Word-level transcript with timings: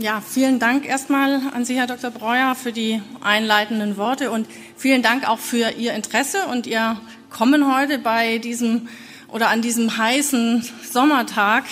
Ja, 0.00 0.22
vielen 0.22 0.58
Dank 0.58 0.88
erstmal 0.88 1.42
an 1.52 1.66
Sie, 1.66 1.76
Herr 1.76 1.86
Dr. 1.86 2.10
Breuer, 2.10 2.54
für 2.54 2.72
die 2.72 3.02
einleitenden 3.20 3.98
Worte 3.98 4.30
und 4.30 4.46
vielen 4.74 5.02
Dank 5.02 5.28
auch 5.28 5.38
für 5.38 5.72
Ihr 5.72 5.92
Interesse 5.92 6.46
und 6.46 6.66
Ihr 6.66 6.98
Kommen 7.28 7.70
heute 7.70 7.98
bei 7.98 8.38
diesem 8.38 8.88
oder 9.28 9.50
an 9.50 9.60
diesem 9.60 9.98
heißen 9.98 10.66
Sommertag. 10.90 11.64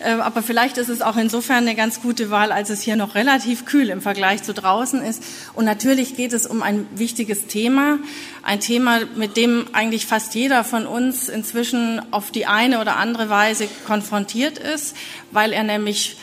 Äh, 0.00 0.10
aber 0.10 0.42
vielleicht 0.42 0.76
ist 0.76 0.90
es 0.90 1.00
auch 1.00 1.16
insofern 1.16 1.58
eine 1.58 1.74
ganz 1.74 2.02
gute 2.02 2.30
Wahl, 2.30 2.52
als 2.52 2.68
es 2.68 2.82
hier 2.82 2.96
noch 2.96 3.14
relativ 3.14 3.64
kühl 3.64 3.88
im 3.88 4.02
Vergleich 4.02 4.42
zu 4.42 4.52
draußen 4.52 5.00
ist. 5.02 5.22
Und 5.54 5.64
natürlich 5.64 6.16
geht 6.16 6.34
es 6.34 6.46
um 6.46 6.62
ein 6.62 6.86
wichtiges 6.94 7.46
Thema. 7.46 7.98
Ein 8.42 8.60
Thema, 8.60 9.00
mit 9.16 9.38
dem 9.38 9.66
eigentlich 9.72 10.04
fast 10.04 10.34
jeder 10.34 10.62
von 10.62 10.86
uns 10.86 11.30
inzwischen 11.30 12.02
auf 12.12 12.32
die 12.32 12.44
eine 12.44 12.80
oder 12.80 12.96
andere 12.96 13.30
Weise 13.30 13.66
konfrontiert 13.86 14.58
ist, 14.58 14.94
weil 15.30 15.54
er 15.54 15.62
nämlich 15.62 16.18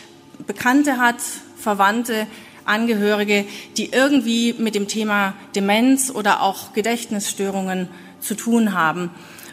Bekannte 0.45 0.97
hat, 0.97 1.17
Verwandte, 1.57 2.27
Angehörige, 2.65 3.45
die 3.77 3.91
irgendwie 3.91 4.53
mit 4.53 4.75
dem 4.75 4.87
Thema 4.87 5.33
Demenz 5.55 6.11
oder 6.11 6.41
auch 6.41 6.73
Gedächtnisstörungen 6.73 7.89
zu 8.19 8.35
tun 8.35 8.73
haben. 8.73 9.09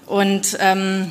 Und 0.07 0.57
ähm, 0.61 1.11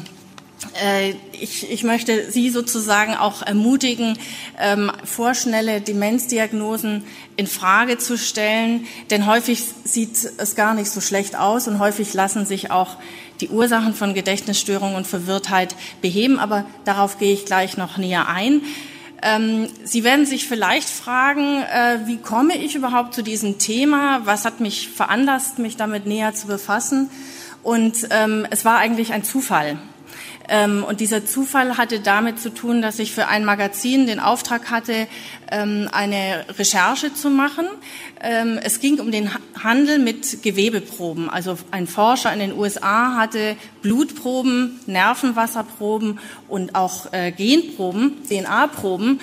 äh, 0.84 1.14
ich, 1.40 1.70
ich 1.70 1.84
möchte 1.84 2.32
Sie 2.32 2.50
sozusagen 2.50 3.16
auch 3.16 3.42
ermutigen, 3.42 4.18
ähm, 4.60 4.92
vorschnelle 5.04 5.82
Demenzdiagnosen 5.82 7.04
in 7.36 7.48
Frage 7.48 7.98
zu 7.98 8.18
stellen, 8.18 8.88
denn 9.10 9.28
häufig 9.28 9.64
sieht 9.84 10.18
es 10.38 10.56
gar 10.56 10.74
nicht 10.74 10.90
so 10.90 11.02
schlecht 11.02 11.36
aus 11.36 11.68
und 11.68 11.80
häufig 11.80 12.14
lassen 12.14 12.46
sich 12.46 12.72
auch 12.72 12.98
die 13.42 13.50
Ursachen 13.50 13.94
von 13.94 14.16
Gedächtnisstörungen 14.16 14.96
und 14.96 15.06
Verwirrtheit 15.06 15.76
beheben. 16.02 16.40
Aber 16.40 16.66
darauf 16.86 17.20
gehe 17.20 17.34
ich 17.34 17.46
gleich 17.46 17.78
noch 17.78 17.98
näher 17.98 18.28
ein. 18.28 18.62
Ähm, 19.22 19.68
Sie 19.84 20.04
werden 20.04 20.26
sich 20.26 20.48
vielleicht 20.48 20.90
fragen, 20.90 21.62
äh, 21.64 22.00
wie 22.06 22.18
komme 22.18 22.56
ich 22.58 22.76
überhaupt 22.76 23.14
zu 23.14 23.24
diesem 23.24 23.58
Thema? 23.58 24.22
Was 24.26 24.46
hat 24.46 24.60
mich 24.60 24.90
veranlasst, 24.90 25.60
mich 25.60 25.76
damit 25.78 26.06
näher 26.06 26.34
zu 26.34 26.48
befassen? 26.48 27.10
Und 27.64 28.08
ähm, 28.12 28.48
es 28.50 28.64
war 28.64 28.78
eigentlich 28.78 29.14
ein 29.14 29.24
Zufall. 29.24 29.78
Ähm, 30.48 30.84
und 30.84 31.00
dieser 31.00 31.26
Zufall 31.26 31.78
hatte 31.78 32.00
damit 32.00 32.40
zu 32.40 32.54
tun, 32.54 32.82
dass 32.82 33.00
ich 33.00 33.12
für 33.12 33.28
ein 33.28 33.46
Magazin 33.46 34.08
den 34.08 34.20
Auftrag 34.20 34.72
hatte, 34.72 35.08
ähm, 35.52 35.90
eine 35.92 36.46
Recherche 36.58 37.14
zu 37.14 37.30
machen. 37.30 37.68
Ähm, 38.22 38.60
es 38.62 38.80
ging 38.80 39.00
um 39.00 39.12
den 39.12 39.30
Handel 39.62 40.00
mit 40.00 40.44
Gewebeproben. 40.44 41.30
Also 41.30 41.58
ein 41.72 41.88
Forscher 41.88 42.32
in 42.32 42.40
den 42.40 42.58
USA 42.58 43.16
hatte 43.16 43.58
Blutproben, 43.82 44.80
Nervenwasserproben 44.86 46.20
und 46.48 46.76
auch 46.76 47.12
äh, 47.14 47.32
Genproben, 47.32 48.24
DNA-Proben 48.28 49.20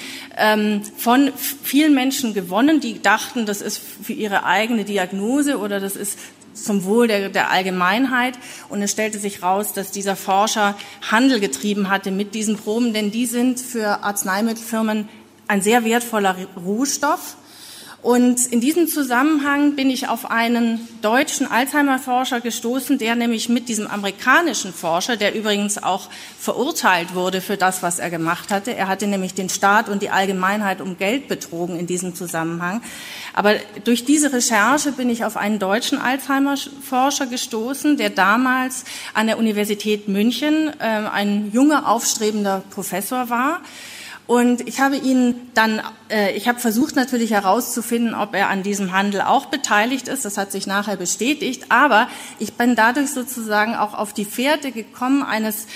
von 0.97 1.33
vielen 1.37 1.95
Menschen 1.95 2.35
gewonnen, 2.35 2.81
die 2.81 3.01
dachten, 3.01 3.47
das 3.47 3.61
ist 3.61 3.79
für 3.79 4.13
ihre 4.13 4.45
eigene 4.45 4.85
Diagnose 4.85 5.59
oder 5.59 5.81
das 5.81 5.97
ist 5.97 6.19
zum 6.55 6.85
Wohl 6.85 7.09
der, 7.09 7.29
der 7.29 7.51
Allgemeinheit. 7.51 8.39
Und 8.69 8.83
es 8.83 8.91
stellte 8.91 9.19
sich 9.19 9.43
raus, 9.43 9.73
dass 9.73 9.91
dieser 9.91 10.17
Forscher 10.17 10.77
Handel 11.11 11.41
getrieben 11.41 11.91
hatte 11.91 12.11
mit 12.11 12.35
diesen 12.35 12.57
Proben, 12.57 12.93
denn 12.93 13.11
die 13.11 13.27
sind 13.27 13.61
für 13.61 14.03
Arzneimittelfirmen 14.03 15.09
ein 15.47 15.63
sehr 15.63 15.85
wertvoller 15.85 16.37
Rohstoff. 16.57 17.37
Und 18.05 18.45
in 18.53 18.61
diesem 18.61 18.87
Zusammenhang 18.87 19.77
bin 19.77 19.89
ich 19.89 20.09
auf 20.09 20.31
einen 20.31 20.87
deutschen 21.01 21.51
Alzheimer-Forscher 21.51 22.43
gestoßen, 22.43 22.99
der 22.99 23.17
nämlich 23.17 23.49
mit 23.49 23.71
diesem 23.71 23.87
amerikanischen 23.87 24.75
Forscher, 24.75 25.17
der 25.17 25.35
übrigens 25.35 25.83
auch 25.83 26.11
verurteilt 26.39 27.15
wurde 27.15 27.41
für 27.41 27.57
das, 27.57 27.83
was 27.83 27.99
er 27.99 28.11
gemacht 28.11 28.51
hatte, 28.51 28.77
er 28.77 28.89
hatte 28.89 29.07
nämlich 29.07 29.33
den 29.33 29.49
Staat 29.49 29.89
und 29.89 30.03
die 30.03 30.11
Allgemeinheit 30.11 30.83
um 30.83 30.99
Geld 30.99 31.29
betrogen 31.29 31.79
in 31.79 31.87
diesem 31.87 32.15
Zusammenhang. 32.15 32.83
Aber 33.33 33.55
durch 33.85 34.05
diese 34.05 34.35
Recherche 34.35 34.93
bin 34.93 35.09
ich 35.09 35.25
auf 35.25 35.39
einen 35.39 35.59
deutschen 35.59 35.97
Alzheimer-Forscher 35.97 37.25
gestoßen, 37.25 37.97
der 37.97 38.11
damals 38.11 38.85
an 39.15 39.29
der 39.29 39.39
Universität 39.39 40.09
München 40.09 40.75
äh, 40.79 40.83
ein 40.83 41.51
junger, 41.55 41.89
aufstrebender 41.89 42.65
Professor 42.69 43.31
war 43.31 43.63
und 44.27 44.67
ich 44.67 44.81
habe 44.81 44.97
ihn 44.97 45.51
dann, 45.53 45.83
äh, 46.11 46.35
ich 46.35 46.49
habe 46.49 46.59
versucht 46.59 46.97
natürlich 46.97 47.33
herauszufinden, 47.33 48.15
ob 48.15 48.35
er 48.35 48.49
an 48.49 48.63
diesem 48.63 48.93
Handel 48.93 49.21
auch 49.21 49.47
beteiligt 49.47 50.09
ist. 50.09 50.25
Das 50.25 50.39
hat 50.39 50.51
sich 50.51 50.67
nachher 50.67 50.97
bestätigt. 50.97 51.67
Aber 51.69 52.09
ich 52.39 52.55
bin 52.55 52.75
dadurch 52.75 53.11
sozusagen 53.11 53.75
auch 53.75 53.93
auf 53.93 54.15
die 54.15 54.25
Fährte 54.25 54.73
gekommen 54.73 55.23
eines 55.23 55.67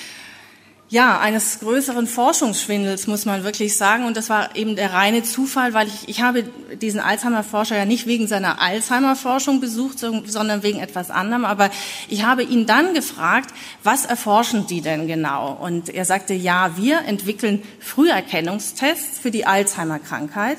ja, 0.91 1.21
eines 1.21 1.61
größeren 1.61 2.07
Forschungsschwindels, 2.07 3.07
muss 3.09 3.27
man 3.27 3.45
wirklich 3.45 3.77
sagen. 3.77 4.07
Und 4.07 4.17
das 4.17 4.31
war 4.31 4.57
eben 4.57 4.75
der 4.75 4.95
reine 4.95 5.23
Zufall, 5.23 5.75
weil 5.75 5.87
ich, 5.87 6.09
ich 6.09 6.23
habe 6.23 6.45
diesen 6.81 6.99
Alzheimer-Forscher 6.99 7.77
ja 7.77 7.85
nicht 7.85 8.07
wegen 8.07 8.27
seiner 8.27 8.61
Alzheimer-Forschung 8.61 9.61
besucht, 9.61 9.99
sondern 9.99 10.63
wegen 10.63 10.81
etwas 10.81 11.11
anderem. 11.11 11.45
Aber 11.45 11.71
ich 12.09 12.25
habe 12.25 12.43
ihn 12.43 12.65
dann 12.65 12.95
gefragt, 12.95 13.51
was 13.83 14.07
erforschen 14.07 14.67
Sie 14.67 14.81
denn 14.81 15.07
genau? 15.07 15.53
Und 15.61 15.91
er 15.91 16.07
sagte, 16.07 16.33
ja, 16.33 16.79
wir 16.79 17.01
entwickeln 17.01 17.63
Früherkennungstests 17.81 19.19
für 19.19 19.31
die 19.31 19.45
Alzheimer-Krankheit. 19.45 20.59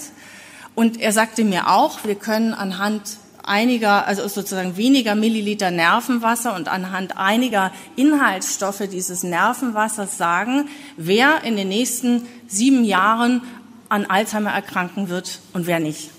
Und 0.76 1.02
er 1.02 1.12
sagte 1.12 1.44
mir 1.44 1.70
auch, 1.70 2.04
wir 2.04 2.16
können 2.16 2.54
anhand 2.54 3.02
einiger, 3.50 4.08
also 4.08 4.28
sozusagen 4.28 4.78
weniger 4.78 5.16
Milliliter 5.16 5.72
Nervenwasser 5.72 6.56
und 6.56 6.68
anhand 6.68 7.18
einiger 7.18 7.72
Inhaltsstoffe 7.96 8.84
dieses 8.92 9.24
Nervenwassers 9.24 10.18
sagen, 10.18 10.70
wer 10.96 11.44
in 11.44 11.58
den 11.58 11.68
nächsten 11.68 12.28
sieben 12.48 12.84
Jahren 12.84 13.42
an 13.90 14.06
Alzheimer 14.06 14.52
erkranken 14.52 15.10
wird 15.10 15.40
und 15.54 15.68
wer 15.68 15.80
nicht. 15.80 16.12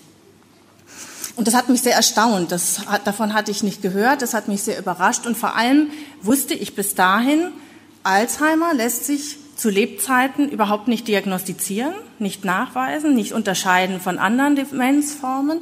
Und 1.37 1.47
das 1.47 1.55
hat 1.55 1.69
mich 1.69 1.81
sehr 1.81 1.95
erstaunt. 1.95 2.53
Das, 2.53 2.81
davon 3.05 3.33
hatte 3.33 3.51
ich 3.51 3.63
nicht 3.63 3.81
gehört. 3.81 4.21
Das 4.21 4.35
hat 4.35 4.49
mich 4.49 4.63
sehr 4.63 4.79
überrascht. 4.79 5.27
Und 5.27 5.39
vor 5.39 5.57
allem 5.57 5.91
wusste 6.21 6.53
ich 6.53 6.75
bis 6.75 6.95
dahin, 6.95 7.53
Alzheimer 8.03 8.75
lässt 8.75 9.07
sich 9.07 9.39
zu 9.57 9.71
Lebzeiten 9.71 10.49
überhaupt 10.49 10.89
nicht 10.89 11.07
diagnostizieren, 11.07 11.95
nicht 12.19 12.45
nachweisen, 12.45 13.15
nicht 13.15 13.33
unterscheiden 13.33 14.01
von 14.01 14.19
anderen 14.19 14.57
Demenzformen. 14.57 15.61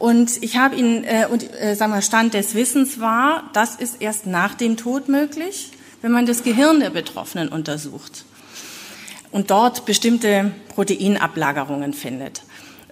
Und 0.00 0.42
ich 0.42 0.56
habe 0.56 0.76
ihn, 0.76 1.04
äh, 1.04 1.26
und 1.30 1.44
äh, 1.60 1.74
sagen 1.76 1.92
wir, 1.92 2.00
Stand 2.00 2.32
des 2.32 2.54
Wissens 2.54 3.00
war, 3.00 3.50
das 3.52 3.76
ist 3.76 4.00
erst 4.00 4.26
nach 4.26 4.54
dem 4.54 4.78
Tod 4.78 5.08
möglich, 5.08 5.72
wenn 6.00 6.10
man 6.10 6.24
das 6.24 6.42
Gehirn 6.42 6.80
der 6.80 6.88
Betroffenen 6.88 7.50
untersucht 7.50 8.24
und 9.30 9.50
dort 9.50 9.84
bestimmte 9.84 10.52
Proteinablagerungen 10.74 11.92
findet. 11.92 12.40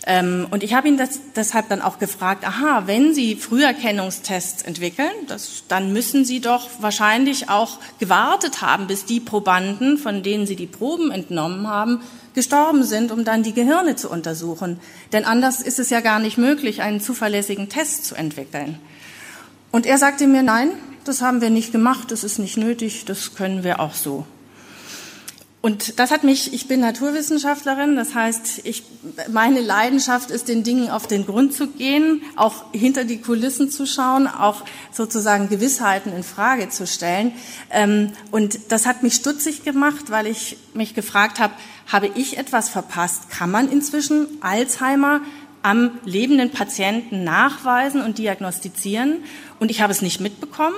Ähm, 0.06 0.48
und 0.50 0.62
ich 0.62 0.74
habe 0.74 0.86
ihn 0.86 0.98
das, 0.98 1.20
deshalb 1.34 1.70
dann 1.70 1.80
auch 1.80 1.98
gefragt, 1.98 2.46
aha, 2.46 2.82
wenn 2.84 3.14
Sie 3.14 3.36
Früherkennungstests 3.36 4.62
entwickeln, 4.62 5.10
das, 5.28 5.64
dann 5.66 5.94
müssen 5.94 6.26
Sie 6.26 6.40
doch 6.40 6.68
wahrscheinlich 6.80 7.48
auch 7.48 7.78
gewartet 7.98 8.60
haben, 8.60 8.86
bis 8.86 9.06
die 9.06 9.20
Probanden, 9.20 9.96
von 9.96 10.22
denen 10.22 10.46
Sie 10.46 10.56
die 10.56 10.66
Proben 10.66 11.10
entnommen 11.10 11.68
haben, 11.68 12.02
gestorben 12.38 12.84
sind, 12.84 13.10
um 13.10 13.24
dann 13.24 13.42
die 13.42 13.52
Gehirne 13.52 13.96
zu 13.96 14.08
untersuchen. 14.08 14.78
Denn 15.12 15.24
anders 15.24 15.60
ist 15.60 15.80
es 15.80 15.90
ja 15.90 15.98
gar 15.98 16.20
nicht 16.20 16.38
möglich, 16.38 16.82
einen 16.82 17.00
zuverlässigen 17.00 17.68
Test 17.68 18.04
zu 18.04 18.14
entwickeln. 18.14 18.78
Und 19.72 19.86
er 19.86 19.98
sagte 19.98 20.28
mir, 20.28 20.44
nein, 20.44 20.70
das 21.02 21.20
haben 21.20 21.40
wir 21.40 21.50
nicht 21.50 21.72
gemacht, 21.72 22.12
das 22.12 22.22
ist 22.22 22.38
nicht 22.38 22.56
nötig, 22.56 23.06
das 23.06 23.34
können 23.34 23.64
wir 23.64 23.80
auch 23.80 23.92
so. 23.92 24.24
Und 25.60 25.98
das 25.98 26.12
hat 26.12 26.22
mich, 26.22 26.52
ich 26.54 26.68
bin 26.68 26.78
Naturwissenschaftlerin, 26.78 27.96
das 27.96 28.14
heißt, 28.14 28.60
ich, 28.62 28.84
meine 29.28 29.60
Leidenschaft 29.60 30.30
ist, 30.30 30.46
den 30.46 30.62
Dingen 30.62 30.88
auf 30.88 31.08
den 31.08 31.26
Grund 31.26 31.52
zu 31.52 31.66
gehen, 31.66 32.22
auch 32.36 32.72
hinter 32.72 33.04
die 33.04 33.20
Kulissen 33.20 33.68
zu 33.68 33.84
schauen, 33.84 34.28
auch 34.28 34.62
sozusagen 34.92 35.48
Gewissheiten 35.48 36.12
in 36.12 36.22
Frage 36.22 36.68
zu 36.68 36.86
stellen. 36.86 37.32
Ähm, 37.70 38.12
und 38.30 38.70
das 38.70 38.86
hat 38.86 39.02
mich 39.02 39.14
stutzig 39.14 39.64
gemacht, 39.64 40.10
weil 40.10 40.28
ich 40.28 40.58
mich 40.74 40.94
gefragt 40.94 41.40
habe, 41.40 41.54
habe 41.88 42.08
ich 42.14 42.38
etwas 42.38 42.68
verpasst? 42.68 43.28
Kann 43.28 43.50
man 43.50 43.68
inzwischen 43.68 44.28
Alzheimer 44.40 45.22
am 45.62 45.90
lebenden 46.04 46.50
Patienten 46.52 47.24
nachweisen 47.24 48.00
und 48.00 48.18
diagnostizieren? 48.18 49.24
Und 49.58 49.72
ich 49.72 49.80
habe 49.80 49.90
es 49.90 50.02
nicht 50.02 50.20
mitbekommen? 50.20 50.76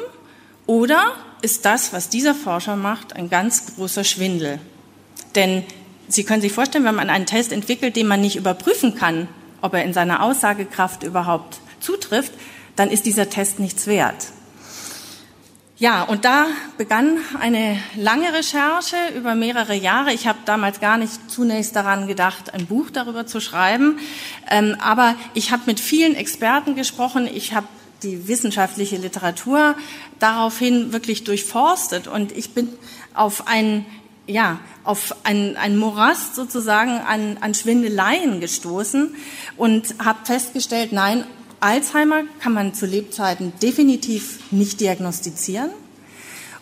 Oder 0.67 1.13
ist 1.43 1.67
das, 1.67 1.93
was 1.93 2.09
dieser 2.09 2.35
Forscher 2.35 2.77
macht, 2.77 3.15
ein 3.15 3.29
ganz 3.29 3.75
großer 3.75 4.05
Schwindel? 4.05 4.59
Denn 5.35 5.65
Sie 6.09 6.25
können 6.25 6.43
sich 6.43 6.53
vorstellen, 6.53 6.85
wenn 6.85 6.97
man 6.97 7.09
einen 7.09 7.27
Test 7.27 7.53
entwickelt, 7.53 7.95
den 7.95 8.09
man 8.09 8.21
nicht 8.21 8.35
überprüfen 8.35 8.97
kann, 8.97 9.29
ob 9.61 9.75
er 9.75 9.85
in 9.85 9.93
seiner 9.93 10.23
Aussagekraft 10.23 11.05
überhaupt 11.05 11.61
zutrifft, 11.79 12.33
dann 12.75 12.91
ist 12.91 13.07
dieser 13.07 13.31
Test 13.31 13.61
nichts 13.61 13.87
wert. 13.87 14.27
Ja, 15.79 16.03
und 16.03 16.27
da 16.27 16.47
begann 16.77 17.17
eine 17.41 17.79
lange 17.97 18.35
Recherche 18.35 18.97
über 19.17 19.35
mehrere 19.35 19.75
Jahre. 19.75 20.13
Ich 20.13 20.27
habe 20.27 20.39
damals 20.45 20.81
gar 20.81 20.99
nicht 20.99 21.31
zunächst 21.31 21.75
daran 21.75 22.07
gedacht, 22.07 22.53
ein 22.53 22.67
Buch 22.67 22.91
darüber 22.91 23.27
zu 23.27 23.41
schreiben, 23.41 23.99
ähm, 24.51 24.77
aber 24.79 25.15
ich 25.33 25.53
habe 25.53 25.63
mit 25.67 25.81
vielen 25.81 26.17
Experten 26.17 26.75
gesprochen. 26.75 27.27
Ich 27.33 27.55
habe 27.55 27.67
die 28.03 28.29
wissenschaftliche 28.29 28.97
Literatur 28.97 29.75
daraufhin 30.19 30.93
wirklich 30.93 31.25
durchforstet 31.25 32.09
und 32.09 32.33
ich 32.33 32.51
bin 32.51 32.69
auf 33.15 33.47
einen 33.47 33.87
ja, 34.31 34.61
auf 34.85 35.15
ein, 35.25 35.57
ein 35.57 35.77
Morast 35.77 36.35
sozusagen 36.35 36.93
an, 36.93 37.39
an 37.41 37.55
Schwindeleien 37.55 38.41
gestoßen 38.41 39.15
und 39.57 39.95
habe 39.99 40.21
festgestellt, 40.25 40.93
nein, 40.93 41.25
Alzheimer 41.59 42.23
kann 42.41 42.55
man 42.55 42.73
zu 42.73 42.87
Lebzeiten 42.87 43.53
definitiv 43.61 44.39
nicht 44.51 44.81
diagnostizieren. 44.81 45.71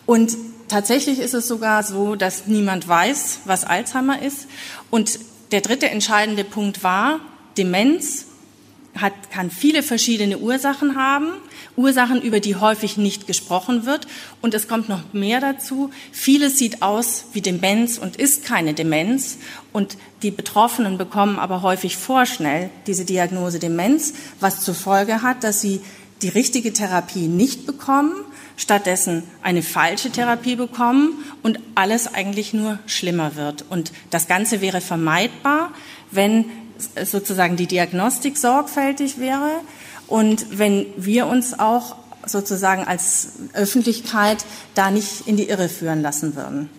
Und 0.05 0.35
tatsächlich 0.67 1.19
ist 1.19 1.33
es 1.33 1.47
sogar 1.47 1.83
so, 1.83 2.15
dass 2.15 2.47
niemand 2.47 2.87
weiß, 2.87 3.41
was 3.45 3.63
Alzheimer 3.63 4.21
ist. 4.21 4.47
Und 4.89 5.19
der 5.51 5.61
dritte 5.61 5.89
entscheidende 5.89 6.43
Punkt 6.43 6.83
war, 6.83 7.21
Demenz 7.57 8.25
hat, 8.95 9.13
kann 9.31 9.51
viele 9.51 9.83
verschiedene 9.83 10.39
Ursachen 10.39 10.95
haben, 10.95 11.27
Ursachen, 11.79 12.21
über 12.21 12.41
die 12.41 12.57
häufig 12.57 12.97
nicht 12.97 13.25
gesprochen 13.25 13.85
wird. 13.85 14.05
Und 14.41 14.53
es 14.53 14.67
kommt 14.67 14.89
noch 14.89 15.13
mehr 15.13 15.39
dazu. 15.39 15.89
Vieles 16.11 16.57
sieht 16.59 16.81
aus 16.81 17.25
wie 17.31 17.41
Demenz 17.41 17.97
und 17.97 18.17
ist 18.17 18.43
keine 18.43 18.73
Demenz. 18.73 19.37
Und 19.71 19.97
die 20.21 20.31
Betroffenen 20.31 20.97
bekommen 20.97 21.39
aber 21.39 21.61
häufig 21.61 21.95
vorschnell 21.95 22.69
diese 22.85 23.05
Diagnose 23.05 23.59
Demenz, 23.59 24.13
was 24.41 24.61
zur 24.61 24.75
Folge 24.75 25.21
hat, 25.21 25.43
dass 25.45 25.61
sie 25.61 25.79
die 26.21 26.29
richtige 26.29 26.73
Therapie 26.73 27.27
nicht 27.27 27.65
bekommen, 27.65 28.11
stattdessen 28.57 29.23
eine 29.41 29.61
falsche 29.63 30.11
Therapie 30.11 30.57
bekommen 30.57 31.23
und 31.43 31.59
alles 31.75 32.13
eigentlich 32.13 32.53
nur 32.53 32.77
schlimmer 32.87 33.37
wird. 33.37 33.63
Und 33.69 33.93
das 34.09 34.27
Ganze 34.27 34.59
wäre 34.59 34.81
vermeidbar, 34.81 35.71
wenn 36.11 36.43
sozusagen 37.03 37.55
die 37.55 37.67
Diagnostik 37.67 38.37
sorgfältig 38.37 39.17
wäre 39.17 39.61
und 40.09 40.57
wenn 40.57 40.85
wir 40.97 41.27
uns 41.27 41.57
auch 41.59 41.95
sozusagen 42.25 42.83
als 42.83 43.33
Öffentlichkeit 43.53 44.45
da 44.75 44.91
nicht 44.91 45.27
in 45.27 45.37
die 45.37 45.49
Irre 45.49 45.69
führen 45.69 46.01
lassen 46.01 46.35
würden. 46.35 46.69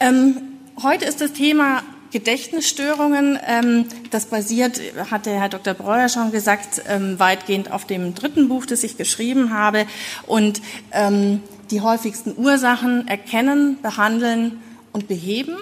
Ähm, 0.00 0.36
heute 0.82 1.04
ist 1.04 1.20
das 1.20 1.32
Thema 1.32 1.82
Gedächtnisstörungen. 2.10 3.38
Ähm, 3.46 3.86
das 4.10 4.26
basiert, 4.26 4.80
hat 5.10 5.26
der 5.26 5.40
Herr 5.40 5.48
Dr. 5.48 5.74
Breuer 5.74 6.08
schon 6.08 6.30
gesagt, 6.30 6.82
ähm, 6.88 7.18
weitgehend 7.18 7.72
auf 7.72 7.84
dem 7.86 8.14
dritten 8.14 8.48
Buch, 8.48 8.66
das 8.66 8.84
ich 8.84 8.96
geschrieben 8.96 9.52
habe. 9.52 9.86
Und 10.26 10.62
ähm, 10.92 11.42
die 11.70 11.80
häufigsten 11.80 12.34
Ursachen 12.36 13.08
erkennen, 13.08 13.78
behandeln 13.82 14.62
und 14.92 15.08
beheben. 15.08 15.56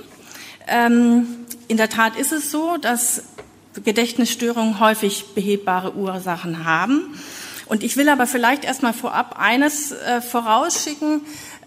Ähm, 0.69 1.27
in 1.69 1.79
der 1.79 1.89
Tat 1.89 2.17
ist 2.17 2.33
es 2.33 2.51
so, 2.51 2.77
dass 2.77 3.25
Gedächtnisstörungen 3.85 4.81
häufig 4.81 5.35
behebbare 5.35 5.95
Ursachen 5.95 6.65
haben. 6.65 7.15
Und 7.67 7.83
ich 7.83 7.97
will 7.97 8.09
aber 8.09 8.27
vielleicht 8.27 8.65
erstmal 8.65 8.93
vorab 8.93 9.39
eines 9.39 9.93
äh, 9.93 10.21
vorausschicken. 10.21 11.23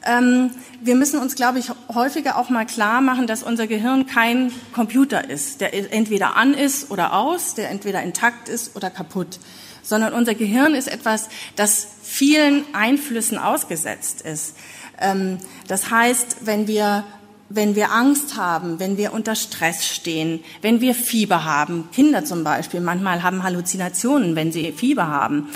Ähm, 0.06 0.52
wir 0.82 0.96
müssen 0.96 1.20
uns, 1.20 1.36
glaube 1.36 1.58
ich, 1.58 1.72
häufiger 1.94 2.38
auch 2.38 2.50
mal 2.50 2.66
klar 2.66 3.02
machen, 3.02 3.26
dass 3.26 3.42
unser 3.42 3.66
Gehirn 3.66 4.06
kein 4.06 4.52
Computer 4.74 5.28
ist, 5.28 5.62
der 5.62 5.74
entweder 5.92 6.36
an 6.36 6.54
ist 6.54 6.92
oder 6.92 7.14
aus, 7.14 7.56
der 7.56 7.72
entweder 7.72 8.04
intakt 8.04 8.50
ist 8.50 8.76
oder 8.76 8.92
kaputt, 8.92 9.40
sondern 9.82 10.14
unser 10.14 10.36
Gehirn 10.36 10.76
ist 10.76 10.88
etwas, 10.88 11.30
das 11.56 11.88
vielen 12.04 12.66
Einflüssen 12.74 13.40
ausgesetzt 13.40 14.22
ist. 14.22 14.56
Ähm, 15.02 15.40
das 15.68 15.90
heißt, 15.90 16.38
wenn 16.42 16.68
wir 16.68 17.04
wenn 17.50 17.76
wir 17.76 17.92
Angst 17.92 18.38
haben, 18.38 18.80
wenn 18.80 18.98
wir 18.98 19.14
unter 19.14 19.36
Stress 19.36 19.86
stehen, 19.86 20.44
wenn 20.62 20.82
wir 20.82 20.96
Fieber 20.96 21.46
haben, 21.46 21.90
Kinder 21.94 22.26
zum 22.26 22.44
Beispiel, 22.44 22.82
manchmal 22.82 23.22
haben 23.22 23.44
Halluzinationen, 23.44 24.36
wenn 24.36 24.52
sie 24.52 24.72
Fieber 24.72 25.08
haben. 25.08 25.50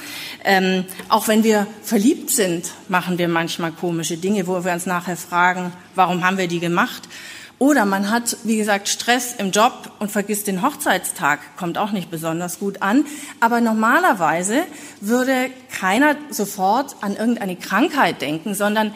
Ähm, 0.43 0.85
auch 1.09 1.27
wenn 1.27 1.43
wir 1.43 1.65
verliebt 1.81 2.29
sind, 2.29 2.71
machen 2.89 3.17
wir 3.17 3.27
manchmal 3.27 3.71
komische 3.71 4.17
Dinge, 4.17 4.45
wo 4.45 4.63
wir 4.63 4.71
uns 4.71 4.85
nachher 4.85 5.17
fragen, 5.17 5.71
warum 5.95 6.23
haben 6.23 6.37
wir 6.37 6.47
die 6.47 6.59
gemacht? 6.59 7.09
Oder 7.57 7.83
man 7.83 8.09
hat, 8.09 8.37
wie 8.45 8.55
gesagt, 8.55 8.87
Stress 8.87 9.35
im 9.37 9.51
Job 9.51 9.91
und 9.99 10.11
vergisst 10.11 10.47
den 10.47 10.61
Hochzeitstag, 10.61 11.39
kommt 11.57 11.77
auch 11.77 11.91
nicht 11.91 12.09
besonders 12.09 12.57
gut 12.59 12.81
an. 12.81 13.05
Aber 13.41 13.59
normalerweise 13.59 14.63
würde 15.01 15.49
keiner 15.69 16.15
sofort 16.29 16.95
an 17.01 17.17
irgendeine 17.17 17.57
Krankheit 17.57 18.21
denken, 18.21 18.53
sondern 18.53 18.93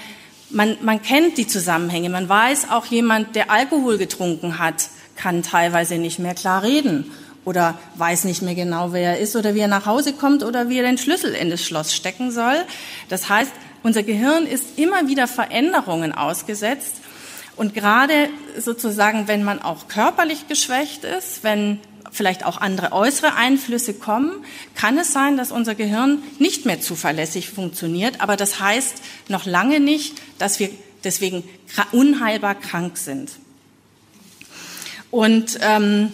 man, 0.54 0.78
man 0.82 1.02
kennt 1.02 1.38
die 1.38 1.48
Zusammenhänge. 1.48 2.10
Man 2.10 2.30
weiß 2.30 2.70
auch, 2.70 2.86
jemand, 2.86 3.36
der 3.36 3.52
Alkohol 3.52 3.98
getrunken 3.98 4.60
hat, 4.60 4.90
kann 5.16 5.44
teilweise 5.44 5.98
nicht 5.98 6.20
mehr 6.20 6.34
klar 6.34 6.64
reden 6.64 7.12
oder 7.46 7.78
weiß 7.96 8.24
nicht 8.24 8.42
mehr 8.42 8.56
genau, 8.56 8.94
wer 8.94 9.12
er 9.12 9.20
ist 9.20 9.36
oder 9.36 9.54
wie 9.54 9.60
er 9.60 9.68
nach 9.68 9.86
Hause 9.86 10.14
kommt 10.14 10.44
oder 10.44 10.70
wie 10.70 10.78
er 10.78 10.84
den 10.84 10.98
Schlüssel 10.98 11.34
in 11.34 11.50
das 11.50 11.64
Schloss 11.64 11.94
stecken 11.94 12.32
soll. 12.32 12.56
Das 13.10 13.30
heißt, 13.30 13.52
unser 13.84 14.04
Gehirn 14.04 14.46
ist 14.46 14.80
immer 14.80 15.08
wieder 15.08 15.28
Veränderungen 15.28 16.14
ausgesetzt. 16.14 16.96
Und 17.56 17.74
gerade 17.74 18.30
sozusagen, 18.58 19.28
wenn 19.28 19.44
man 19.44 19.62
auch 19.62 19.88
körperlich 19.88 20.48
geschwächt 20.48 21.04
ist, 21.04 21.44
wenn 21.44 21.80
vielleicht 22.14 22.46
auch 22.46 22.62
andere 22.62 22.94
äußere 22.94 23.36
Einflüsse 23.36 23.94
kommen, 23.94 24.32
kann 24.76 24.98
es 24.98 25.12
sein, 25.12 25.36
dass 25.36 25.52
unser 25.52 25.76
Gehirn 25.76 26.24
nicht 26.40 26.66
mehr 26.66 26.80
zuverlässig 26.80 27.50
funktioniert. 27.50 28.22
Aber 28.22 28.38
das 28.38 28.60
heißt 28.60 29.02
noch 29.28 29.46
lange 29.46 29.80
nicht, 29.80 30.22
dass 30.38 30.60
wir 30.60 30.70
deswegen 31.04 31.44
unheilbar 31.92 32.56
krank 32.56 32.98
sind. 32.98 33.32
Und 35.12 35.60
ähm, 35.62 36.12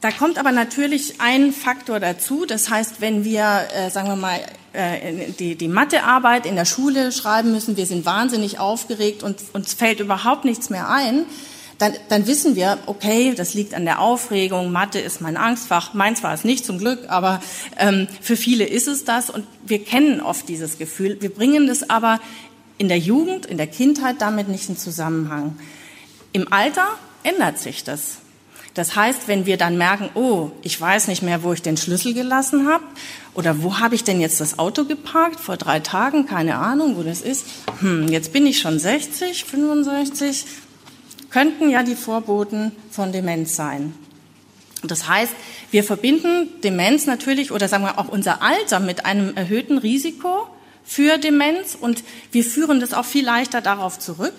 da 0.00 0.10
kommt 0.10 0.38
aber 0.38 0.52
natürlich 0.52 1.20
ein 1.20 1.52
Faktor 1.52 2.00
dazu. 2.00 2.46
Das 2.46 2.70
heißt, 2.70 3.00
wenn 3.00 3.24
wir, 3.24 3.68
äh, 3.74 3.90
sagen 3.90 4.08
wir 4.08 4.16
mal, 4.16 4.40
äh, 4.72 5.30
die, 5.38 5.56
die 5.56 5.68
Mathearbeit 5.68 6.46
in 6.46 6.54
der 6.54 6.64
Schule 6.64 7.12
schreiben 7.12 7.52
müssen, 7.52 7.76
wir 7.76 7.86
sind 7.86 8.04
wahnsinnig 8.04 8.58
aufgeregt 8.58 9.22
und 9.22 9.38
uns 9.52 9.74
fällt 9.74 10.00
überhaupt 10.00 10.44
nichts 10.44 10.70
mehr 10.70 10.88
ein, 10.88 11.26
dann, 11.80 11.94
dann 12.10 12.26
wissen 12.26 12.56
wir, 12.56 12.78
okay, 12.84 13.32
das 13.34 13.54
liegt 13.54 13.72
an 13.72 13.86
der 13.86 14.00
Aufregung, 14.00 14.70
Mathe 14.70 14.98
ist 14.98 15.22
mein 15.22 15.38
Angstfach, 15.38 15.94
meins 15.94 16.22
war 16.22 16.34
es 16.34 16.44
nicht 16.44 16.66
zum 16.66 16.76
Glück, 16.76 17.08
aber 17.08 17.42
ähm, 17.78 18.06
für 18.20 18.36
viele 18.36 18.64
ist 18.64 18.86
es 18.86 19.04
das 19.04 19.30
und 19.30 19.46
wir 19.64 19.82
kennen 19.82 20.20
oft 20.20 20.46
dieses 20.46 20.76
Gefühl. 20.76 21.16
Wir 21.20 21.30
bringen 21.30 21.66
das 21.66 21.88
aber 21.88 22.20
in 22.76 22.88
der 22.88 22.98
Jugend, 22.98 23.46
in 23.46 23.56
der 23.56 23.66
Kindheit 23.66 24.16
damit 24.20 24.48
nicht 24.48 24.68
in 24.68 24.76
Zusammenhang. 24.76 25.58
Im 26.32 26.52
Alter 26.52 26.86
ändert 27.22 27.58
sich 27.58 27.82
das. 27.82 28.18
Das 28.74 28.94
heißt, 28.94 29.26
wenn 29.26 29.46
wir 29.46 29.56
dann 29.56 29.78
merken, 29.78 30.10
oh, 30.14 30.50
ich 30.62 30.78
weiß 30.78 31.08
nicht 31.08 31.22
mehr, 31.22 31.42
wo 31.42 31.54
ich 31.54 31.62
den 31.62 31.78
Schlüssel 31.78 32.12
gelassen 32.12 32.68
habe 32.68 32.84
oder 33.32 33.62
wo 33.62 33.78
habe 33.78 33.94
ich 33.94 34.04
denn 34.04 34.20
jetzt 34.20 34.38
das 34.38 34.58
Auto 34.58 34.84
geparkt 34.84 35.40
vor 35.40 35.56
drei 35.56 35.80
Tagen, 35.80 36.26
keine 36.26 36.56
Ahnung, 36.56 36.96
wo 36.98 37.02
das 37.02 37.22
ist. 37.22 37.46
Hm, 37.80 38.08
jetzt 38.08 38.34
bin 38.34 38.46
ich 38.46 38.60
schon 38.60 38.78
60, 38.78 39.44
65, 39.46 40.44
könnten 41.30 41.70
ja 41.70 41.82
die 41.82 41.94
Vorboten 41.94 42.72
von 42.90 43.12
Demenz 43.12 43.56
sein. 43.56 43.94
Das 44.82 45.08
heißt, 45.08 45.32
wir 45.70 45.84
verbinden 45.84 46.48
Demenz 46.62 47.06
natürlich 47.06 47.52
oder 47.52 47.68
sagen 47.68 47.84
wir 47.84 47.98
auch 47.98 48.08
unser 48.08 48.42
Alter 48.42 48.80
mit 48.80 49.04
einem 49.04 49.36
erhöhten 49.36 49.78
Risiko 49.78 50.48
für 50.84 51.18
Demenz 51.18 51.76
und 51.78 52.02
wir 52.32 52.44
führen 52.44 52.80
das 52.80 52.94
auch 52.94 53.04
viel 53.04 53.24
leichter 53.24 53.60
darauf 53.60 53.98
zurück. 53.98 54.34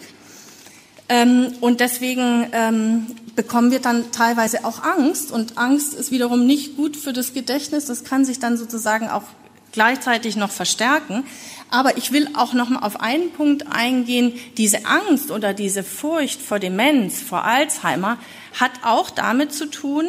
Ähm, 1.09 1.53
und 1.61 1.79
deswegen 1.79 2.47
ähm, 2.53 3.07
bekommen 3.35 3.71
wir 3.71 3.79
dann 3.79 4.11
teilweise 4.11 4.65
auch 4.65 4.83
Angst 4.83 5.31
und 5.31 5.57
Angst 5.57 5.93
ist 5.93 6.11
wiederum 6.11 6.45
nicht 6.45 6.75
gut 6.75 6.97
für 6.97 7.13
das 7.13 7.33
Gedächtnis. 7.33 7.85
Das 7.85 8.03
kann 8.03 8.25
sich 8.25 8.39
dann 8.39 8.57
sozusagen 8.57 9.09
auch 9.09 9.23
gleichzeitig 9.71 10.35
noch 10.35 10.51
verstärken. 10.51 11.23
Aber 11.69 11.97
ich 11.97 12.11
will 12.11 12.29
auch 12.33 12.53
noch 12.53 12.69
mal 12.69 12.79
auf 12.79 12.99
einen 12.99 13.31
Punkt 13.31 13.67
eingehen. 13.67 14.33
Diese 14.57 14.85
Angst 14.85 15.31
oder 15.31 15.53
diese 15.53 15.83
Furcht 15.83 16.41
vor 16.41 16.59
Demenz, 16.59 17.21
vor 17.21 17.45
Alzheimer, 17.45 18.17
hat 18.59 18.71
auch 18.83 19.09
damit 19.09 19.53
zu 19.53 19.67
tun, 19.67 20.05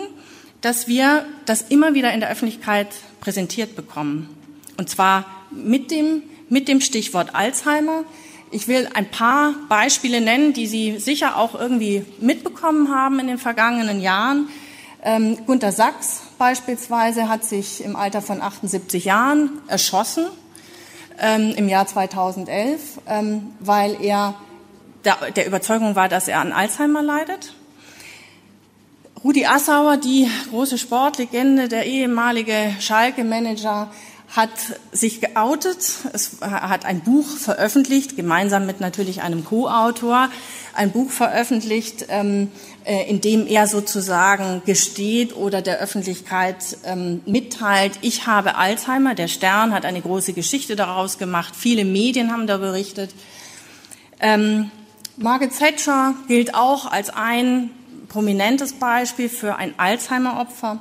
dass 0.60 0.88
wir 0.88 1.24
das 1.44 1.62
immer 1.62 1.94
wieder 1.94 2.12
in 2.12 2.20
der 2.20 2.30
Öffentlichkeit 2.30 2.88
präsentiert 3.20 3.76
bekommen. 3.76 4.28
Und 4.76 4.88
zwar 4.88 5.26
mit 5.50 5.90
dem, 5.90 6.22
mit 6.48 6.68
dem 6.68 6.80
Stichwort 6.80 7.34
Alzheimer. 7.34 8.04
Ich 8.50 8.68
will 8.68 8.88
ein 8.94 9.10
paar 9.10 9.54
Beispiele 9.68 10.20
nennen, 10.20 10.52
die 10.52 10.66
Sie 10.66 10.98
sicher 10.98 11.36
auch 11.36 11.54
irgendwie 11.54 12.04
mitbekommen 12.20 12.94
haben 12.94 13.18
in 13.18 13.26
den 13.26 13.38
vergangenen 13.38 14.00
Jahren. 14.00 14.48
Ähm, 15.04 15.36
Gunter 15.46 15.72
Sachs 15.72 16.22
beispielsweise 16.38 17.28
hat 17.28 17.44
sich 17.44 17.84
im 17.84 17.96
Alter 17.96 18.22
von 18.22 18.40
78 18.40 19.04
Jahren 19.04 19.50
erschossen 19.66 20.26
ähm, 21.18 21.52
im 21.56 21.68
Jahr 21.68 21.86
2011, 21.86 23.00
ähm, 23.08 23.52
weil 23.58 24.00
er 24.00 24.34
der, 25.04 25.32
der 25.34 25.46
Überzeugung 25.46 25.96
war, 25.96 26.08
dass 26.08 26.28
er 26.28 26.40
an 26.40 26.52
Alzheimer 26.52 27.02
leidet. 27.02 27.54
Rudi 29.24 29.46
Assauer, 29.46 29.96
die 29.96 30.28
große 30.50 30.78
Sportlegende, 30.78 31.68
der 31.68 31.86
ehemalige 31.86 32.74
Schalke-Manager, 32.78 33.90
hat 34.34 34.50
sich 34.92 35.20
geoutet. 35.20 35.78
Es 36.12 36.38
hat 36.40 36.86
ein 36.86 37.00
Buch 37.00 37.26
veröffentlicht, 37.26 38.16
gemeinsam 38.16 38.66
mit 38.66 38.80
natürlich 38.80 39.20
einem 39.20 39.44
Co-Autor, 39.44 40.30
ein 40.74 40.90
Buch 40.90 41.10
veröffentlicht, 41.10 42.06
ähm, 42.08 42.44
äh, 42.44 42.71
in 42.84 43.20
dem 43.20 43.46
er 43.46 43.66
sozusagen 43.66 44.62
gesteht 44.66 45.36
oder 45.36 45.62
der 45.62 45.78
Öffentlichkeit 45.78 46.76
ähm, 46.84 47.20
mitteilt, 47.26 47.98
ich 48.02 48.26
habe 48.26 48.56
Alzheimer. 48.56 49.14
Der 49.14 49.28
Stern 49.28 49.72
hat 49.72 49.84
eine 49.84 50.00
große 50.00 50.32
Geschichte 50.32 50.76
daraus 50.76 51.18
gemacht. 51.18 51.54
Viele 51.56 51.84
Medien 51.84 52.32
haben 52.32 52.46
da 52.46 52.56
berichtet. 52.56 53.14
Ähm, 54.20 54.70
Margaret 55.16 55.56
Thatcher 55.56 56.14
gilt 56.28 56.54
auch 56.54 56.90
als 56.90 57.10
ein 57.10 57.70
prominentes 58.08 58.72
Beispiel 58.74 59.28
für 59.28 59.56
ein 59.56 59.74
Alzheimer-Opfer. 59.78 60.80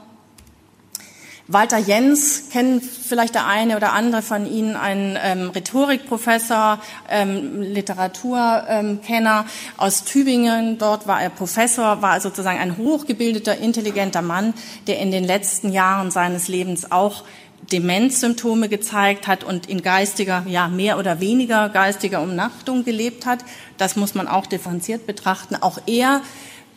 Walter 1.54 1.78
Jens 1.78 2.50
kennen 2.52 2.82
vielleicht 2.82 3.36
der 3.36 3.46
eine 3.46 3.76
oder 3.76 3.94
andere 3.94 4.22
von 4.22 4.46
Ihnen, 4.46 4.76
ein 4.76 5.18
ähm, 5.22 5.50
Rhetorikprofessor, 5.50 6.80
ähm, 7.10 7.62
Literaturkenner 7.62 9.46
ähm, 9.46 9.78
aus 9.78 10.04
Tübingen. 10.04 10.78
Dort 10.78 11.08
war 11.08 11.22
er 11.22 11.30
Professor, 11.30 12.02
war 12.02 12.22
sozusagen 12.22 12.60
ein 12.60 12.78
hochgebildeter, 12.78 13.58
intelligenter 13.58 14.22
Mann, 14.22 14.54
der 14.88 15.00
in 15.00 15.12
den 15.12 15.24
letzten 15.24 15.72
Jahren 15.72 16.12
seines 16.12 16.48
Lebens 16.48 16.92
auch 16.92 17.24
Demenzsymptome 17.72 18.70
gezeigt 18.70 19.28
hat 19.28 19.44
und 19.44 19.68
in 19.68 19.82
geistiger, 19.82 20.44
ja, 20.48 20.68
mehr 20.68 20.98
oder 20.98 21.20
weniger 21.20 21.70
geistiger 21.70 22.22
Umnachtung 22.22 22.84
gelebt 22.84 23.26
hat. 23.26 23.40
Das 23.78 23.96
muss 23.96 24.16
man 24.16 24.28
auch 24.28 24.46
differenziert 24.46 25.06
betrachten. 25.06 25.56
Auch 25.56 25.80
er 25.86 26.22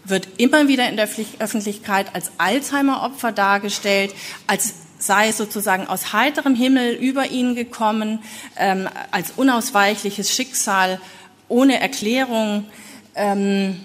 wird 0.04 0.28
immer 0.36 0.68
wieder 0.68 0.88
in 0.88 0.96
der 0.96 1.08
Öffentlichkeit 1.38 2.14
als 2.14 2.32
Alzheimer-Opfer 2.38 3.32
dargestellt, 3.32 4.14
als 4.46 4.74
sei 4.98 5.28
es 5.28 5.36
sozusagen 5.36 5.86
aus 5.86 6.12
heiterem 6.12 6.54
Himmel 6.54 6.94
über 6.94 7.30
ihn 7.30 7.54
gekommen, 7.54 8.20
ähm, 8.56 8.88
als 9.10 9.32
unausweichliches 9.36 10.34
Schicksal 10.34 11.00
ohne 11.48 11.80
Erklärung. 11.80 12.66
Ähm, 13.14 13.80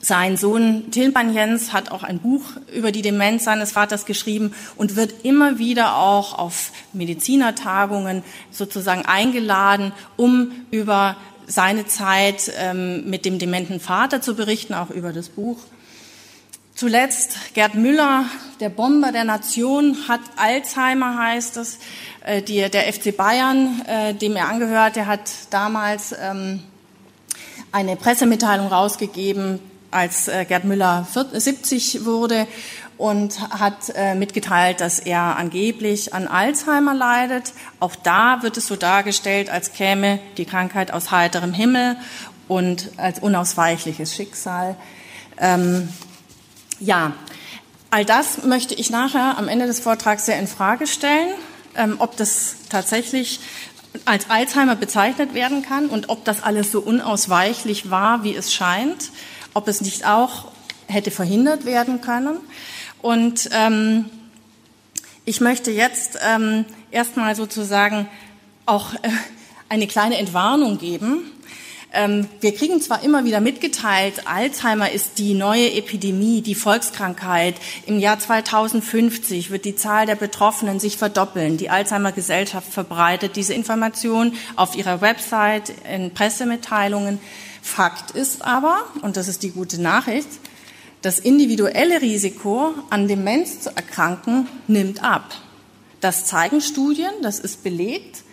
sein 0.00 0.36
Sohn 0.36 0.92
Tilman 0.92 1.34
Jens 1.34 1.72
hat 1.72 1.90
auch 1.90 2.04
ein 2.04 2.20
Buch 2.20 2.44
über 2.72 2.92
die 2.92 3.02
Demenz 3.02 3.44
seines 3.44 3.72
Vaters 3.72 4.06
geschrieben 4.06 4.54
und 4.76 4.94
wird 4.94 5.24
immer 5.24 5.58
wieder 5.58 5.96
auch 5.96 6.38
auf 6.38 6.70
Medizinertagungen 6.92 8.22
sozusagen 8.52 9.04
eingeladen, 9.06 9.92
um 10.16 10.52
über 10.70 11.16
seine 11.48 11.86
Zeit 11.86 12.52
ähm, 12.58 13.08
mit 13.08 13.24
dem 13.24 13.38
dementen 13.38 13.80
Vater 13.80 14.22
zu 14.22 14.36
berichten, 14.36 14.74
auch 14.74 14.90
über 14.90 15.12
das 15.12 15.30
Buch. 15.30 15.58
Zuletzt 16.74 17.54
Gerd 17.54 17.74
Müller, 17.74 18.26
der 18.60 18.68
Bomber 18.68 19.10
der 19.10 19.24
Nation, 19.24 19.96
hat 20.06 20.20
Alzheimer, 20.36 21.18
heißt 21.18 21.56
es. 21.56 21.78
Äh, 22.24 22.42
die, 22.42 22.68
der 22.70 22.92
FC 22.92 23.16
Bayern, 23.16 23.82
äh, 23.86 24.14
dem 24.14 24.36
er 24.36 24.48
angehört, 24.48 24.94
der 24.94 25.06
hat 25.06 25.28
damals 25.50 26.14
ähm, 26.20 26.62
eine 27.72 27.96
Pressemitteilung 27.96 28.68
rausgegeben, 28.68 29.58
als 29.90 30.28
äh, 30.28 30.44
Gerd 30.44 30.64
Müller 30.64 31.06
70 31.32 32.04
wurde 32.04 32.46
und 32.98 33.40
hat 33.50 33.92
äh, 33.94 34.14
mitgeteilt, 34.14 34.80
dass 34.80 34.98
er 34.98 35.36
angeblich 35.36 36.14
an 36.14 36.28
Alzheimer 36.28 36.94
leidet. 36.94 37.52
Auch 37.80 37.94
da 37.96 38.42
wird 38.42 38.56
es 38.56 38.66
so 38.66 38.76
dargestellt, 38.76 39.50
als 39.50 39.72
käme 39.72 40.18
die 40.36 40.44
Krankheit 40.44 40.92
aus 40.92 41.10
heiterem 41.10 41.52
Himmel 41.52 41.96
und 42.48 42.90
als 42.96 43.20
unausweichliches 43.20 44.14
Schicksal. 44.14 44.76
Ähm, 45.38 45.88
ja, 46.80 47.12
all 47.90 48.04
das 48.04 48.44
möchte 48.44 48.74
ich 48.74 48.90
nachher 48.90 49.38
am 49.38 49.48
Ende 49.48 49.66
des 49.66 49.80
Vortrags 49.80 50.26
sehr 50.26 50.38
in 50.38 50.46
Frage 50.46 50.86
stellen, 50.86 51.34
ähm, 51.76 51.96
ob 51.98 52.16
das 52.16 52.56
tatsächlich 52.68 53.40
als 54.04 54.28
Alzheimer 54.28 54.76
bezeichnet 54.76 55.32
werden 55.32 55.62
kann 55.62 55.86
und 55.86 56.08
ob 56.08 56.24
das 56.24 56.42
alles 56.42 56.70
so 56.72 56.80
unausweichlich 56.80 57.90
war, 57.90 58.22
wie 58.22 58.34
es 58.34 58.52
scheint 58.52 59.10
ob 59.58 59.66
es 59.66 59.80
nicht 59.80 60.06
auch 60.06 60.52
hätte 60.86 61.10
verhindert 61.10 61.64
werden 61.64 62.00
können. 62.00 62.38
Und 63.02 63.48
ähm, 63.52 64.06
ich 65.24 65.40
möchte 65.40 65.70
jetzt 65.70 66.18
ähm, 66.26 66.64
erstmal 66.90 67.36
sozusagen 67.36 68.08
auch 68.66 68.94
äh, 68.94 69.10
eine 69.68 69.86
kleine 69.86 70.18
Entwarnung 70.18 70.78
geben. 70.78 71.30
Ähm, 71.90 72.28
wir 72.40 72.54
kriegen 72.54 72.82
zwar 72.82 73.02
immer 73.02 73.24
wieder 73.24 73.40
mitgeteilt, 73.40 74.26
Alzheimer 74.26 74.90
ist 74.90 75.18
die 75.18 75.32
neue 75.32 75.72
Epidemie, 75.72 76.42
die 76.42 76.54
Volkskrankheit. 76.54 77.54
Im 77.86 77.98
Jahr 77.98 78.18
2050 78.18 79.50
wird 79.50 79.64
die 79.64 79.74
Zahl 79.74 80.04
der 80.04 80.16
Betroffenen 80.16 80.80
sich 80.80 80.98
verdoppeln. 80.98 81.56
Die 81.56 81.70
Alzheimer 81.70 82.12
Gesellschaft 82.12 82.70
verbreitet 82.70 83.36
diese 83.36 83.54
Information 83.54 84.34
auf 84.56 84.76
ihrer 84.76 85.00
Website, 85.00 85.72
in 85.90 86.12
Pressemitteilungen. 86.12 87.20
Fakt 87.62 88.10
ist 88.10 88.42
aber, 88.42 88.84
und 89.00 89.16
das 89.16 89.28
ist 89.28 89.42
die 89.42 89.50
gute 89.50 89.80
Nachricht, 89.80 90.28
das 91.08 91.18
individuelle 91.18 92.02
Risiko, 92.02 92.74
an 92.90 93.08
Demenz 93.08 93.60
zu 93.60 93.74
erkranken, 93.74 94.46
nimmt 94.66 95.02
ab. 95.02 95.34
Das 96.02 96.26
zeigen 96.26 96.60
Studien, 96.60 97.10
das 97.22 97.38
ist 97.38 97.64
belegt. 97.64 98.24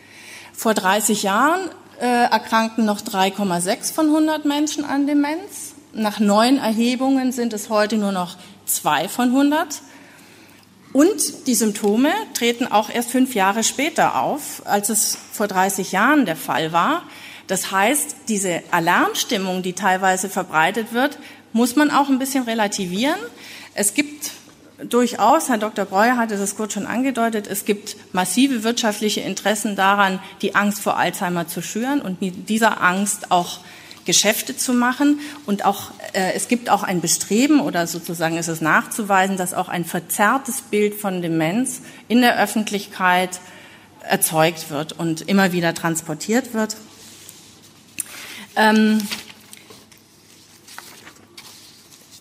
Vor 0.51 0.73
30 0.73 1.23
Jahren 1.23 1.69
äh, 2.01 2.05
erkrankten 2.05 2.83
noch 2.83 2.99
3,6 2.99 3.93
von 3.93 4.07
100 4.07 4.43
Menschen 4.43 4.83
an 4.83 5.07
Demenz. 5.07 5.73
Nach 5.93 6.19
neuen 6.19 6.57
Erhebungen 6.57 7.31
sind 7.31 7.53
es 7.53 7.69
heute 7.69 7.95
nur 7.95 8.11
noch 8.11 8.35
zwei 8.65 9.07
von 9.07 9.29
100. 9.29 9.79
Und 10.91 11.47
die 11.47 11.55
Symptome 11.55 12.11
treten 12.33 12.67
auch 12.67 12.89
erst 12.89 13.09
fünf 13.09 13.35
Jahre 13.35 13.63
später 13.63 14.19
auf, 14.21 14.63
als 14.65 14.89
es 14.89 15.17
vor 15.31 15.47
30 15.47 15.93
Jahren 15.93 16.25
der 16.25 16.35
Fall 16.35 16.73
war. 16.73 17.03
Das 17.47 17.71
heißt, 17.71 18.15
diese 18.27 18.63
Alarmstimmung, 18.71 19.61
die 19.61 19.73
teilweise 19.73 20.29
verbreitet 20.29 20.93
wird, 20.93 21.19
muss 21.55 21.77
man 21.77 21.89
auch 21.89 22.09
ein 22.09 22.19
bisschen 22.19 22.43
relativieren. 22.43 23.17
Es 23.75 23.93
gibt 23.93 24.31
durchaus, 24.89 25.47
Herr 25.47 25.57
Dr. 25.57 25.85
Breuer 25.85 26.17
hatte 26.17 26.35
das 26.35 26.57
kurz 26.57 26.73
schon 26.73 26.85
angedeutet, 26.85 27.47
es 27.47 27.63
gibt 27.63 27.95
massive 28.11 28.65
wirtschaftliche 28.65 29.21
Interessen 29.21 29.77
daran, 29.77 30.19
die 30.41 30.53
Angst 30.53 30.81
vor 30.81 30.97
Alzheimer 30.97 31.47
zu 31.47 31.61
schüren 31.61 32.01
und 32.01 32.17
dieser 32.19 32.81
Angst 32.81 33.31
auch 33.31 33.59
Geschäfte 34.03 34.57
zu 34.57 34.73
machen. 34.73 35.21
Und 35.45 35.63
auch, 35.63 35.91
äh, 36.11 36.33
es 36.33 36.49
gibt 36.49 36.69
auch 36.69 36.83
ein 36.83 36.99
Bestreben 36.99 37.61
oder 37.61 37.87
sozusagen 37.87 38.35
ist 38.35 38.49
es 38.49 38.59
nachzuweisen, 38.59 39.37
dass 39.37 39.53
auch 39.53 39.69
ein 39.69 39.85
verzerrtes 39.85 40.61
Bild 40.61 40.93
von 40.95 41.21
Demenz 41.21 41.79
in 42.09 42.19
der 42.19 42.37
Öffentlichkeit 42.37 43.39
erzeugt 44.01 44.71
wird 44.71 44.91
und 44.91 45.21
immer 45.21 45.53
wieder 45.53 45.73
transportiert 45.73 46.53
wird. 46.53 46.75
Ähm, 48.57 48.99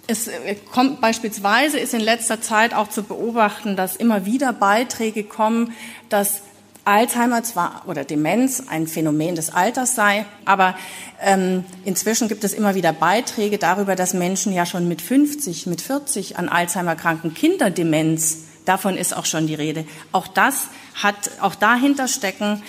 es 0.07 0.29
äh, 0.29 0.57
kommt 0.73 1.01
beispielsweise 1.01 1.79
ist 1.79 1.95
in 1.95 2.01
letzter 2.01 2.41
Zeit 2.41 2.75
auch 2.75 2.89
zu 2.89 3.03
beobachten, 3.03 3.77
dass 3.77 3.97
immer 3.97 4.27
wieder 4.27 4.53
Beiträge 4.53 5.25
kommen, 5.25 5.73
dass 6.09 6.43
Alzheimer 6.85 7.43
zwar 7.43 7.83
oder 7.87 8.05
Demenz 8.05 8.65
ein 8.69 8.87
Phänomen 8.87 9.35
des 9.35 9.51
Alters 9.51 9.95
sei, 9.95 10.27
aber 10.45 10.77
ähm, 11.23 11.65
inzwischen 11.85 12.29
gibt 12.29 12.45
es 12.45 12.53
immer 12.53 12.75
wieder 12.75 12.93
Beiträge 12.93 13.57
darüber, 13.57 13.97
dass 13.97 14.13
Menschen 14.13 14.53
ja 14.53 14.67
schon 14.67 14.87
mit 14.87 15.01
50, 15.01 15.67
mit 15.67 15.81
40 15.81 16.39
an 16.39 16.51
Alzheimer 16.51 16.95
kranken 16.95 17.33
Kinderdemenz, 17.33 18.45
davon 18.67 18.99
ist 18.99 19.17
auch 19.17 19.25
schon 19.25 19.47
die 19.47 19.55
Rede. 19.55 19.87
Auch 20.13 20.27
das 20.27 20.69
hat, 20.95 21.31
auch 21.41 21.55
dahinter 21.55 22.07
stecken 22.07 22.63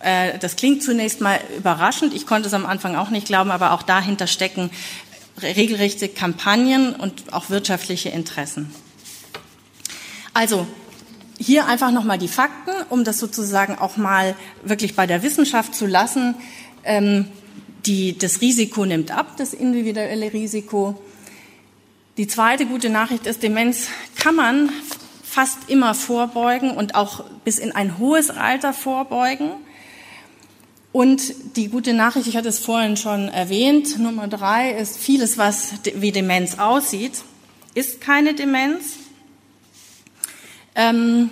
äh, 0.00 0.38
das 0.38 0.56
klingt 0.56 0.82
zunächst 0.82 1.20
mal 1.20 1.40
überraschend. 1.56 2.14
Ich 2.14 2.26
konnte 2.26 2.48
es 2.48 2.54
am 2.54 2.66
Anfang 2.66 2.96
auch 2.96 3.10
nicht 3.10 3.26
glauben, 3.26 3.50
aber 3.50 3.72
auch 3.72 3.82
dahinter 3.82 4.26
stecken 4.26 4.70
regelrechte 5.42 6.08
Kampagnen 6.08 6.94
und 6.94 7.32
auch 7.32 7.50
wirtschaftliche 7.50 8.08
Interessen. 8.10 8.72
Also 10.34 10.66
hier 11.38 11.66
einfach 11.66 11.90
nochmal 11.90 12.18
die 12.18 12.28
Fakten, 12.28 12.72
um 12.90 13.04
das 13.04 13.18
sozusagen 13.18 13.78
auch 13.78 13.96
mal 13.96 14.36
wirklich 14.62 14.94
bei 14.96 15.06
der 15.06 15.22
Wissenschaft 15.22 15.74
zu 15.74 15.86
lassen. 15.86 16.34
Ähm, 16.84 17.26
die, 17.86 18.18
das 18.18 18.40
Risiko 18.40 18.84
nimmt 18.84 19.10
ab, 19.10 19.36
das 19.36 19.54
individuelle 19.54 20.32
Risiko. 20.32 21.00
Die 22.16 22.26
zweite 22.26 22.66
gute 22.66 22.90
Nachricht 22.90 23.26
ist, 23.26 23.42
Demenz 23.42 23.88
kann 24.16 24.34
man 24.34 24.70
fast 25.22 25.68
immer 25.68 25.94
vorbeugen 25.94 26.72
und 26.72 26.94
auch 26.94 27.24
bis 27.44 27.58
in 27.58 27.72
ein 27.72 27.98
hohes 27.98 28.30
Alter 28.30 28.72
vorbeugen. 28.72 29.50
Und 30.92 31.56
die 31.56 31.68
gute 31.68 31.92
Nachricht, 31.92 32.26
ich 32.26 32.36
hatte 32.36 32.48
es 32.48 32.58
vorhin 32.58 32.96
schon 32.96 33.28
erwähnt, 33.28 33.98
Nummer 33.98 34.26
drei 34.26 34.72
ist, 34.72 34.96
vieles, 34.96 35.36
was 35.36 35.72
wie 35.94 36.12
Demenz 36.12 36.58
aussieht, 36.58 37.22
ist 37.74 38.00
keine 38.00 38.34
Demenz. 38.34 38.94
Ähm, 40.74 41.30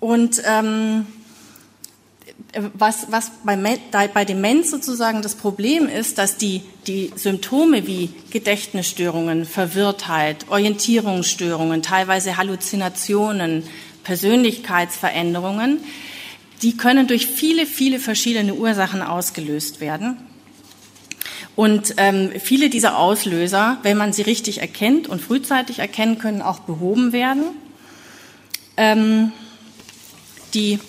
und 0.00 0.42
ähm, 0.44 1.06
was, 2.74 3.06
was 3.10 3.30
bei, 3.44 3.56
bei 4.12 4.24
Demenz 4.24 4.70
sozusagen 4.70 5.22
das 5.22 5.34
Problem 5.34 5.88
ist, 5.88 6.18
dass 6.18 6.36
die, 6.36 6.62
die 6.86 7.12
Symptome 7.16 7.86
wie 7.86 8.10
Gedächtnisstörungen, 8.30 9.44
Verwirrtheit, 9.44 10.46
Orientierungsstörungen, 10.50 11.82
teilweise 11.82 12.36
Halluzinationen, 12.36 13.64
Persönlichkeitsveränderungen, 14.04 15.80
die 16.62 16.76
können 16.76 17.06
durch 17.06 17.26
viele, 17.26 17.66
viele 17.66 17.98
verschiedene 17.98 18.54
Ursachen 18.54 19.02
ausgelöst 19.02 19.80
werden. 19.80 20.16
Und 21.56 21.94
ähm, 21.98 22.32
viele 22.40 22.68
dieser 22.68 22.98
Auslöser, 22.98 23.78
wenn 23.82 23.96
man 23.96 24.12
sie 24.12 24.22
richtig 24.22 24.60
erkennt 24.60 25.08
und 25.08 25.20
frühzeitig 25.20 25.78
erkennen, 25.78 26.18
können 26.18 26.42
auch 26.42 26.60
behoben 26.60 27.12
werden. 27.12 27.44
Ähm, 28.76 29.32
die, 30.52 30.80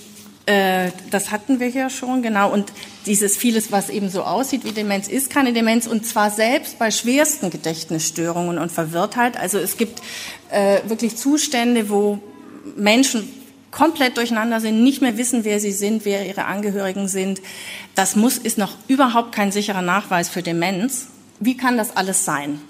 äh, 0.47 0.89
das 1.11 1.29
hatten 1.29 1.59
wir 1.59 1.67
hier 1.67 1.91
schon, 1.91 2.23
genau. 2.23 2.51
Und 2.51 2.71
dieses 3.05 3.37
vieles, 3.37 3.71
was 3.71 3.89
eben 3.89 4.09
so 4.09 4.23
aussieht 4.23 4.65
wie 4.65 4.71
Demenz, 4.71 5.07
ist 5.07 5.29
keine 5.29 5.53
Demenz 5.53 5.85
und 5.85 6.05
zwar 6.05 6.31
selbst 6.31 6.79
bei 6.79 6.89
schwersten 6.89 7.51
Gedächtnisstörungen 7.51 8.57
und 8.57 8.71
Verwirrtheit. 8.71 9.37
Also 9.37 9.59
es 9.59 9.77
gibt 9.77 10.01
äh, 10.49 10.79
wirklich 10.87 11.15
Zustände, 11.15 11.89
wo 11.89 12.19
Menschen 12.75 13.27
komplett 13.75 14.15
durcheinander 14.15 14.61
sind, 14.61 14.83
nicht 14.83 15.01
mehr 15.01 15.17
wissen, 15.17 15.43
wer 15.43 15.59
sie 15.59 15.73
sind, 15.73 16.05
wer 16.05 16.25
ihre 16.25 16.45
Angehörigen 16.45 17.09
sind. 17.09 17.41
Das 17.93 18.15
muss, 18.15 18.37
ist 18.37 18.57
noch 18.57 18.73
überhaupt 18.87 19.33
kein 19.33 19.51
sicherer 19.51 19.81
Nachweis 19.81 20.29
für 20.29 20.41
Demenz. 20.41 21.07
Wie 21.41 21.57
kann 21.57 21.77
das 21.77 21.95
alles 21.97 22.23
sein? 22.23 22.61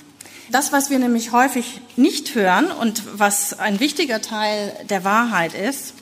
Das, 0.51 0.71
was 0.71 0.89
wir 0.89 0.97
nämlich 0.97 1.31
häufig 1.31 1.79
nicht 1.95 2.33
hören 2.33 2.71
und 2.71 3.03
was 3.13 3.57
ein 3.59 3.79
wichtiger 3.79 4.19
Teil 4.21 4.73
der 4.89 5.03
Wahrheit 5.03 5.53
ist, 5.53 5.93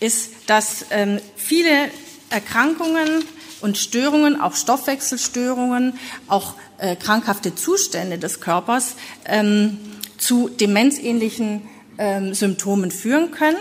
ist, 0.00 0.32
dass 0.46 0.86
ähm, 0.90 1.20
viele 1.36 1.90
Erkrankungen 2.30 3.24
und 3.60 3.78
Störungen, 3.78 4.40
auch 4.40 4.56
Stoffwechselstörungen, 4.56 5.98
auch 6.26 6.54
äh, 6.78 6.96
krankhafte 6.96 7.54
Zustände 7.54 8.18
des 8.18 8.40
Körpers 8.40 8.96
ähm, 9.24 9.78
zu 10.16 10.48
demenzähnlichen 10.48 11.62
ähm, 11.96 12.34
Symptomen 12.34 12.90
führen 12.90 13.30
können. 13.30 13.56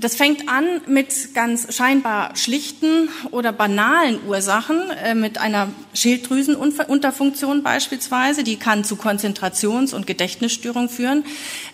Das 0.00 0.16
fängt 0.16 0.48
an 0.48 0.80
mit 0.88 1.34
ganz 1.34 1.72
scheinbar 1.72 2.34
schlichten 2.36 3.08
oder 3.30 3.52
banalen 3.52 4.18
Ursachen, 4.26 4.90
äh, 4.90 5.14
mit 5.14 5.38
einer 5.38 5.68
Schilddrüsenunterfunktion 5.94 7.62
beispielsweise. 7.62 8.42
Die 8.42 8.56
kann 8.56 8.82
zu 8.82 8.96
Konzentrations- 8.96 9.94
und 9.94 10.06
Gedächtnisstörungen 10.08 10.88
führen. 10.88 11.24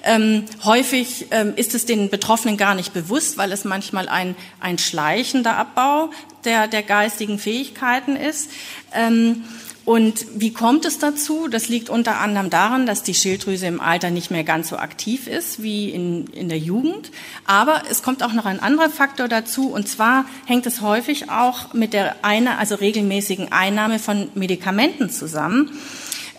Ähm, 0.05 0.45
häufig 0.65 1.29
ähm, 1.31 1.55
ist 1.57 1.75
es 1.75 1.87
den 1.87 2.11
Betroffenen 2.11 2.59
gar 2.59 2.75
nicht 2.75 2.93
bewusst, 2.93 3.39
weil 3.39 3.53
es 3.53 3.65
manchmal 3.65 4.09
ein, 4.09 4.37
ein 4.61 4.77
schleichender 4.77 5.57
Abbau 5.57 6.11
der, 6.45 6.69
der 6.69 6.83
geistigen 6.83 7.39
Fähigkeiten 7.39 8.17
ist. 8.17 8.51
Ähm, 8.95 9.45
und 9.85 10.27
wie 10.35 10.53
kommt 10.53 10.85
es 10.85 10.99
dazu? 10.99 11.49
Das 11.49 11.69
liegt 11.69 11.89
unter 11.89 12.19
anderem 12.19 12.51
daran, 12.51 12.87
dass 12.87 13.03
die 13.03 13.15
Schilddrüse 13.15 13.67
im 13.67 13.81
Alter 13.81 14.11
nicht 14.11 14.31
mehr 14.31 14.45
ganz 14.45 14.69
so 14.69 14.77
aktiv 14.77 15.27
ist 15.27 15.63
wie 15.63 15.91
in, 15.91 16.27
in 16.29 16.49
der 16.49 16.59
Jugend. 16.59 17.11
Aber 17.47 17.83
es 17.91 18.03
kommt 18.03 18.23
auch 18.23 18.33
noch 18.33 18.47
ein 18.47 18.61
anderer 18.61 18.91
Faktor 18.91 19.27
dazu. 19.27 19.71
Und 19.73 19.89
zwar 19.89 20.27
hängt 20.47 20.67
es 20.67 20.81
häufig 20.81 21.31
auch 21.31 21.73
mit 21.73 21.93
der 21.93 22.25
eine, 22.25 22.59
also 22.59 22.75
regelmäßigen 22.75 23.53
Einnahme 23.53 23.99
von 23.99 24.29
Medikamenten 24.35 25.11
zusammen. 25.11 25.71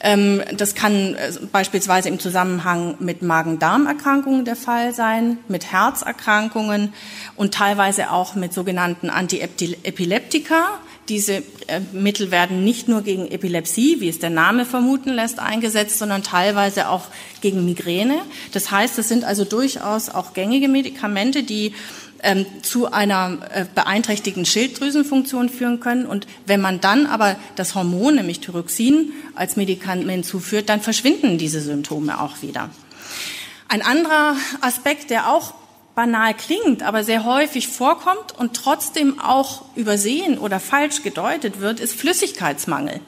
Ähm, 0.04 0.42
das 0.56 0.76
kann 0.76 1.16
äh, 1.16 1.32
beispielsweise 1.52 2.10
im 2.10 2.20
Zusammenhang 2.20 2.96
mit 3.00 3.22
Magen-Darm-Erkrankungen 3.22 4.46
der 4.46 4.56
Fall 4.56 4.94
sein, 4.94 5.38
mit 5.48 5.72
Herzerkrankungen 5.72 6.94
und 7.36 7.54
teilweise 7.54 8.12
auch 8.12 8.36
mit 8.36 8.54
sogenannten 8.54 9.10
Antiepileptika. 9.10 10.80
Diese 11.12 11.44
äh, 11.68 11.82
Mittel 11.92 12.32
werden 12.32 12.64
nicht 12.64 12.88
nur 12.88 13.02
gegen 13.02 13.30
Epilepsie, 13.30 14.00
wie 14.00 14.08
es 14.08 14.20
der 14.20 14.30
Name 14.30 14.64
vermuten 14.64 15.10
lässt, 15.10 15.40
eingesetzt, 15.40 16.00
sondern 16.00 16.24
teilweise 16.24 16.88
auch 16.88 17.04
gegen 17.42 17.66
Migräne. 17.66 18.22
Das 18.54 18.72
heißt, 18.72 18.98
es 18.98 19.10
sind 19.10 19.26
also 19.26 19.44
durchaus 19.44 20.08
auch 20.08 20.34
gängige 20.34 20.70
Medikamente, 20.70 21.44
die 21.44 21.74
ähm, 22.24 22.46
zu 22.62 22.94
einer 22.94 23.40
äh, 23.54 23.66
beeinträchtigten 23.76 24.46
Schilddrüsenfunktion 24.46 25.50
führen 25.50 25.82
können. 25.82 26.06
Und 26.06 26.28
wenn 26.46 26.62
man 26.62 26.80
dann 26.80 27.08
aber 27.08 27.36
das 27.58 27.76
Hormon, 27.76 28.16
nämlich 28.16 28.40
Thyroxin, 28.40 29.12
als 29.36 29.58
Medikament 29.58 30.26
zuführt, 30.26 30.70
dann 30.70 30.80
verschwinden 30.80 31.38
diese 31.38 31.60
Symptome 31.60 32.22
auch 32.22 32.42
wieder. 32.42 32.70
Ein 33.68 33.82
anderer 33.82 34.38
Aspekt, 34.62 35.10
der 35.10 35.30
auch 35.30 35.56
banal 35.96 36.34
klingt, 36.34 36.84
aber 36.84 37.04
sehr 37.04 37.26
häufig 37.26 37.68
vorkommt 37.68 38.38
und 38.38 38.56
trotzdem 38.56 39.20
auch 39.20 39.66
übersehen 39.76 40.38
oder 40.38 40.60
falsch 40.60 41.04
gedeutet 41.04 41.60
wird, 41.60 41.80
ist 41.80 41.94
Flüssigkeitsmangel. 41.96 43.02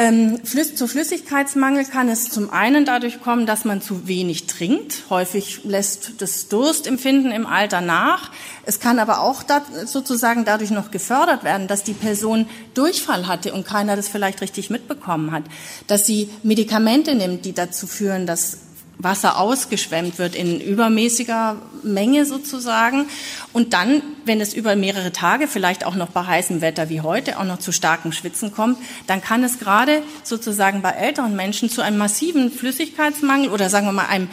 Ähm, 0.00 0.44
zu 0.44 0.86
Flüssigkeitsmangel 0.86 1.84
kann 1.86 2.08
es 2.08 2.30
zum 2.30 2.50
einen 2.50 2.84
dadurch 2.84 3.20
kommen, 3.20 3.46
dass 3.46 3.64
man 3.64 3.82
zu 3.82 4.06
wenig 4.06 4.46
trinkt. 4.46 5.02
Häufig 5.10 5.64
lässt 5.64 6.22
das 6.22 6.46
Durstempfinden 6.46 7.32
im 7.32 7.46
Alter 7.46 7.80
nach. 7.80 8.30
Es 8.64 8.78
kann 8.78 9.00
aber 9.00 9.22
auch 9.22 9.42
sozusagen 9.86 10.44
dadurch 10.44 10.70
noch 10.70 10.92
gefördert 10.92 11.42
werden, 11.42 11.66
dass 11.66 11.82
die 11.82 11.94
Person 11.94 12.48
Durchfall 12.74 13.26
hatte 13.26 13.52
und 13.52 13.66
keiner 13.66 13.96
das 13.96 14.06
vielleicht 14.06 14.40
richtig 14.40 14.70
mitbekommen 14.70 15.32
hat. 15.32 15.42
Dass 15.88 16.06
sie 16.06 16.30
Medikamente 16.44 17.16
nimmt, 17.16 17.44
die 17.44 17.52
dazu 17.52 17.88
führen, 17.88 18.24
dass 18.24 18.67
Wasser 18.98 19.38
ausgeschwemmt 19.38 20.18
wird 20.18 20.34
in 20.34 20.60
übermäßiger 20.60 21.56
Menge 21.84 22.24
sozusagen. 22.24 23.06
Und 23.52 23.72
dann, 23.72 24.02
wenn 24.24 24.40
es 24.40 24.54
über 24.54 24.74
mehrere 24.74 25.12
Tage, 25.12 25.46
vielleicht 25.46 25.86
auch 25.86 25.94
noch 25.94 26.08
bei 26.08 26.26
heißem 26.26 26.60
Wetter 26.60 26.88
wie 26.88 27.00
heute, 27.00 27.38
auch 27.38 27.44
noch 27.44 27.58
zu 27.58 27.70
starkem 27.70 28.12
Schwitzen 28.12 28.52
kommt, 28.52 28.78
dann 29.06 29.22
kann 29.22 29.44
es 29.44 29.60
gerade 29.60 30.02
sozusagen 30.24 30.82
bei 30.82 30.90
älteren 30.90 31.36
Menschen 31.36 31.70
zu 31.70 31.80
einem 31.80 31.98
massiven 31.98 32.50
Flüssigkeitsmangel 32.50 33.50
oder 33.50 33.70
sagen 33.70 33.86
wir 33.86 33.92
mal 33.92 34.06
einem 34.06 34.28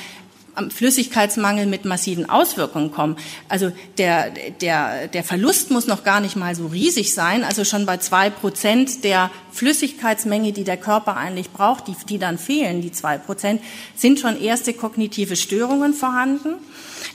Flüssigkeitsmangel 0.69 1.65
mit 1.65 1.85
massiven 1.85 2.29
Auswirkungen 2.29 2.91
kommen. 2.91 3.17
Also 3.49 3.71
der, 3.97 4.31
der, 4.61 5.07
der 5.07 5.23
Verlust 5.23 5.71
muss 5.71 5.87
noch 5.87 6.03
gar 6.03 6.19
nicht 6.19 6.35
mal 6.35 6.55
so 6.55 6.67
riesig 6.67 7.13
sein. 7.13 7.43
Also 7.43 7.63
schon 7.63 7.85
bei 7.85 7.97
zwei 7.97 8.29
Prozent 8.29 9.03
der 9.03 9.31
Flüssigkeitsmenge, 9.51 10.51
die 10.51 10.63
der 10.63 10.77
Körper 10.77 11.17
eigentlich 11.17 11.51
braucht, 11.51 11.87
die, 11.87 11.95
die 12.07 12.19
dann 12.19 12.37
fehlen, 12.37 12.81
die 12.81 12.91
zwei 12.91 13.17
Prozent, 13.17 13.61
sind 13.95 14.19
schon 14.19 14.39
erste 14.41 14.73
kognitive 14.73 15.35
Störungen 15.35 15.93
vorhanden. 15.93 16.55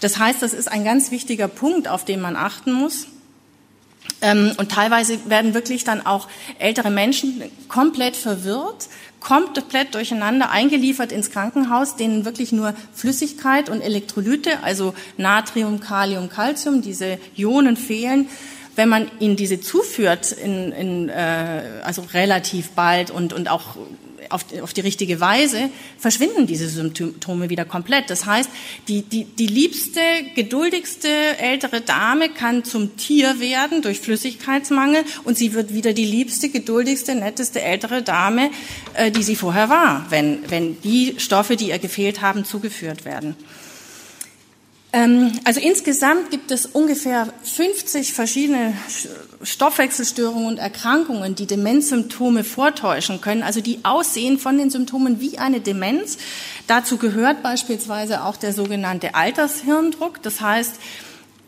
Das 0.00 0.18
heißt, 0.18 0.42
das 0.42 0.54
ist 0.54 0.70
ein 0.70 0.84
ganz 0.84 1.10
wichtiger 1.10 1.48
Punkt, 1.48 1.88
auf 1.88 2.04
den 2.04 2.20
man 2.20 2.36
achten 2.36 2.72
muss. 2.72 3.06
Ähm, 4.22 4.52
und 4.58 4.70
teilweise 4.70 5.18
werden 5.30 5.54
wirklich 5.54 5.84
dann 5.84 6.04
auch 6.04 6.28
ältere 6.58 6.90
Menschen 6.90 7.42
komplett 7.68 8.16
verwirrt, 8.16 8.88
komplett 9.20 9.94
durcheinander 9.94 10.50
eingeliefert 10.50 11.12
ins 11.12 11.30
Krankenhaus, 11.30 11.96
denen 11.96 12.24
wirklich 12.24 12.52
nur 12.52 12.74
Flüssigkeit 12.94 13.68
und 13.68 13.80
Elektrolyte, 13.80 14.62
also 14.62 14.94
Natrium, 15.16 15.80
Kalium, 15.80 16.28
Calcium, 16.28 16.82
diese 16.82 17.18
Ionen 17.36 17.76
fehlen. 17.76 18.28
Wenn 18.80 18.88
man 18.88 19.10
ihnen 19.18 19.36
diese 19.36 19.60
zuführt, 19.60 20.32
in, 20.32 20.72
in, 20.72 21.10
äh, 21.10 21.82
also 21.84 22.00
relativ 22.14 22.70
bald 22.70 23.10
und, 23.10 23.34
und 23.34 23.50
auch 23.50 23.76
auf, 24.30 24.46
auf 24.62 24.72
die 24.72 24.80
richtige 24.80 25.20
Weise, 25.20 25.68
verschwinden 25.98 26.46
diese 26.46 26.66
Symptome 26.66 27.50
wieder 27.50 27.66
komplett. 27.66 28.08
Das 28.08 28.24
heißt, 28.24 28.48
die, 28.88 29.02
die, 29.02 29.24
die 29.24 29.48
liebste, 29.48 30.00
geduldigste 30.34 31.08
ältere 31.10 31.82
Dame 31.82 32.30
kann 32.30 32.64
zum 32.64 32.96
Tier 32.96 33.38
werden 33.38 33.82
durch 33.82 34.00
Flüssigkeitsmangel 34.00 35.04
und 35.24 35.36
sie 35.36 35.52
wird 35.52 35.74
wieder 35.74 35.92
die 35.92 36.06
liebste, 36.06 36.48
geduldigste, 36.48 37.14
netteste 37.14 37.60
ältere 37.60 38.02
Dame, 38.02 38.50
äh, 38.94 39.10
die 39.10 39.22
sie 39.22 39.36
vorher 39.36 39.68
war, 39.68 40.06
wenn, 40.08 40.38
wenn 40.48 40.80
die 40.80 41.16
Stoffe, 41.18 41.56
die 41.56 41.68
ihr 41.68 41.78
gefehlt 41.78 42.22
haben, 42.22 42.46
zugeführt 42.46 43.04
werden. 43.04 43.36
Ähm, 44.92 45.32
also 45.44 45.60
insgesamt 45.60 46.30
gibt 46.30 46.50
es 46.50 46.66
ungefähr 46.66 47.32
50 47.44 48.12
verschiedene 48.12 48.74
Stoffwechselstörungen 49.42 50.46
und 50.46 50.58
Erkrankungen, 50.58 51.36
die 51.36 51.46
Demenzsymptome 51.46 52.42
vortäuschen 52.42 53.20
können, 53.20 53.42
also 53.42 53.60
die 53.60 53.84
aussehen 53.84 54.38
von 54.38 54.58
den 54.58 54.70
Symptomen 54.70 55.20
wie 55.20 55.38
eine 55.38 55.60
Demenz. 55.60 56.18
Dazu 56.66 56.96
gehört 56.96 57.42
beispielsweise 57.42 58.24
auch 58.24 58.36
der 58.36 58.52
sogenannte 58.52 59.14
Altershirndruck. 59.14 60.22
Das 60.22 60.40
heißt, 60.40 60.74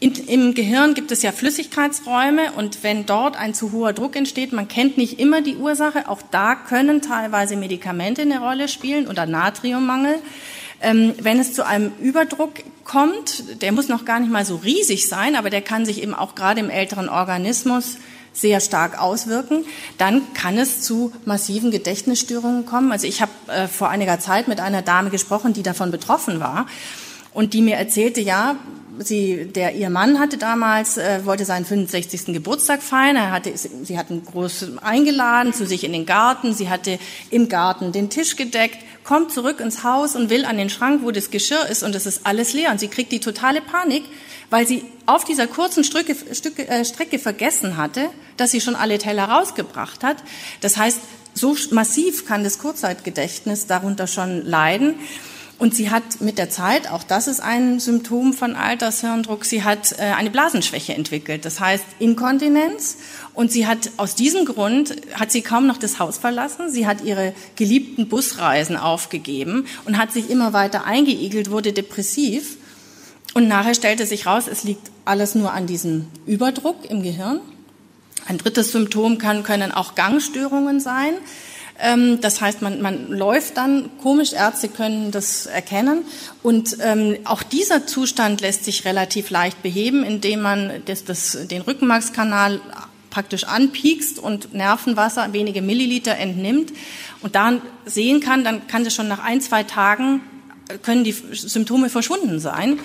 Im 0.00 0.54
Gehirn 0.54 0.94
gibt 0.94 1.12
es 1.12 1.22
ja 1.22 1.30
Flüssigkeitsräume 1.30 2.50
und 2.56 2.82
wenn 2.82 3.06
dort 3.06 3.36
ein 3.36 3.54
zu 3.54 3.70
hoher 3.70 3.92
Druck 3.92 4.16
entsteht, 4.16 4.52
man 4.52 4.66
kennt 4.66 4.98
nicht 4.98 5.20
immer 5.20 5.42
die 5.42 5.54
Ursache, 5.54 6.08
auch 6.08 6.22
da 6.32 6.56
können 6.56 7.02
teilweise 7.02 7.54
Medikamente 7.54 8.22
eine 8.22 8.40
Rolle 8.40 8.66
spielen 8.66 9.06
oder 9.06 9.26
Natriummangel. 9.26 10.16
Ähm, 10.80 11.14
wenn 11.22 11.38
es 11.38 11.52
zu 11.52 11.64
einem 11.64 11.92
Überdruck 12.00 12.54
kommt, 12.84 13.62
der 13.62 13.72
muss 13.72 13.88
noch 13.88 14.04
gar 14.04 14.20
nicht 14.20 14.32
mal 14.32 14.44
so 14.44 14.56
riesig 14.56 15.08
sein, 15.08 15.36
aber 15.36 15.50
der 15.50 15.62
kann 15.62 15.84
sich 15.84 16.02
eben 16.02 16.14
auch 16.14 16.34
gerade 16.34 16.60
im 16.60 16.70
älteren 16.70 17.08
Organismus 17.08 17.96
sehr 18.32 18.60
stark 18.60 19.00
auswirken, 19.00 19.64
dann 19.98 20.22
kann 20.34 20.58
es 20.58 20.80
zu 20.80 21.12
massiven 21.24 21.70
Gedächtnisstörungen 21.70 22.64
kommen. 22.64 22.90
Also 22.90 23.06
ich 23.06 23.20
habe 23.20 23.32
äh, 23.48 23.68
vor 23.68 23.90
einiger 23.90 24.18
Zeit 24.20 24.48
mit 24.48 24.60
einer 24.60 24.82
Dame 24.82 25.10
gesprochen, 25.10 25.52
die 25.52 25.62
davon 25.62 25.90
betroffen 25.90 26.40
war 26.40 26.66
und 27.34 27.54
die 27.54 27.62
mir 27.62 27.76
erzählte, 27.76 28.20
ja, 28.20 28.56
sie, 28.98 29.46
der 29.46 29.74
ihr 29.74 29.90
Mann 29.90 30.18
hatte 30.18 30.38
damals, 30.38 30.96
äh, 30.96 31.24
wollte 31.24 31.44
seinen 31.44 31.64
65. 31.64 32.26
Geburtstag 32.26 32.82
feiern. 32.82 33.16
Er 33.16 33.30
hatte, 33.30 33.52
sie 33.56 33.98
hatten 33.98 34.24
groß 34.24 34.78
eingeladen 34.82 35.52
zu 35.52 35.66
sich 35.66 35.84
in 35.84 35.92
den 35.92 36.06
Garten. 36.06 36.54
Sie 36.54 36.68
hatte 36.68 36.98
im 37.30 37.48
Garten 37.48 37.92
den 37.92 38.10
Tisch 38.10 38.36
gedeckt, 38.36 38.78
kommt 39.04 39.32
zurück 39.32 39.60
ins 39.60 39.82
Haus 39.82 40.16
und 40.16 40.30
will 40.30 40.44
an 40.44 40.56
den 40.56 40.70
Schrank, 40.70 41.02
wo 41.02 41.10
das 41.10 41.30
Geschirr 41.30 41.66
ist 41.66 41.82
und 41.82 41.94
es 41.94 42.06
ist 42.06 42.26
alles 42.26 42.52
leer. 42.52 42.70
Und 42.70 42.80
sie 42.80 42.88
kriegt 42.88 43.12
die 43.12 43.20
totale 43.20 43.60
Panik, 43.60 44.04
weil 44.50 44.66
sie 44.66 44.84
auf 45.06 45.24
dieser 45.24 45.46
kurzen 45.46 45.84
Strecke, 45.84 46.14
Stücke, 46.34 46.68
äh, 46.68 46.84
Strecke 46.84 47.18
vergessen 47.18 47.76
hatte, 47.76 48.10
dass 48.36 48.50
sie 48.50 48.60
schon 48.60 48.76
alle 48.76 48.98
Teller 48.98 49.24
rausgebracht 49.24 50.04
hat. 50.04 50.18
Das 50.60 50.76
heißt, 50.76 51.00
so 51.34 51.56
massiv 51.70 52.26
kann 52.26 52.44
das 52.44 52.58
Kurzzeitgedächtnis 52.58 53.66
darunter 53.66 54.06
schon 54.06 54.44
leiden. 54.44 54.96
Und 55.62 55.76
sie 55.76 55.90
hat 55.90 56.20
mit 56.20 56.38
der 56.38 56.50
Zeit, 56.50 56.90
auch 56.90 57.04
das 57.04 57.28
ist 57.28 57.38
ein 57.38 57.78
Symptom 57.78 58.32
von 58.32 58.56
Altershirndruck, 58.56 59.44
sie 59.44 59.62
hat 59.62 59.92
äh, 59.92 60.06
eine 60.06 60.28
Blasenschwäche 60.28 60.92
entwickelt. 60.92 61.44
Das 61.44 61.60
heißt 61.60 61.84
Inkontinenz. 62.00 62.96
Und 63.32 63.52
sie 63.52 63.68
hat 63.68 63.92
aus 63.96 64.16
diesem 64.16 64.44
Grund, 64.44 64.96
hat 65.14 65.30
sie 65.30 65.40
kaum 65.40 65.68
noch 65.68 65.76
das 65.76 66.00
Haus 66.00 66.18
verlassen. 66.18 66.68
Sie 66.68 66.84
hat 66.84 67.04
ihre 67.04 67.32
geliebten 67.54 68.08
Busreisen 68.08 68.76
aufgegeben 68.76 69.66
und 69.84 69.98
hat 69.98 70.12
sich 70.12 70.30
immer 70.30 70.52
weiter 70.52 70.84
eingeigelt, 70.84 71.52
wurde 71.52 71.72
depressiv. 71.72 72.56
Und 73.32 73.46
nachher 73.46 73.76
stellte 73.76 74.04
sich 74.04 74.26
raus, 74.26 74.48
es 74.50 74.64
liegt 74.64 74.90
alles 75.04 75.36
nur 75.36 75.52
an 75.52 75.68
diesem 75.68 76.08
Überdruck 76.26 76.90
im 76.90 77.04
Gehirn. 77.04 77.40
Ein 78.26 78.38
drittes 78.38 78.72
Symptom 78.72 79.18
kann, 79.18 79.44
können 79.44 79.70
auch 79.70 79.94
Gangstörungen 79.94 80.80
sein. 80.80 81.14
Ähm, 81.82 82.20
das 82.20 82.40
heißt, 82.40 82.62
man, 82.62 82.80
man 82.80 83.10
läuft 83.10 83.56
dann 83.56 83.90
komisch, 84.00 84.32
Ärzte 84.32 84.68
können 84.68 85.10
das 85.10 85.46
erkennen. 85.46 86.04
Und 86.42 86.76
ähm, 86.80 87.18
auch 87.24 87.42
dieser 87.42 87.86
Zustand 87.86 88.40
lässt 88.40 88.64
sich 88.64 88.84
relativ 88.84 89.30
leicht 89.30 89.62
beheben, 89.62 90.04
indem 90.04 90.42
man 90.42 90.82
das, 90.86 91.04
das, 91.04 91.36
den 91.48 91.60
Rückenmarkskanal 91.60 92.60
praktisch 93.10 93.44
anpiekst 93.44 94.20
und 94.20 94.54
Nervenwasser, 94.54 95.32
wenige 95.32 95.60
Milliliter 95.60 96.16
entnimmt 96.16 96.72
und 97.20 97.34
dann 97.34 97.60
sehen 97.84 98.20
kann, 98.20 98.44
dann 98.44 98.66
kann 98.68 98.86
es 98.86 98.94
schon 98.94 99.08
nach 99.08 99.18
ein, 99.18 99.40
zwei 99.40 99.64
Tagen, 99.64 100.22
äh, 100.68 100.78
können 100.78 101.02
die 101.02 101.12
Symptome 101.12 101.90
verschwunden 101.90 102.38
sein. 102.38 102.78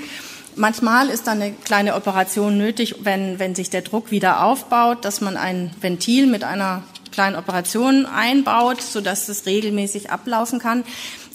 Manchmal 0.56 1.10
ist 1.10 1.28
dann 1.28 1.40
eine 1.40 1.54
kleine 1.54 1.94
Operation 1.94 2.58
nötig, 2.58 2.96
wenn, 3.04 3.38
wenn 3.38 3.54
sich 3.54 3.70
der 3.70 3.84
Druck 3.84 4.10
wieder 4.10 4.44
aufbaut, 4.44 5.06
dass 5.06 5.22
man 5.22 5.38
ein 5.38 5.70
Ventil 5.82 6.26
mit 6.26 6.44
einer 6.44 6.82
kleinen 7.18 7.36
Operationen 7.36 8.06
einbaut, 8.06 8.80
sodass 8.80 9.28
es 9.28 9.48
regelmäßig 9.48 10.12
ablaufen 10.12 10.60
kann. 10.60 10.84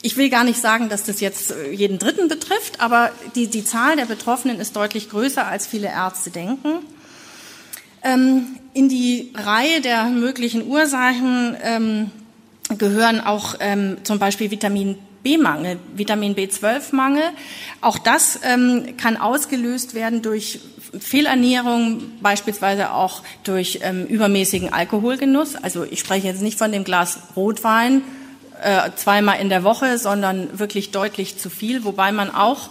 Ich 0.00 0.16
will 0.16 0.30
gar 0.30 0.44
nicht 0.44 0.60
sagen, 0.60 0.88
dass 0.88 1.02
das 1.02 1.20
jetzt 1.20 1.50
äh, 1.50 1.72
jeden 1.72 1.98
Dritten 1.98 2.28
betrifft, 2.28 2.80
aber 2.80 3.10
die, 3.34 3.48
die 3.48 3.64
Zahl 3.64 3.96
der 3.96 4.04
Betroffenen 4.04 4.60
ist 4.60 4.76
deutlich 4.76 5.10
größer, 5.10 5.44
als 5.44 5.66
viele 5.66 5.88
Ärzte 5.88 6.30
denken. 6.30 6.68
Ähm, 8.04 8.60
in 8.74 8.88
die 8.88 9.32
Reihe 9.34 9.80
der 9.80 10.04
möglichen 10.04 10.68
Ursachen 10.68 11.56
ähm, 11.64 12.12
gehören 12.78 13.20
auch 13.20 13.56
ähm, 13.58 13.96
zum 14.04 14.20
Beispiel 14.20 14.52
Vitamin 14.52 14.98
B-Mangel, 15.24 15.80
Vitamin 15.96 16.36
B12-Mangel. 16.36 17.24
Auch 17.80 17.98
das 17.98 18.38
ähm, 18.44 18.96
kann 18.98 19.16
ausgelöst 19.16 19.94
werden 19.94 20.22
durch 20.22 20.60
Fehlernährung, 20.98 22.02
beispielsweise 22.20 22.92
auch 22.92 23.22
durch 23.44 23.80
ähm, 23.82 24.06
übermäßigen 24.06 24.72
Alkoholgenuss. 24.72 25.56
Also 25.56 25.84
ich 25.84 26.00
spreche 26.00 26.26
jetzt 26.26 26.42
nicht 26.42 26.58
von 26.58 26.72
dem 26.72 26.84
Glas 26.84 27.18
Rotwein 27.34 28.02
äh, 28.62 28.90
zweimal 28.96 29.40
in 29.40 29.48
der 29.48 29.64
Woche, 29.64 29.98
sondern 29.98 30.58
wirklich 30.58 30.90
deutlich 30.90 31.38
zu 31.38 31.50
viel, 31.50 31.84
wobei 31.84 32.12
man 32.12 32.34
auch 32.34 32.68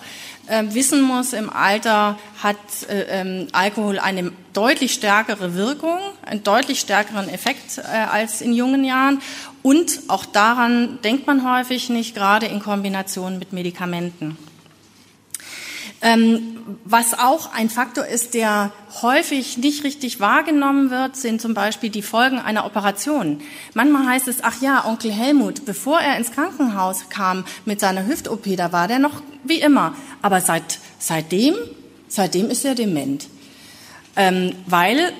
äh, 0.47 0.63
wissen 0.69 1.01
muss, 1.01 1.33
im 1.33 1.49
Alter 1.49 2.17
hat 2.41 2.57
äh, 2.89 3.21
ähm, 3.21 3.47
Alkohol 3.51 3.99
eine 3.99 4.31
deutlich 4.53 4.93
stärkere 4.93 5.55
Wirkung, 5.55 5.99
einen 6.25 6.43
deutlich 6.43 6.79
stärkeren 6.79 7.29
Effekt 7.29 7.77
äh, 7.77 7.81
als 7.81 8.41
in 8.41 8.53
jungen 8.53 8.83
Jahren. 8.83 9.21
Und 9.63 10.01
auch 10.07 10.25
daran 10.25 10.99
denkt 11.03 11.27
man 11.27 11.49
häufig 11.49 11.89
nicht, 11.89 12.15
gerade 12.15 12.47
in 12.47 12.59
Kombination 12.59 13.39
mit 13.39 13.53
Medikamenten. 13.53 14.37
Ähm, 16.03 16.77
was 16.83 17.13
auch 17.13 17.53
ein 17.53 17.69
Faktor 17.69 18.05
ist, 18.05 18.33
der 18.33 18.71
häufig 19.01 19.57
nicht 19.57 19.83
richtig 19.83 20.19
wahrgenommen 20.19 20.89
wird, 20.89 21.15
sind 21.15 21.41
zum 21.41 21.53
Beispiel 21.53 21.91
die 21.91 22.01
Folgen 22.01 22.39
einer 22.39 22.65
Operation. 22.65 23.39
Manchmal 23.75 24.07
heißt 24.07 24.27
es, 24.27 24.43
ach 24.43 24.61
ja, 24.61 24.85
Onkel 24.85 25.11
Helmut, 25.11 25.65
bevor 25.65 25.99
er 25.99 26.17
ins 26.17 26.31
Krankenhaus 26.31 27.09
kam 27.09 27.45
mit 27.65 27.79
seiner 27.79 28.07
Hüft-OP, 28.07 28.55
da 28.57 28.71
war 28.71 28.87
der 28.87 28.99
noch 28.99 29.21
wie 29.43 29.61
immer. 29.61 29.95
Aber 30.23 30.41
seit, 30.41 30.79
seitdem, 30.97 31.55
seitdem 32.07 32.49
ist 32.49 32.65
er 32.65 32.73
dement. 32.73 33.27
Ähm, 34.15 34.55
weil 34.65 35.13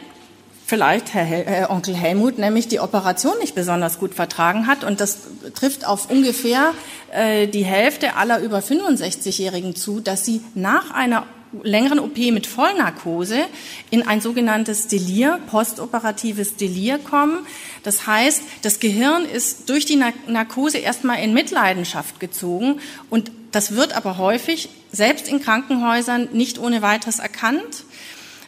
vielleicht 0.72 1.14
Herr, 1.14 1.26
Hel 1.26 1.44
Herr 1.46 1.70
Onkel 1.70 1.94
Helmut 1.94 2.38
nämlich 2.38 2.70
die 2.70 2.80
Operation 2.80 3.38
nicht 3.40 3.56
besonders 3.56 4.00
gut 4.00 4.14
vertragen 4.14 4.68
hat. 4.68 4.86
Und 4.86 5.02
das 5.02 5.18
trifft 5.54 5.86
auf 5.86 6.10
ungefähr 6.10 6.74
äh, 7.12 7.48
die 7.48 7.66
Hälfte 7.66 8.16
aller 8.16 8.40
über 8.40 8.60
65-Jährigen 8.60 9.76
zu, 9.76 10.00
dass 10.00 10.24
sie 10.24 10.40
nach 10.56 10.92
einer 10.92 11.26
längeren 11.62 12.00
OP 12.00 12.18
mit 12.18 12.48
Vollnarkose 12.48 13.42
in 13.90 14.08
ein 14.08 14.22
sogenanntes 14.22 14.88
Delir, 14.88 15.40
postoperatives 15.48 16.56
Delir 16.56 17.00
kommen. 17.00 17.40
Das 17.84 18.08
heißt, 18.08 18.42
das 18.62 18.80
Gehirn 18.80 19.26
ist 19.26 19.70
durch 19.70 19.86
die 19.86 20.02
Narkose 20.28 20.78
erstmal 20.78 21.22
in 21.22 21.34
Mitleidenschaft 21.34 22.22
gezogen 22.22 22.80
und 23.10 23.30
das 23.52 23.76
wird 23.76 23.94
aber 23.94 24.18
häufig, 24.18 24.70
selbst 24.94 25.28
in 25.28 25.42
Krankenhäusern, 25.42 26.30
nicht 26.32 26.58
ohne 26.58 26.82
weiteres 26.82 27.20
erkannt. 27.20 27.84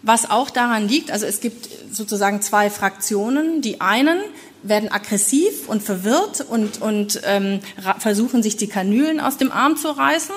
Was 0.04 0.30
auch 0.30 0.50
daran 0.50 0.88
liegt, 0.90 1.12
also 1.12 1.26
es 1.26 1.40
gibt 1.40 1.70
sozusagen 1.92 2.42
zwei 2.42 2.70
Fraktionen. 2.70 3.62
Die 3.62 3.80
einen 3.80 4.20
werden 4.62 4.92
aggressiv 4.92 5.68
und 5.68 5.82
verwirrt 5.82 6.42
und, 6.42 6.82
und 6.82 7.22
ähm, 7.26 7.62
versuchen, 8.00 8.44
sich 8.44 8.58
die 8.58 8.68
Kanülen 8.68 9.22
aus 9.22 9.38
dem 9.38 9.52
Arm 9.52 9.78
zu 9.78 9.90
reißen. 9.90 10.36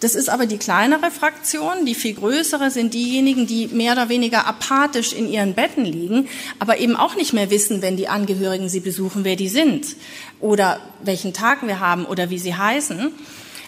Das 0.00 0.14
ist 0.14 0.30
aber 0.30 0.46
die 0.46 0.56
kleinere 0.56 1.10
Fraktion. 1.10 1.84
Die 1.84 1.94
viel 1.94 2.14
größere 2.14 2.70
sind 2.70 2.94
diejenigen, 2.94 3.46
die 3.46 3.68
mehr 3.68 3.92
oder 3.92 4.08
weniger 4.08 4.46
apathisch 4.46 5.12
in 5.12 5.30
ihren 5.30 5.54
Betten 5.54 5.84
liegen, 5.84 6.28
aber 6.58 6.78
eben 6.78 6.96
auch 6.96 7.14
nicht 7.14 7.34
mehr 7.34 7.50
wissen, 7.50 7.82
wenn 7.82 7.98
die 7.98 8.08
Angehörigen 8.08 8.70
sie 8.70 8.80
besuchen, 8.80 9.24
wer 9.24 9.36
die 9.36 9.48
sind 9.48 9.96
oder 10.40 10.80
welchen 11.04 11.34
Tag 11.34 11.66
wir 11.66 11.80
haben 11.80 12.04
oder 12.06 12.30
wie 12.30 12.38
sie 12.38 12.54
heißen. 12.54 13.12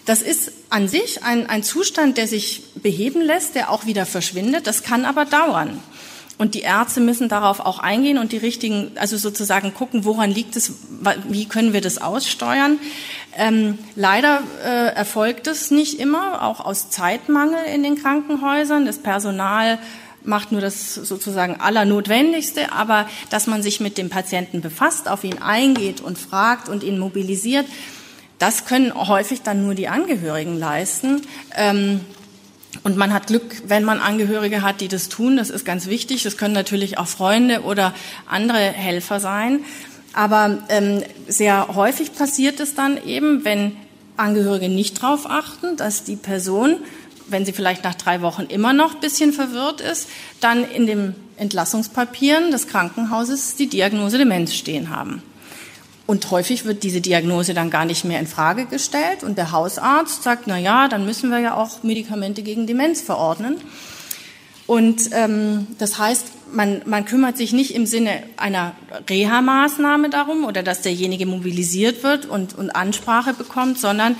Das 0.04 0.20
ist 0.20 0.52
an 0.68 0.88
sich 0.88 1.22
ein, 1.22 1.48
ein 1.48 1.62
Zustand, 1.62 2.18
der 2.18 2.28
sich 2.28 2.62
beheben 2.74 3.22
lässt, 3.22 3.54
der 3.54 3.70
auch 3.70 3.86
wieder 3.86 4.04
verschwindet. 4.04 4.66
Das 4.66 4.82
kann 4.82 5.04
aber 5.04 5.24
dauern. 5.24 5.80
Und 6.36 6.54
die 6.54 6.62
Ärzte 6.62 7.00
müssen 7.00 7.28
darauf 7.28 7.60
auch 7.60 7.78
eingehen 7.78 8.18
und 8.18 8.32
die 8.32 8.38
richtigen, 8.38 8.90
also 8.96 9.16
sozusagen 9.16 9.72
gucken, 9.72 10.04
woran 10.04 10.30
liegt 10.30 10.56
es, 10.56 10.72
wie 11.28 11.46
können 11.46 11.72
wir 11.72 11.80
das 11.80 11.98
aussteuern. 11.98 12.78
Ähm, 13.36 13.78
leider 13.94 14.42
äh, 14.64 14.94
erfolgt 14.94 15.46
es 15.46 15.70
nicht 15.70 16.00
immer, 16.00 16.42
auch 16.42 16.60
aus 16.60 16.90
Zeitmangel 16.90 17.64
in 17.72 17.84
den 17.84 17.94
Krankenhäusern. 17.94 18.84
Das 18.84 18.98
Personal 18.98 19.78
macht 20.24 20.50
nur 20.50 20.60
das 20.60 20.94
sozusagen 20.94 21.60
Allernotwendigste, 21.60 22.72
aber 22.72 23.08
dass 23.30 23.46
man 23.46 23.62
sich 23.62 23.78
mit 23.78 23.96
dem 23.96 24.10
Patienten 24.10 24.60
befasst, 24.60 25.08
auf 25.08 25.22
ihn 25.22 25.38
eingeht 25.38 26.00
und 26.00 26.18
fragt 26.18 26.68
und 26.68 26.82
ihn 26.82 26.98
mobilisiert, 26.98 27.66
das 28.44 28.66
können 28.66 28.92
häufig 28.92 29.40
dann 29.40 29.64
nur 29.64 29.74
die 29.74 29.88
Angehörigen 29.88 30.58
leisten. 30.58 31.22
Ähm, 31.56 32.00
und 32.82 32.94
man 32.94 33.14
hat 33.14 33.28
Glück, 33.28 33.62
wenn 33.68 33.84
man 33.84 34.00
Angehörige 34.00 34.60
hat, 34.60 34.82
die 34.82 34.88
das 34.88 35.08
tun. 35.08 35.38
Das 35.38 35.48
ist 35.48 35.64
ganz 35.64 35.86
wichtig. 35.86 36.24
Das 36.24 36.36
können 36.36 36.52
natürlich 36.52 36.98
auch 36.98 37.06
Freunde 37.06 37.62
oder 37.62 37.94
andere 38.26 38.58
Helfer 38.58 39.18
sein. 39.18 39.60
Aber 40.12 40.58
ähm, 40.68 41.02
sehr 41.26 41.74
häufig 41.74 42.12
passiert 42.12 42.60
es 42.60 42.74
dann 42.74 43.02
eben, 43.06 43.46
wenn 43.46 43.76
Angehörige 44.18 44.68
nicht 44.68 45.02
darauf 45.02 45.24
achten, 45.24 45.78
dass 45.78 46.04
die 46.04 46.16
Person, 46.16 46.76
wenn 47.26 47.46
sie 47.46 47.54
vielleicht 47.54 47.82
nach 47.82 47.94
drei 47.94 48.20
Wochen 48.20 48.42
immer 48.42 48.74
noch 48.74 48.96
ein 48.96 49.00
bisschen 49.00 49.32
verwirrt 49.32 49.80
ist, 49.80 50.10
dann 50.40 50.70
in 50.70 50.86
den 50.86 51.14
Entlassungspapieren 51.38 52.50
des 52.50 52.68
Krankenhauses 52.68 53.56
die 53.56 53.70
Diagnose 53.70 54.18
Demenz 54.18 54.52
stehen 54.52 54.90
haben. 54.90 55.22
Und 56.06 56.30
häufig 56.30 56.66
wird 56.66 56.82
diese 56.82 57.00
Diagnose 57.00 57.54
dann 57.54 57.70
gar 57.70 57.86
nicht 57.86 58.04
mehr 58.04 58.20
in 58.20 58.26
Frage 58.26 58.66
gestellt 58.66 59.22
und 59.22 59.38
der 59.38 59.52
Hausarzt 59.52 60.22
sagt, 60.22 60.46
na 60.46 60.58
ja, 60.58 60.88
dann 60.88 61.06
müssen 61.06 61.30
wir 61.30 61.38
ja 61.38 61.54
auch 61.54 61.82
Medikamente 61.82 62.42
gegen 62.42 62.66
Demenz 62.66 63.00
verordnen. 63.00 63.56
Und 64.66 65.10
ähm, 65.12 65.66
das 65.78 65.98
heißt, 65.98 66.26
man, 66.52 66.82
man 66.86 67.04
kümmert 67.04 67.36
sich 67.36 67.52
nicht 67.52 67.74
im 67.74 67.86
Sinne 67.86 68.22
einer 68.36 68.74
Reha-Maßnahme 69.08 70.08
darum 70.08 70.44
oder 70.44 70.62
dass 70.62 70.82
derjenige 70.82 71.26
mobilisiert 71.26 72.02
wird 72.02 72.26
und, 72.26 72.56
und 72.56 72.70
Ansprache 72.70 73.34
bekommt, 73.34 73.78
sondern 73.78 74.16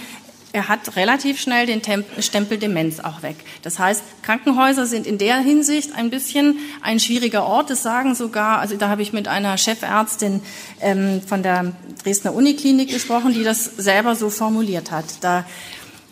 er 0.55 0.69
hat 0.69 0.95
relativ 0.95 1.41
schnell 1.41 1.67
den 1.67 1.83
Stempel 2.21 2.59
Demenz 2.59 3.01
auch 3.01 3.23
weg. 3.23 3.35
Das 3.63 3.81
heißt, 3.81 4.05
Krankenhäuser 4.23 4.87
sind 4.87 5.05
in 5.05 5.19
der 5.19 5.39
Hinsicht 5.39 5.93
ein 5.97 6.11
bisschen 6.11 6.61
ein 6.81 7.01
schwieriger 7.01 7.45
Ort. 7.45 7.71
Das 7.71 7.83
sagen 7.83 8.15
sogar, 8.15 8.61
also 8.61 8.77
da 8.77 8.89
habe 8.89 9.03
ich 9.03 9.13
mit 9.13 9.27
einer 9.27 9.59
Chefärztin 9.59 10.43
ähm, 10.81 11.21
von 11.27 11.43
der 11.43 11.73
Dresdner 12.05 12.35
Uniklinik 12.35 12.89
gesprochen, 12.89 13.35
die 13.35 13.43
das 13.43 13.65
selber 13.65 14.15
so 14.15 14.31
formuliert 14.31 14.93
hat. 14.93 15.07
Da 15.23 15.45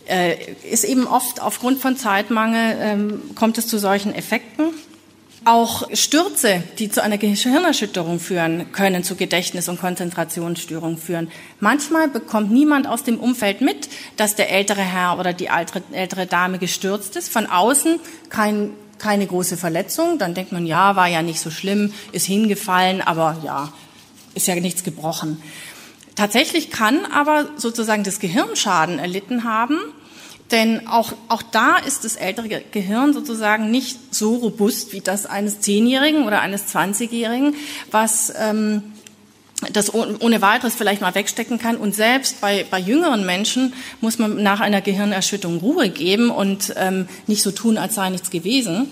äh, 0.09 0.35
ist 0.69 0.83
eben 0.83 1.07
oft 1.07 1.41
aufgrund 1.41 1.79
von 1.79 1.97
Zeitmangel 1.97 2.77
ähm, 2.81 3.23
kommt 3.37 3.59
es 3.59 3.69
zu 3.69 3.79
solchen 3.79 4.13
Effekten. 4.13 4.71
Auch 5.45 5.89
Stürze, 5.93 6.63
die 6.79 6.89
zu 6.89 7.03
einer 7.03 7.19
Gehirnerschütterung 7.19 8.21
führen, 8.21 8.71
können 8.71 9.03
zu 9.03 9.17
Gedächtnis- 9.17 9.69
und 9.69 9.81
Konzentrationsstörungen 9.81 10.99
führen. 10.99 11.33
Manchmal 11.59 12.07
bekommt 12.07 12.53
niemand 12.53 12.87
aus 12.87 13.03
dem 13.03 13.19
Umfeld 13.19 13.61
mit, 13.61 13.89
dass 14.17 14.37
der 14.37 14.51
ältere 14.51 14.83
Herr 14.83 15.19
oder 15.19 15.33
die 15.33 15.49
ältere 15.93 16.27
Dame 16.27 16.59
gestürzt 16.59 17.17
ist. 17.17 17.29
Von 17.29 17.47
außen 17.47 17.99
kein, 18.29 18.71
keine 18.99 19.27
große 19.27 19.57
Verletzung. 19.57 20.19
Dann 20.19 20.35
denkt 20.35 20.53
man, 20.53 20.65
ja, 20.65 20.95
war 20.95 21.09
ja 21.09 21.23
nicht 21.23 21.41
so 21.41 21.51
schlimm, 21.51 21.93
ist 22.13 22.27
hingefallen, 22.27 23.01
aber 23.01 23.39
ja, 23.45 23.73
ist 24.35 24.47
ja 24.47 24.55
nichts 24.55 24.85
gebrochen. 24.85 25.43
Tatsächlich 26.15 26.71
kann 26.71 27.05
aber 27.07 27.49
sozusagen 27.57 28.05
das 28.05 28.21
Gehirn 28.21 28.55
Schaden 28.55 29.01
erlitten 29.01 29.43
haben 29.43 29.79
denn 30.53 30.87
auch, 30.87 31.13
auch 31.29 31.43
da 31.43 31.79
ist 31.79 32.05
das 32.05 32.17
ältere 32.17 32.63
Gehirn 32.71 33.13
sozusagen 33.15 33.71
nicht 33.71 34.15
so 34.15 34.37
robust 34.37 34.93
wie 34.93 35.01
das 35.01 35.27
eines 35.27 35.61
Zehnjährigen 35.61 36.27
oder 36.27 36.41
eines 36.41 36.67
Zwanzigjährigen, 36.67 37.55
was 37.91 38.33
ähm, 38.39 38.83
das 39.73 39.95
ohne 39.95 40.43
weiteres 40.43 40.75
vielleicht 40.75 41.01
mal 41.01 41.15
wegstecken 41.15 41.59
kann. 41.59 41.77
Und 41.77 41.95
selbst 41.95 42.41
bei, 42.41 42.67
bei 42.71 42.79
jüngeren 42.79 43.25
Menschen 43.25 43.75
muss 44.01 44.19
man 44.19 44.43
nach 44.43 44.61
einer 44.61 44.81
Gehirnerschütterung 44.81 45.59
Ruhe 45.59 45.89
geben 45.89 46.31
und 46.31 46.75
ähm, 46.77 47.09
nicht 47.27 47.43
so 47.43 47.51
tun, 47.51 47.79
als 47.79 47.95
sei 47.95 48.11
nichts 48.11 48.31
gewesen. 48.31 48.91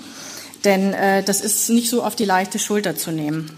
Denn 0.64 0.92
äh, 0.92 1.22
das 1.22 1.40
ist 1.40 1.70
nicht 1.70 1.90
so 1.90 2.02
auf 2.02 2.16
die 2.16 2.24
leichte 2.24 2.58
Schulter 2.58 2.96
zu 2.96 3.10
nehmen. 3.10 3.50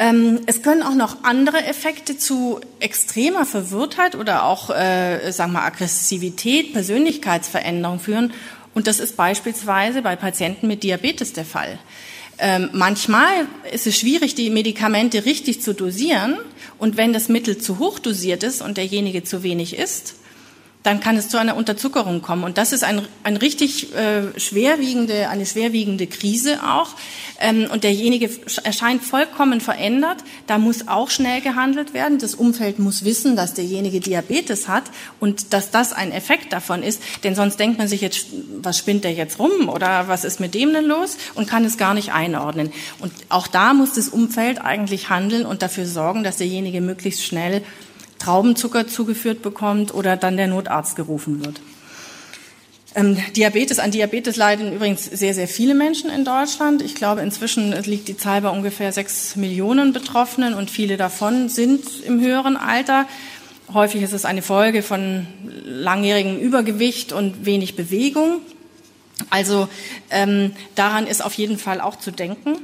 Ähm, 0.00 0.40
es 0.46 0.62
können 0.62 0.82
auch 0.82 0.94
noch 0.94 1.24
andere 1.24 1.62
Effekte 1.66 2.16
zu 2.16 2.58
extremer 2.80 3.44
Verwirrtheit 3.44 4.14
oder 4.14 4.44
auch, 4.44 4.70
äh, 4.70 5.30
sagen 5.30 5.52
wir, 5.52 5.62
Aggressivität, 5.62 6.72
Persönlichkeitsveränderung 6.72 8.00
führen. 8.00 8.32
Und 8.72 8.86
das 8.86 8.98
ist 8.98 9.18
beispielsweise 9.18 10.00
bei 10.00 10.16
Patienten 10.16 10.68
mit 10.68 10.84
Diabetes 10.84 11.34
der 11.34 11.44
Fall. 11.44 11.78
Ähm, 12.38 12.70
manchmal 12.72 13.46
ist 13.70 13.86
es 13.86 13.98
schwierig, 13.98 14.34
die 14.34 14.48
Medikamente 14.48 15.26
richtig 15.26 15.60
zu 15.60 15.74
dosieren. 15.74 16.38
Und 16.78 16.96
wenn 16.96 17.12
das 17.12 17.28
Mittel 17.28 17.58
zu 17.58 17.78
hoch 17.78 17.98
dosiert 17.98 18.42
ist 18.42 18.62
und 18.62 18.78
derjenige 18.78 19.22
zu 19.22 19.42
wenig 19.42 19.78
isst, 19.78 20.14
dann 20.82 21.00
kann 21.00 21.16
es 21.16 21.28
zu 21.28 21.38
einer 21.38 21.56
Unterzuckerung 21.56 22.22
kommen. 22.22 22.42
Und 22.42 22.56
das 22.56 22.72
ist 22.72 22.84
ein, 22.84 23.02
ein 23.22 23.36
richtig 23.36 23.94
äh, 23.94 24.38
schwerwiegende, 24.38 25.28
eine 25.28 25.44
schwerwiegende 25.44 26.06
Krise 26.06 26.60
auch. 26.64 26.88
Ähm, 27.38 27.68
und 27.70 27.84
derjenige 27.84 28.30
erscheint 28.64 29.02
vollkommen 29.02 29.60
verändert. 29.60 30.18
Da 30.46 30.56
muss 30.56 30.88
auch 30.88 31.10
schnell 31.10 31.42
gehandelt 31.42 31.92
werden. 31.92 32.18
Das 32.18 32.34
Umfeld 32.34 32.78
muss 32.78 33.04
wissen, 33.04 33.36
dass 33.36 33.52
derjenige 33.52 34.00
Diabetes 34.00 34.68
hat 34.68 34.84
und 35.20 35.52
dass 35.52 35.70
das 35.70 35.92
ein 35.92 36.12
Effekt 36.12 36.52
davon 36.52 36.82
ist. 36.82 37.02
Denn 37.24 37.34
sonst 37.34 37.60
denkt 37.60 37.78
man 37.78 37.88
sich 37.88 38.00
jetzt, 38.00 38.26
was 38.62 38.78
spinnt 38.78 39.04
der 39.04 39.12
jetzt 39.12 39.38
rum 39.38 39.68
oder 39.68 40.08
was 40.08 40.24
ist 40.24 40.40
mit 40.40 40.54
dem 40.54 40.72
denn 40.72 40.86
los? 40.86 41.18
Und 41.34 41.46
kann 41.46 41.64
es 41.66 41.76
gar 41.76 41.92
nicht 41.92 42.12
einordnen. 42.12 42.72
Und 43.00 43.12
auch 43.28 43.48
da 43.48 43.74
muss 43.74 43.92
das 43.92 44.08
Umfeld 44.08 44.62
eigentlich 44.62 45.10
handeln 45.10 45.44
und 45.44 45.60
dafür 45.60 45.84
sorgen, 45.84 46.24
dass 46.24 46.38
derjenige 46.38 46.80
möglichst 46.80 47.22
schnell 47.22 47.62
Traubenzucker 48.20 48.86
zugeführt 48.86 49.42
bekommt 49.42 49.92
oder 49.92 50.16
dann 50.16 50.36
der 50.36 50.46
Notarzt 50.46 50.94
gerufen 50.94 51.44
wird. 51.44 51.60
Ähm, 52.94 53.16
Diabetes, 53.36 53.78
an 53.78 53.92
Diabetes 53.92 54.36
leiden 54.36 54.72
übrigens 54.72 55.04
sehr, 55.04 55.32
sehr 55.32 55.46
viele 55.46 55.74
Menschen 55.74 56.10
in 56.10 56.24
Deutschland. 56.24 56.82
Ich 56.82 56.96
glaube, 56.96 57.20
inzwischen 57.20 57.72
liegt 57.84 58.08
die 58.08 58.16
Zahl 58.16 58.40
bei 58.42 58.48
ungefähr 58.48 58.92
sechs 58.92 59.36
Millionen 59.36 59.92
Betroffenen 59.92 60.54
und 60.54 60.70
viele 60.70 60.96
davon 60.96 61.48
sind 61.48 61.84
im 62.04 62.20
höheren 62.20 62.56
Alter. 62.56 63.06
Häufig 63.72 64.02
ist 64.02 64.12
es 64.12 64.24
eine 64.24 64.42
Folge 64.42 64.82
von 64.82 65.28
langjährigem 65.64 66.38
Übergewicht 66.38 67.12
und 67.12 67.46
wenig 67.46 67.76
Bewegung. 67.76 68.40
Also 69.30 69.68
ähm, 70.10 70.52
daran 70.74 71.06
ist 71.06 71.24
auf 71.24 71.34
jeden 71.34 71.58
Fall 71.58 71.80
auch 71.80 71.96
zu 71.96 72.10
denken. 72.10 72.56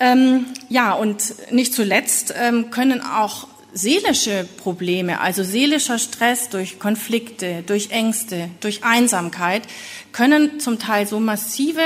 Ähm, 0.00 0.46
ja, 0.70 0.94
und 0.94 1.52
nicht 1.52 1.74
zuletzt 1.74 2.34
ähm, 2.40 2.70
können 2.70 3.02
auch 3.02 3.46
seelische 3.74 4.46
Probleme, 4.56 5.20
also 5.20 5.42
seelischer 5.42 5.98
Stress 5.98 6.48
durch 6.48 6.78
Konflikte, 6.78 7.62
durch 7.66 7.90
Ängste, 7.90 8.48
durch 8.60 8.84
Einsamkeit, 8.84 9.64
können 10.12 10.60
zum 10.60 10.78
Teil 10.78 11.06
so 11.06 11.20
massive 11.20 11.82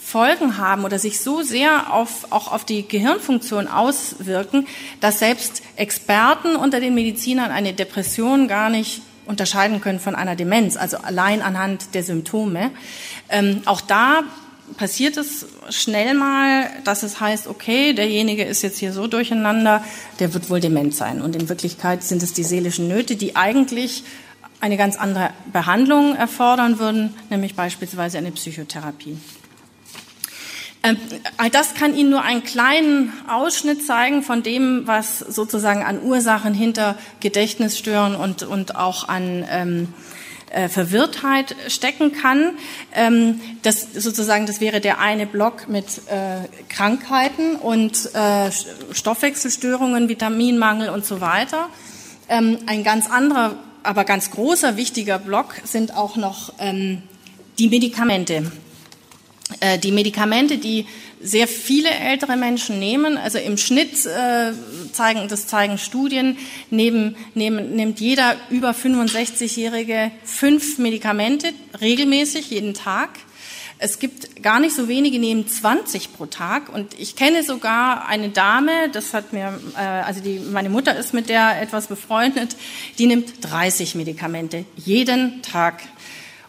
Folgen 0.00 0.58
haben 0.58 0.84
oder 0.84 0.98
sich 0.98 1.20
so 1.20 1.42
sehr 1.42 1.92
auf, 1.92 2.30
auch 2.30 2.52
auf 2.52 2.64
die 2.64 2.86
Gehirnfunktion 2.86 3.66
auswirken, 3.66 4.66
dass 5.00 5.20
selbst 5.20 5.62
Experten 5.76 6.54
unter 6.54 6.80
den 6.80 6.94
Medizinern 6.94 7.50
eine 7.50 7.72
Depression 7.72 8.46
gar 8.46 8.68
nicht 8.68 9.00
unterscheiden 9.24 9.80
können 9.80 10.00
von 10.00 10.14
einer 10.14 10.36
Demenz, 10.36 10.76
also 10.76 10.98
allein 10.98 11.40
anhand 11.40 11.94
der 11.94 12.02
Symptome. 12.02 12.72
Ähm, 13.28 13.62
auch 13.64 13.80
da 13.80 14.24
passiert 14.76 15.16
es 15.16 15.46
schnell 15.70 16.14
mal, 16.14 16.70
dass 16.84 17.02
es 17.02 17.20
heißt, 17.20 17.46
okay, 17.46 17.92
derjenige 17.92 18.44
ist 18.44 18.62
jetzt 18.62 18.78
hier 18.78 18.92
so 18.92 19.06
durcheinander, 19.06 19.84
der 20.18 20.34
wird 20.34 20.50
wohl 20.50 20.60
dement 20.60 20.94
sein. 20.94 21.20
Und 21.20 21.36
in 21.36 21.48
Wirklichkeit 21.48 22.02
sind 22.02 22.22
es 22.22 22.32
die 22.32 22.44
seelischen 22.44 22.88
Nöte, 22.88 23.16
die 23.16 23.36
eigentlich 23.36 24.04
eine 24.60 24.76
ganz 24.76 24.96
andere 24.96 25.30
Behandlung 25.52 26.14
erfordern 26.14 26.78
würden, 26.78 27.14
nämlich 27.30 27.56
beispielsweise 27.56 28.18
eine 28.18 28.30
Psychotherapie. 28.30 29.18
Ähm, 30.84 30.96
all 31.36 31.50
das 31.50 31.74
kann 31.74 31.94
Ihnen 31.94 32.10
nur 32.10 32.22
einen 32.22 32.42
kleinen 32.42 33.12
Ausschnitt 33.28 33.86
zeigen 33.86 34.22
von 34.22 34.42
dem, 34.42 34.86
was 34.86 35.20
sozusagen 35.20 35.84
an 35.84 36.02
Ursachen 36.02 36.54
hinter 36.54 36.96
Gedächtnisstörungen 37.20 38.16
und, 38.16 38.42
und 38.42 38.74
auch 38.74 39.08
an 39.08 39.44
ähm, 39.48 39.88
äh, 40.52 40.68
Verwirrtheit 40.68 41.56
stecken 41.68 42.12
kann. 42.12 42.52
Ähm, 42.94 43.40
das 43.62 43.88
sozusagen, 43.94 44.46
das 44.46 44.60
wäre 44.60 44.80
der 44.80 44.98
eine 44.98 45.26
Block 45.26 45.68
mit 45.68 46.02
äh, 46.08 46.46
Krankheiten 46.68 47.56
und 47.56 48.14
äh, 48.14 48.50
Stoffwechselstörungen, 48.92 50.08
Vitaminmangel 50.08 50.90
und 50.90 51.04
so 51.04 51.20
weiter. 51.20 51.68
Ähm, 52.28 52.58
ein 52.66 52.84
ganz 52.84 53.10
anderer, 53.10 53.56
aber 53.82 54.04
ganz 54.04 54.30
großer, 54.30 54.76
wichtiger 54.76 55.18
Block 55.18 55.54
sind 55.64 55.96
auch 55.96 56.16
noch 56.16 56.52
ähm, 56.58 57.02
die 57.58 57.68
Medikamente. 57.68 58.50
Äh, 59.60 59.78
die 59.78 59.92
Medikamente, 59.92 60.58
die 60.58 60.86
sehr 61.22 61.48
viele 61.48 61.90
ältere 61.90 62.36
Menschen 62.36 62.78
nehmen. 62.78 63.16
Also 63.16 63.38
im 63.38 63.56
Schnitt 63.56 64.06
äh, 64.06 64.52
zeigen, 64.92 65.28
das 65.28 65.46
zeigen 65.46 65.78
Studien, 65.78 66.36
neben, 66.70 67.16
nehmen, 67.34 67.74
nimmt 67.76 68.00
jeder 68.00 68.36
über 68.50 68.72
65-Jährige 68.72 70.10
fünf 70.24 70.78
Medikamente 70.78 71.52
regelmäßig 71.80 72.50
jeden 72.50 72.74
Tag. 72.74 73.10
Es 73.84 73.98
gibt 73.98 74.42
gar 74.44 74.60
nicht 74.60 74.76
so 74.76 74.86
wenige, 74.86 75.18
nehmen 75.18 75.48
20 75.48 76.12
pro 76.12 76.26
Tag. 76.26 76.68
Und 76.72 76.98
ich 77.00 77.16
kenne 77.16 77.42
sogar 77.42 78.06
eine 78.06 78.28
Dame, 78.28 78.88
das 78.92 79.12
hat 79.12 79.32
mir, 79.32 79.58
äh, 79.76 79.80
also 79.80 80.20
die, 80.20 80.38
meine 80.38 80.70
Mutter 80.70 80.96
ist 80.96 81.12
mit 81.12 81.28
der 81.28 81.60
etwas 81.60 81.88
befreundet, 81.88 82.54
die 82.98 83.06
nimmt 83.06 83.32
30 83.40 83.96
Medikamente 83.96 84.64
jeden 84.76 85.42
Tag. 85.42 85.82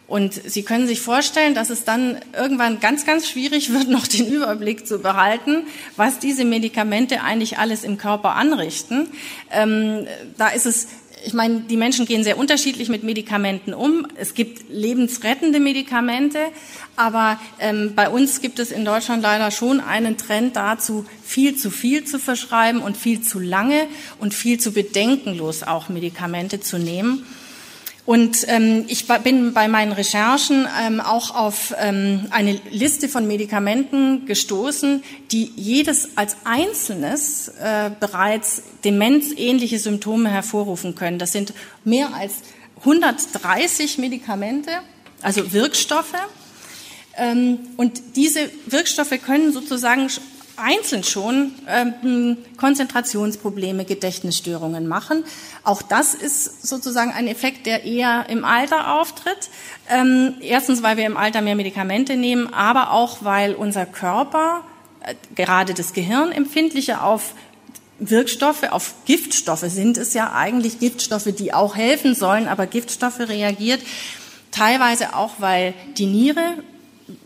Und 0.08 0.34
Sie 0.34 0.64
können 0.64 0.86
sich 0.86 1.02
vorstellen, 1.02 1.56
dass 1.56 1.70
es 1.70 1.86
dann 1.86 2.18
irgendwann 2.38 2.80
ganz, 2.80 3.06
ganz 3.06 3.28
schwierig 3.28 3.72
wird, 3.72 3.88
noch 3.90 4.08
den 4.08 4.28
Überblick 4.28 4.86
zu 4.88 5.00
behalten, 5.00 5.64
was 5.96 6.20
diese 6.20 6.46
Medikamente 6.46 7.22
eigentlich 7.22 7.58
alles 7.58 7.84
im 7.84 7.98
Körper 7.98 8.36
anrichten. 8.36 9.08
Ähm, 9.52 10.08
da 10.38 10.50
ist 10.50 10.66
es 10.66 10.88
ich 11.26 11.34
meine, 11.34 11.62
die 11.62 11.78
Menschen 11.78 12.06
gehen 12.06 12.24
sehr 12.24 12.38
unterschiedlich 12.38 12.90
mit 12.90 13.04
Medikamenten 13.04 13.74
um. 13.74 14.06
Es 14.16 14.34
gibt 14.34 14.70
lebensrettende 14.70 15.60
Medikamente, 15.60 16.40
aber 16.96 17.40
ähm, 17.60 17.94
bei 17.96 18.10
uns 18.10 18.42
gibt 18.42 18.60
es 18.60 18.72
in 18.72 18.84
Deutschland 18.84 19.24
leider 19.24 19.50
schon 19.52 19.80
einen 19.80 20.18
Trend 20.18 20.56
dazu, 20.56 21.06
viel 21.24 21.56
zu 21.56 21.72
viel 21.72 22.04
zu 22.04 22.20
verschreiben 22.20 22.82
und 22.82 22.98
viel 22.98 23.22
zu 23.22 23.40
lange 23.40 23.88
und 24.20 24.34
viel 24.34 24.60
zu 24.60 24.74
bedenkenlos 24.74 25.64
auch 25.64 25.90
Medikamente 25.90 26.60
zu 26.60 26.78
nehmen. 26.78 27.26
Und 28.06 28.46
ähm, 28.50 28.84
ich 28.90 29.08
bin 29.08 29.54
bei 29.54 29.70
meinen 29.70 29.94
Recherchen 29.94 30.68
ähm, 30.82 31.00
auch 31.00 31.34
auf 31.34 31.74
ähm, 31.78 32.28
eine 32.32 32.60
Liste 32.70 33.08
von 33.08 33.26
Medikamenten 33.28 34.26
gestoßen, 34.26 35.04
die 35.32 35.54
jedes 35.56 36.18
als 36.18 36.36
einzelnes 36.44 37.48
äh, 37.48 37.92
bereits 37.98 38.64
demenzähnliche 38.84 39.80
Symptome 39.80 40.30
hervorrufen 40.30 40.96
können. 40.96 41.18
Das 41.18 41.32
sind 41.32 41.54
mehr 41.86 42.14
als 42.14 42.42
130 42.80 43.98
Medikamente, 44.00 44.72
also 45.22 45.54
Wirkstoffe. 45.54 46.14
Ähm, 47.16 47.60
und 47.78 48.02
diese 48.18 48.50
Wirkstoffe 48.66 49.18
können 49.26 49.54
sozusagen 49.54 50.10
einzeln 50.58 51.04
schon 51.04 51.52
ähm, 51.68 52.38
Konzentrationsprobleme, 52.58 53.86
Gedächtnisstörungen 53.86 54.88
machen. 54.88 55.24
Auch 55.64 55.82
das 55.82 56.14
ist 56.14 56.68
sozusagen 56.68 57.12
ein 57.12 57.28
Effekt, 57.28 57.66
der 57.66 57.84
eher 57.84 58.26
im 58.30 58.46
Alter 58.46 59.00
auftritt. 59.00 59.50
Ähm, 59.90 60.36
erstens, 60.42 60.84
weil 60.84 60.98
wir 60.98 61.06
im 61.06 61.18
Alter 61.18 61.42
mehr 61.42 61.56
Medikamente 61.56 62.16
nehmen, 62.16 62.54
aber 62.54 62.92
auch, 62.92 63.24
weil 63.24 63.56
unser 63.56 63.86
Körper, 63.86 64.64
äh, 65.02 65.16
gerade 65.36 65.74
das 65.74 65.94
Gehirn, 65.94 66.32
empfindlicher 66.32 67.04
auf 67.04 67.34
Wirkstoffe, 68.00 68.64
auf 68.72 68.94
Giftstoffe 69.06 69.66
sind 69.68 69.98
es 69.98 70.14
ja 70.14 70.34
eigentlich 70.34 70.80
Giftstoffe, 70.80 71.30
die 71.38 71.54
auch 71.54 71.76
helfen 71.76 72.16
sollen, 72.16 72.48
aber 72.48 72.68
Giftstoffe 72.68 73.20
reagiert. 73.20 73.82
Teilweise 74.52 75.16
auch, 75.16 75.36
weil 75.40 75.74
die 75.98 76.06
Niere 76.06 76.58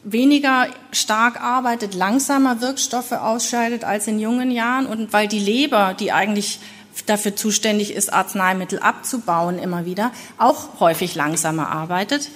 weniger 0.03 0.67
stark 0.91 1.41
arbeitet, 1.41 1.93
langsamer 1.93 2.61
Wirkstoffe 2.61 3.11
ausscheidet 3.11 3.83
als 3.83 4.07
in 4.07 4.19
jungen 4.19 4.51
Jahren 4.51 4.85
und 4.85 5.13
weil 5.13 5.27
die 5.27 5.39
Leber, 5.39 5.93
die 5.93 6.11
eigentlich 6.11 6.59
dafür 7.05 7.35
zuständig 7.35 7.93
ist, 7.93 8.11
Arzneimittel 8.11 8.79
abzubauen 8.79 9.59
immer 9.59 9.85
wieder, 9.85 10.11
auch 10.37 10.79
häufig 10.79 11.15
langsamer 11.15 11.69
arbeitet. 11.69 12.29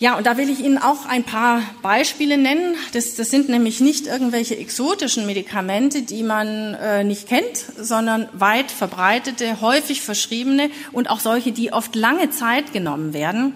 Ja, 0.00 0.16
und 0.16 0.26
da 0.26 0.36
will 0.36 0.48
ich 0.48 0.60
Ihnen 0.60 0.78
auch 0.78 1.06
ein 1.06 1.24
paar 1.24 1.60
Beispiele 1.82 2.38
nennen. 2.38 2.76
Das, 2.92 3.16
das 3.16 3.30
sind 3.30 3.48
nämlich 3.48 3.80
nicht 3.80 4.06
irgendwelche 4.06 4.56
exotischen 4.56 5.26
Medikamente, 5.26 6.02
die 6.02 6.22
man 6.22 6.74
äh, 6.74 7.02
nicht 7.02 7.26
kennt, 7.26 7.64
sondern 7.76 8.28
weit 8.32 8.70
verbreitete, 8.70 9.60
häufig 9.60 10.02
verschriebene 10.02 10.70
und 10.92 11.10
auch 11.10 11.18
solche, 11.18 11.50
die 11.50 11.72
oft 11.72 11.96
lange 11.96 12.30
Zeit 12.30 12.72
genommen 12.72 13.12
werden. 13.12 13.54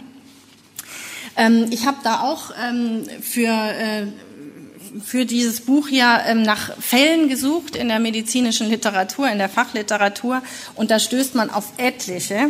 Ähm, 1.36 1.66
ich 1.70 1.86
habe 1.86 1.98
da 2.02 2.20
auch 2.20 2.52
ähm, 2.62 3.06
für 3.20 3.48
äh, 3.48 4.06
für 5.00 5.24
dieses 5.24 5.62
Buch 5.62 5.88
ja 5.88 6.22
ähm, 6.26 6.42
nach 6.42 6.76
Fällen 6.78 7.28
gesucht 7.28 7.76
in 7.76 7.88
der 7.88 7.98
medizinischen 7.98 8.68
Literatur, 8.68 9.30
in 9.30 9.38
der 9.38 9.48
Fachliteratur, 9.48 10.42
und 10.74 10.90
da 10.90 10.98
stößt 10.98 11.34
man 11.34 11.50
auf 11.50 11.72
etliche, 11.78 12.48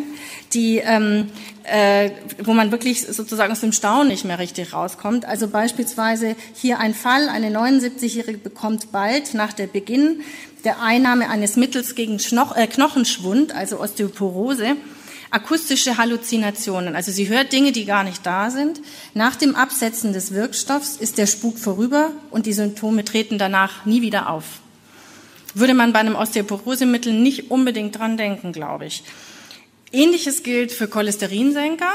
die, 0.52 0.78
ähm, 0.78 1.28
äh, 1.64 2.10
wo 2.42 2.52
man 2.52 2.72
wirklich 2.72 3.06
sozusagen 3.06 3.52
aus 3.52 3.60
dem 3.60 3.72
Staunen 3.72 4.08
nicht 4.08 4.24
mehr 4.24 4.38
richtig 4.38 4.72
rauskommt. 4.72 5.24
Also 5.24 5.48
beispielsweise 5.48 6.34
hier 6.54 6.78
ein 6.78 6.94
Fall: 6.94 7.28
Eine 7.28 7.50
79-Jährige 7.56 8.38
bekommt 8.38 8.90
bald 8.92 9.34
nach 9.34 9.52
der 9.52 9.66
Beginn 9.66 10.20
der 10.64 10.80
Einnahme 10.80 11.28
eines 11.28 11.56
Mittels 11.56 11.94
gegen 11.94 12.18
Schnoch 12.18 12.56
äh, 12.56 12.66
Knochenschwund, 12.66 13.54
also 13.54 13.80
Osteoporose, 13.80 14.76
akustische 15.32 15.96
Halluzinationen. 15.96 16.94
Also 16.94 17.10
sie 17.10 17.28
hört 17.28 17.52
Dinge, 17.52 17.72
die 17.72 17.86
gar 17.86 18.04
nicht 18.04 18.24
da 18.24 18.50
sind. 18.50 18.80
Nach 19.14 19.34
dem 19.34 19.56
Absetzen 19.56 20.12
des 20.12 20.32
Wirkstoffs 20.32 20.96
ist 20.96 21.16
der 21.18 21.26
Spuk 21.26 21.58
vorüber 21.58 22.10
und 22.30 22.44
die 22.46 22.52
Symptome 22.52 23.04
treten 23.04 23.38
danach 23.38 23.86
nie 23.86 24.02
wieder 24.02 24.28
auf. 24.28 24.44
Würde 25.54 25.74
man 25.74 25.92
bei 25.92 26.00
einem 26.00 26.16
Osteoporosemittel 26.16 27.14
nicht 27.14 27.50
unbedingt 27.50 27.98
dran 27.98 28.16
denken, 28.16 28.52
glaube 28.52 28.86
ich. 28.86 29.04
Ähnliches 29.90 30.42
gilt 30.42 30.70
für 30.70 30.86
Cholesterinsenker. 30.86 31.92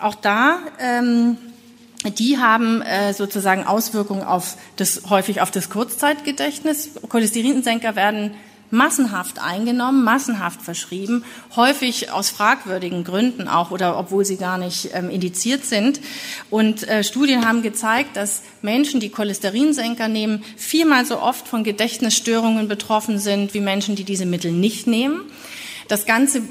Auch 0.00 0.16
da, 0.16 0.58
ähm, 0.80 1.36
die 2.18 2.38
haben 2.38 2.82
äh, 2.82 3.12
sozusagen 3.14 3.64
Auswirkungen 3.64 4.22
auf 4.24 4.56
das, 4.76 5.02
häufig 5.10 5.40
auf 5.40 5.50
das 5.52 5.70
Kurzzeitgedächtnis. 5.70 6.90
Cholesterinsenker 7.08 7.94
werden 7.94 8.34
massenhaft 8.70 9.40
eingenommen, 9.40 10.04
massenhaft 10.04 10.62
verschrieben, 10.62 11.24
häufig 11.56 12.10
aus 12.10 12.30
fragwürdigen 12.30 13.04
Gründen 13.04 13.48
auch 13.48 13.70
oder 13.70 13.98
obwohl 13.98 14.24
sie 14.24 14.36
gar 14.36 14.58
nicht 14.58 14.90
ähm, 14.94 15.10
indiziert 15.10 15.64
sind. 15.64 16.00
Und 16.50 16.88
äh, 16.88 17.04
Studien 17.04 17.46
haben 17.46 17.62
gezeigt, 17.62 18.16
dass 18.16 18.42
Menschen, 18.62 19.00
die 19.00 19.10
Cholesterinsenker 19.10 20.08
nehmen, 20.08 20.44
viermal 20.56 21.04
so 21.04 21.20
oft 21.20 21.48
von 21.48 21.64
Gedächtnisstörungen 21.64 22.68
betroffen 22.68 23.18
sind 23.18 23.54
wie 23.54 23.60
Menschen, 23.60 23.96
die 23.96 24.04
diese 24.04 24.26
Mittel 24.26 24.52
nicht 24.52 24.86
nehmen. 24.86 25.22
Das 25.88 26.06
Ganze 26.06 26.42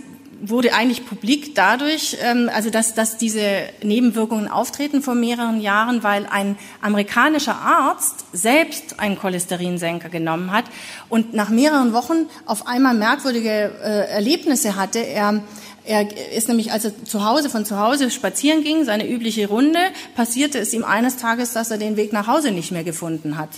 wurde 0.42 0.74
eigentlich 0.74 1.06
publik 1.06 1.56
dadurch, 1.56 2.18
ähm, 2.22 2.50
also 2.54 2.70
dass, 2.70 2.94
dass 2.94 3.18
diese 3.18 3.42
Nebenwirkungen 3.84 4.48
auftreten 4.48 5.02
vor 5.02 5.16
mehreren 5.16 5.62
Jahren, 5.62 6.04
weil 6.04 6.26
ein 6.26 6.58
amerikanischer 6.82 7.56
Arzt 7.56 8.26
selbst 8.34 9.00
einen 9.00 9.18
Cholesterinsenker 9.18 10.10
genommen 10.10 10.52
hat 10.52 10.66
und 11.10 11.34
nach 11.34 11.50
mehreren 11.50 11.94
Wochen 11.94 12.28
auf 12.46 12.68
einmal 12.68 12.94
merkwürdige 12.94 13.72
äh, 13.84 14.10
Erlebnisse 14.10 14.76
hatte. 14.76 15.00
Er 15.00 15.42
er 15.86 16.06
ist 16.36 16.48
nämlich, 16.48 16.72
als 16.72 16.86
er 16.86 17.04
zu 17.04 17.26
Hause, 17.26 17.50
von 17.50 17.66
zu 17.66 17.80
Hause 17.80 18.12
spazieren 18.12 18.64
ging, 18.64 18.84
seine 18.84 19.10
übliche 19.10 19.48
Runde, 19.48 19.80
passierte 20.16 20.60
es 20.60 20.72
ihm 20.72 20.84
eines 20.84 21.18
Tages, 21.18 21.54
dass 21.54 21.72
er 21.72 21.80
den 21.80 21.98
Weg 21.98 22.14
nach 22.14 22.28
Hause 22.28 22.52
nicht 22.52 22.72
mehr 22.72 22.84
gefunden 22.84 23.40
hat. 23.40 23.50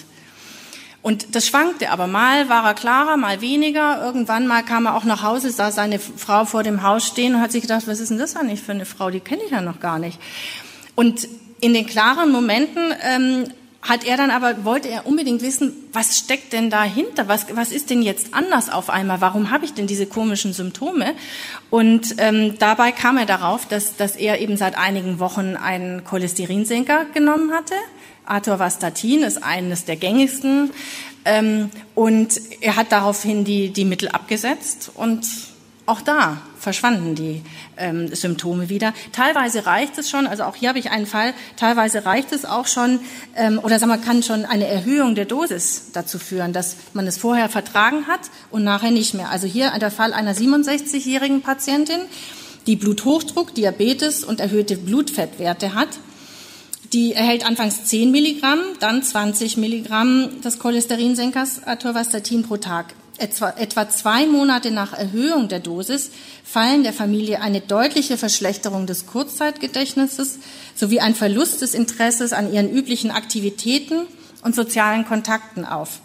Und 1.02 1.36
das 1.36 1.48
schwankte, 1.48 1.90
aber 1.90 2.06
mal 2.06 2.48
war 2.48 2.64
er 2.64 2.74
klarer, 2.76 3.18
mal 3.18 3.42
weniger. 3.42 4.04
Irgendwann 4.04 4.46
mal 4.46 4.62
kam 4.62 4.86
er 4.86 4.96
auch 4.96 5.04
nach 5.04 5.24
Hause, 5.24 5.52
sah 5.52 5.72
seine 5.72 5.98
Frau 5.98 6.46
vor 6.46 6.62
dem 6.62 6.84
Haus 6.84 7.08
stehen 7.08 7.36
und 7.36 7.42
hat 7.42 7.52
sich 7.52 7.64
gedacht, 7.64 7.88
was 7.88 8.00
ist 8.00 8.10
denn 8.10 8.20
das 8.20 8.36
eigentlich 8.36 8.62
für 8.62 8.72
eine 8.72 8.86
Frau? 8.86 9.10
Die 9.10 9.20
kenne 9.20 9.42
ich 9.44 9.52
ja 9.52 9.62
noch 9.62 9.80
gar 9.80 9.98
nicht. 9.98 10.20
Und 10.96 11.28
in 11.60 11.74
den 11.74 11.88
klaren 11.88 12.32
Momenten 12.32 12.94
ähm, 13.04 13.46
hat 13.82 14.04
er 14.06 14.16
dann 14.16 14.30
aber, 14.30 14.64
wollte 14.64 14.90
er 14.90 15.08
unbedingt 15.08 15.42
wissen, 15.42 15.74
was 15.92 16.20
steckt 16.20 16.54
denn 16.54 16.70
dahinter? 16.70 17.28
Was, 17.28 17.48
was 17.56 17.72
ist 17.72 17.90
denn 17.90 18.04
jetzt 18.04 18.36
anders 18.36 18.70
auf 18.70 18.92
einmal? 18.92 19.22
Warum 19.22 19.50
habe 19.50 19.66
ich 19.66 19.74
denn 19.74 19.88
diese 19.88 20.06
komischen 20.06 20.54
Symptome? 20.54 21.16
Und 21.72 22.16
ähm, 22.20 22.60
dabei 22.60 22.92
kam 22.92 23.18
er 23.18 23.26
darauf, 23.26 23.68
dass, 23.68 23.96
dass 23.96 24.16
er 24.16 24.40
eben 24.40 24.56
seit 24.56 24.78
einigen 24.78 25.20
Wochen 25.20 25.56
einen 25.56 26.04
Cholesterinsenker 26.04 27.06
genommen 27.12 27.52
hatte 27.54 27.74
Atorvastatin 28.32 29.24
ist 29.24 29.44
eines 29.44 29.86
der 29.86 29.96
gängigsten. 29.96 30.72
Ähm, 31.26 31.70
und 31.94 32.39
er 32.62 32.76
hat 32.76 32.91
daraufhin 32.91 33.44
die, 33.44 33.70
die 33.70 33.86
Mittel 33.86 34.10
abgesetzt 34.10 34.91
und 34.96 35.26
auch 35.86 36.02
da 36.02 36.41
verschwanden 36.58 37.15
die 37.15 37.41
ähm, 37.76 38.13
Symptome 38.15 38.70
wieder. 38.70 38.94
Teilweise 39.12 39.65
reicht 39.65 39.98
es 39.98 40.10
schon, 40.10 40.28
also 40.28 40.44
auch 40.44 40.56
hier 40.56 40.70
habe 40.70 40.80
ich 40.80 40.91
einen 40.91 41.06
Fall, 41.06 41.34
teilweise 41.58 42.06
reicht 42.06 42.32
es 42.32 42.46
auch 42.46 42.67
schon, 42.67 43.00
ähm, 43.36 43.60
oder 43.62 43.78
sagen 43.78 43.91
wir, 43.91 43.98
kann 43.98 44.24
schon 44.24 44.46
eine 44.46 44.67
Erhöhung 44.67 45.15
der 45.15 45.26
Dosis 45.26 45.91
dazu 45.91 46.17
führen, 46.17 46.54
dass 46.54 46.78
man 46.94 47.08
es 47.08 47.17
vorher 47.17 47.50
vertragen 47.50 48.08
hat 48.08 48.22
und 48.52 48.63
nachher 48.63 48.91
nicht 48.91 49.13
mehr. 49.15 49.30
Also 49.30 49.48
hier 49.48 49.72
der 49.80 49.91
Fall 49.91 50.13
einer 50.13 50.34
67-jährigen 50.34 51.41
Patientin, 51.41 52.00
die 52.67 52.76
Bluthochdruck, 52.76 53.54
Diabetes 53.56 54.24
und 54.24 54.39
erhöhte 54.39 54.78
Blutfettwerte 54.78 55.74
hat 55.74 55.89
die 56.94 57.14
erhält 57.14 57.46
anfangs 57.46 57.86
10 57.86 58.12
Milligramm, 58.12 58.60
dann 58.80 59.02
20 59.02 59.58
Milligramm 59.58 60.42
des 60.42 60.60
Cholesterinsenkers 60.60 61.64
Atorvastatin 61.64 62.44
pro 62.44 62.58
Tag. 62.58 62.94
Etwa, 63.18 63.52
etwa 63.52 63.88
zwei 63.88 64.26
Monate 64.26 64.72
nach 64.72 64.94
Erhöhung 64.94 65.48
der 65.48 65.60
Dosis 65.60 66.10
fallen 66.44 66.84
der 66.84 66.92
Familie 66.92 67.40
eine 67.40 67.62
deutliche 67.62 68.18
Verschlechterung 68.18 68.88
des 68.88 69.06
Kurzzeitgedächtnisses 69.06 70.40
sowie 70.76 71.02
ein 71.02 71.14
Verlust 71.14 71.62
des 71.62 71.76
Interesses 71.76 72.34
an 72.34 72.52
ihren 72.52 72.72
üblichen 72.72 73.12
Aktivitäten 73.12 74.08
und 74.44 74.56
sozialen 74.56 75.06
Kontakten 75.06 75.66
auf. 75.66 76.00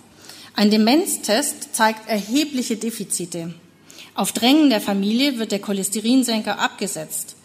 Ein 0.54 0.70
Demenztest 0.70 1.74
zeigt 1.74 2.08
erhebliche 2.08 2.76
Defizite. 2.76 3.54
Auf 4.14 4.32
Drängen 4.32 4.70
der 4.70 4.80
Familie 4.80 5.38
wird 5.38 5.52
der 5.52 5.60
Cholesterinsenker 5.60 6.58
abgesetzt. 6.58 7.36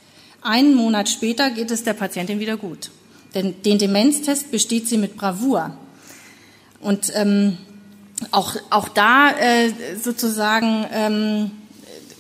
Einen 0.42 0.76
Monat 0.76 1.10
später 1.10 1.50
geht 1.50 1.72
es 1.72 1.84
der 1.84 1.94
Patientin 1.94 2.40
wieder 2.40 2.58
gut. 2.58 2.92
Denn 3.34 3.62
den 3.64 3.78
Demenztest 3.78 4.52
besteht 4.52 4.88
sie 4.88 4.98
mit 4.98 5.16
Bravour. 5.16 5.76
Und 6.80 7.12
ähm, 7.16 7.58
auch, 8.32 8.56
auch 8.70 8.90
da 8.90 9.32
äh, 9.32 9.72
sozusagen 10.02 10.86
ähm, 10.94 11.52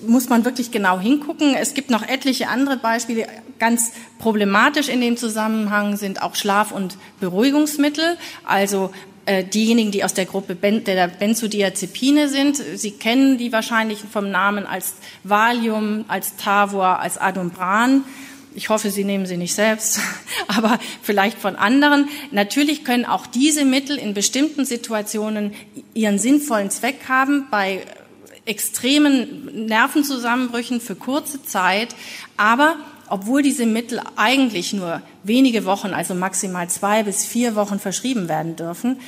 muss 0.07 0.29
man 0.29 0.45
wirklich 0.45 0.71
genau 0.71 0.99
hingucken. 0.99 1.53
Es 1.55 1.73
gibt 1.73 1.89
noch 1.89 2.07
etliche 2.07 2.47
andere 2.47 2.77
Beispiele. 2.77 3.27
Ganz 3.59 3.91
problematisch 4.17 4.89
in 4.89 5.01
dem 5.01 5.17
Zusammenhang 5.17 5.97
sind 5.97 6.21
auch 6.21 6.35
Schlaf- 6.35 6.71
und 6.71 6.97
Beruhigungsmittel. 7.19 8.17
Also 8.43 8.91
äh, 9.25 9.43
diejenigen, 9.43 9.91
die 9.91 10.03
aus 10.03 10.15
der 10.15 10.25
Gruppe 10.25 10.55
ben, 10.55 10.83
der 10.83 11.07
Benzodiazepine 11.07 12.27
sind, 12.29 12.57
Sie 12.57 12.91
kennen 12.91 13.37
die 13.37 13.51
wahrscheinlich 13.51 13.99
vom 13.99 14.31
Namen 14.31 14.65
als 14.65 14.95
Valium, 15.23 16.05
als 16.07 16.37
Tavor, 16.37 16.99
als 16.99 17.19
Adumbran 17.19 18.03
ich 18.53 18.69
hoffe, 18.69 18.91
Sie 18.91 19.03
nehmen 19.03 19.25
sie 19.25 19.37
nicht 19.37 19.53
selbst, 19.53 19.99
aber 20.47 20.79
vielleicht 21.01 21.37
von 21.37 21.55
anderen. 21.55 22.09
Natürlich 22.31 22.83
können 22.83 23.05
auch 23.05 23.25
diese 23.25 23.65
Mittel 23.65 23.97
in 23.97 24.13
bestimmten 24.13 24.65
Situationen 24.65 25.53
ihren 25.93 26.19
sinnvollen 26.19 26.69
Zweck 26.69 27.07
haben, 27.07 27.47
bei 27.49 27.83
extremen 28.45 29.65
Nervenzusammenbrüchen 29.67 30.81
für 30.81 30.95
kurze 30.95 31.43
Zeit. 31.43 31.95
Aber 32.37 32.77
obwohl 33.07 33.41
diese 33.41 33.65
Mittel 33.65 34.01
eigentlich 34.15 34.73
nur 34.73 35.01
wenige 35.23 35.65
Wochen, 35.65 35.93
also 35.93 36.15
maximal 36.15 36.69
zwei 36.69 37.03
bis 37.03 37.25
vier 37.25 37.55
Wochen 37.55 37.79
verschrieben 37.79 38.29
werden 38.29 38.55
dürfen, 38.55 38.99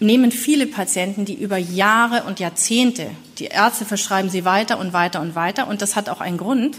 nehmen 0.00 0.32
viele 0.32 0.66
Patienten 0.66 1.24
die 1.24 1.34
über 1.34 1.56
Jahre 1.56 2.24
und 2.24 2.40
Jahrzehnte. 2.40 3.10
Die 3.38 3.46
Ärzte 3.46 3.84
verschreiben 3.84 4.30
sie 4.30 4.44
weiter 4.44 4.78
und 4.78 4.92
weiter 4.92 5.20
und 5.20 5.34
weiter. 5.34 5.68
Und 5.68 5.80
das 5.80 5.96
hat 5.96 6.08
auch 6.08 6.20
einen 6.20 6.38
Grund. 6.38 6.76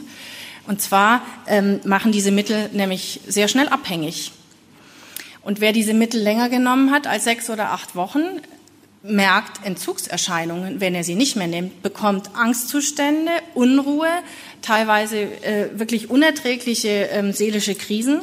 Und 0.68 0.82
zwar 0.82 1.22
ähm, 1.48 1.82
machen 1.84 2.12
diese 2.12 2.32
Mittel 2.32 2.70
nämlich 2.74 3.22
sehr 3.28 3.48
schnell 3.48 3.68
abhängig. 3.68 4.32
Und 5.42 5.60
wer 5.60 5.74
diese 5.74 5.94
Mittel 5.94 6.22
länger 6.22 6.50
genommen 6.50 6.92
hat 6.92 7.06
als 7.06 7.26
sechs 7.26 7.50
oder 7.50 7.72
acht 7.72 7.96
Wochen, 7.96 8.22
merkt 9.04 9.66
Entzugserscheinungen, 9.66 10.80
wenn 10.80 10.96
er 10.96 11.04
sie 11.04 11.16
nicht 11.16 11.36
mehr 11.36 11.48
nimmt, 11.48 11.84
bekommt 11.84 12.30
Angstzustände, 12.36 13.32
Unruhe, 13.54 14.08
teilweise 14.62 15.18
äh, 15.18 15.78
wirklich 15.78 16.10
unerträgliche 16.10 17.10
ähm, 17.12 17.34
seelische 17.34 17.76
Krisen. 17.76 18.22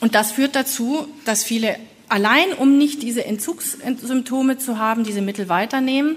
Und 0.00 0.16
das 0.16 0.32
führt 0.32 0.56
dazu, 0.56 1.06
dass 1.24 1.44
viele 1.44 1.76
allein, 2.08 2.52
um 2.54 2.76
nicht 2.76 3.02
diese 3.02 3.24
Entzugssymptome 3.24 4.58
zu 4.58 4.78
haben, 4.78 5.04
diese 5.04 5.22
Mittel 5.22 5.48
weiternehmen 5.48 6.16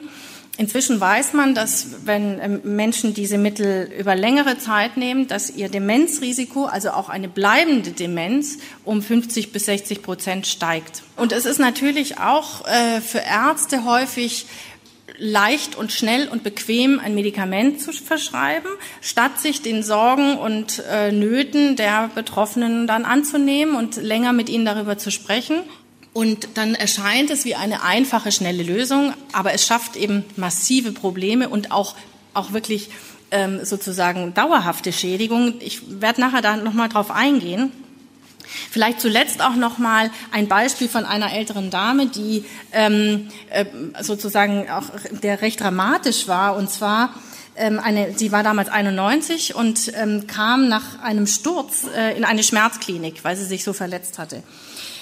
Inzwischen 0.58 1.02
weiß 1.02 1.34
man, 1.34 1.54
dass 1.54 1.88
wenn 2.06 2.40
ähm, 2.40 2.62
Menschen 2.64 3.14
diese 3.14 3.38
Mittel 3.38 3.92
über 4.00 4.16
längere 4.16 4.58
Zeit 4.58 4.96
nehmen, 4.96 5.28
dass 5.28 5.50
ihr 5.50 5.68
Demenzrisiko, 5.68 6.66
also 6.66 6.92
auch 6.92 7.10
eine 7.10 7.28
bleibende 7.28 7.92
Demenz, 7.92 8.60
um 8.86 9.02
50 9.02 9.52
bis 9.52 9.66
60 9.66 10.02
Prozent 10.02 10.48
steigt. 10.48 11.04
Und 11.18 11.34
es 11.34 11.46
ist 11.46 11.60
natürlich 11.60 12.20
auch 12.20 12.66
äh, 12.68 13.02
für 13.02 13.20
Ärzte 13.20 13.84
häufig 13.84 14.46
leicht 15.18 15.76
und 15.76 15.92
schnell 15.92 16.28
und 16.28 16.44
bequem 16.44 17.00
ein 17.00 17.16
Medikament 17.16 17.82
zu 17.82 17.92
verschreiben, 17.92 18.70
statt 19.02 19.40
sich 19.40 19.62
den 19.62 19.84
Sorgen 19.84 20.38
und 20.38 20.84
äh, 20.90 21.12
Nöten 21.12 21.76
der 21.76 22.10
Betroffenen 22.14 22.88
dann 22.88 23.06
anzunehmen 23.06 23.76
und 23.76 23.98
länger 23.98 24.34
mit 24.34 24.50
ihnen 24.50 24.66
darüber 24.66 24.98
zu 24.98 25.12
sprechen. 25.12 25.64
Und 26.16 26.48
dann 26.54 26.76
erscheint 26.76 27.30
es 27.30 27.44
wie 27.44 27.56
eine 27.56 27.84
einfache, 27.84 28.32
schnelle 28.32 28.64
Lösung, 28.64 29.14
aber 29.34 29.52
es 29.52 29.68
schafft 29.68 29.98
eben 29.98 30.24
massive 30.38 30.94
Probleme 30.94 31.50
und 31.50 31.72
auch, 31.74 31.94
auch 32.34 32.54
wirklich 32.54 32.90
ähm, 33.32 33.66
sozusagen 33.66 34.34
dauerhafte 34.34 34.94
Schädigungen. 34.94 35.56
Ich 35.60 35.82
werde 36.00 36.22
nachher 36.22 36.42
da 36.42 36.56
nochmal 36.56 36.88
drauf 36.88 37.12
eingehen. 37.12 37.74
Vielleicht 38.72 39.02
zuletzt 39.02 39.42
auch 39.42 39.58
noch 39.58 39.78
mal 39.78 40.10
ein 40.32 40.48
Beispiel 40.48 40.88
von 40.88 41.04
einer 41.04 41.34
älteren 41.34 41.70
Dame, 41.70 42.06
die 42.06 42.46
ähm, 42.72 43.28
äh, 43.50 43.66
sozusagen 44.02 44.70
auch 44.70 44.86
der 45.22 45.42
recht 45.42 45.60
dramatisch 45.60 46.30
war. 46.30 46.56
Und 46.56 46.70
zwar 46.70 47.14
ähm, 47.58 47.78
eine, 47.78 48.18
sie 48.18 48.32
war 48.32 48.42
damals 48.42 48.70
91 48.70 49.54
und 49.54 49.92
ähm, 49.94 50.28
kam 50.28 50.70
nach 50.70 51.02
einem 51.02 51.28
Sturz 51.28 51.86
äh, 51.94 52.16
in 52.16 52.24
eine 52.24 52.42
Schmerzklinik, 52.42 53.26
weil 53.26 53.36
sie 53.36 53.44
sich 53.44 53.66
so 53.66 53.74
verletzt 53.74 54.18
hatte. 54.18 54.44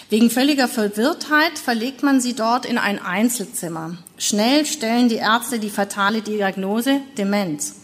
Wegen 0.09 0.29
völliger 0.29 0.67
Verwirrtheit 0.67 1.57
verlegt 1.57 2.03
man 2.03 2.21
sie 2.21 2.33
dort 2.33 2.65
in 2.65 2.77
ein 2.77 3.01
Einzelzimmer. 3.01 3.97
Schnell 4.17 4.65
stellen 4.65 5.09
die 5.09 5.15
Ärzte 5.15 5.59
die 5.59 5.69
fatale 5.69 6.21
Diagnose 6.21 7.01
Demenz. 7.17 7.75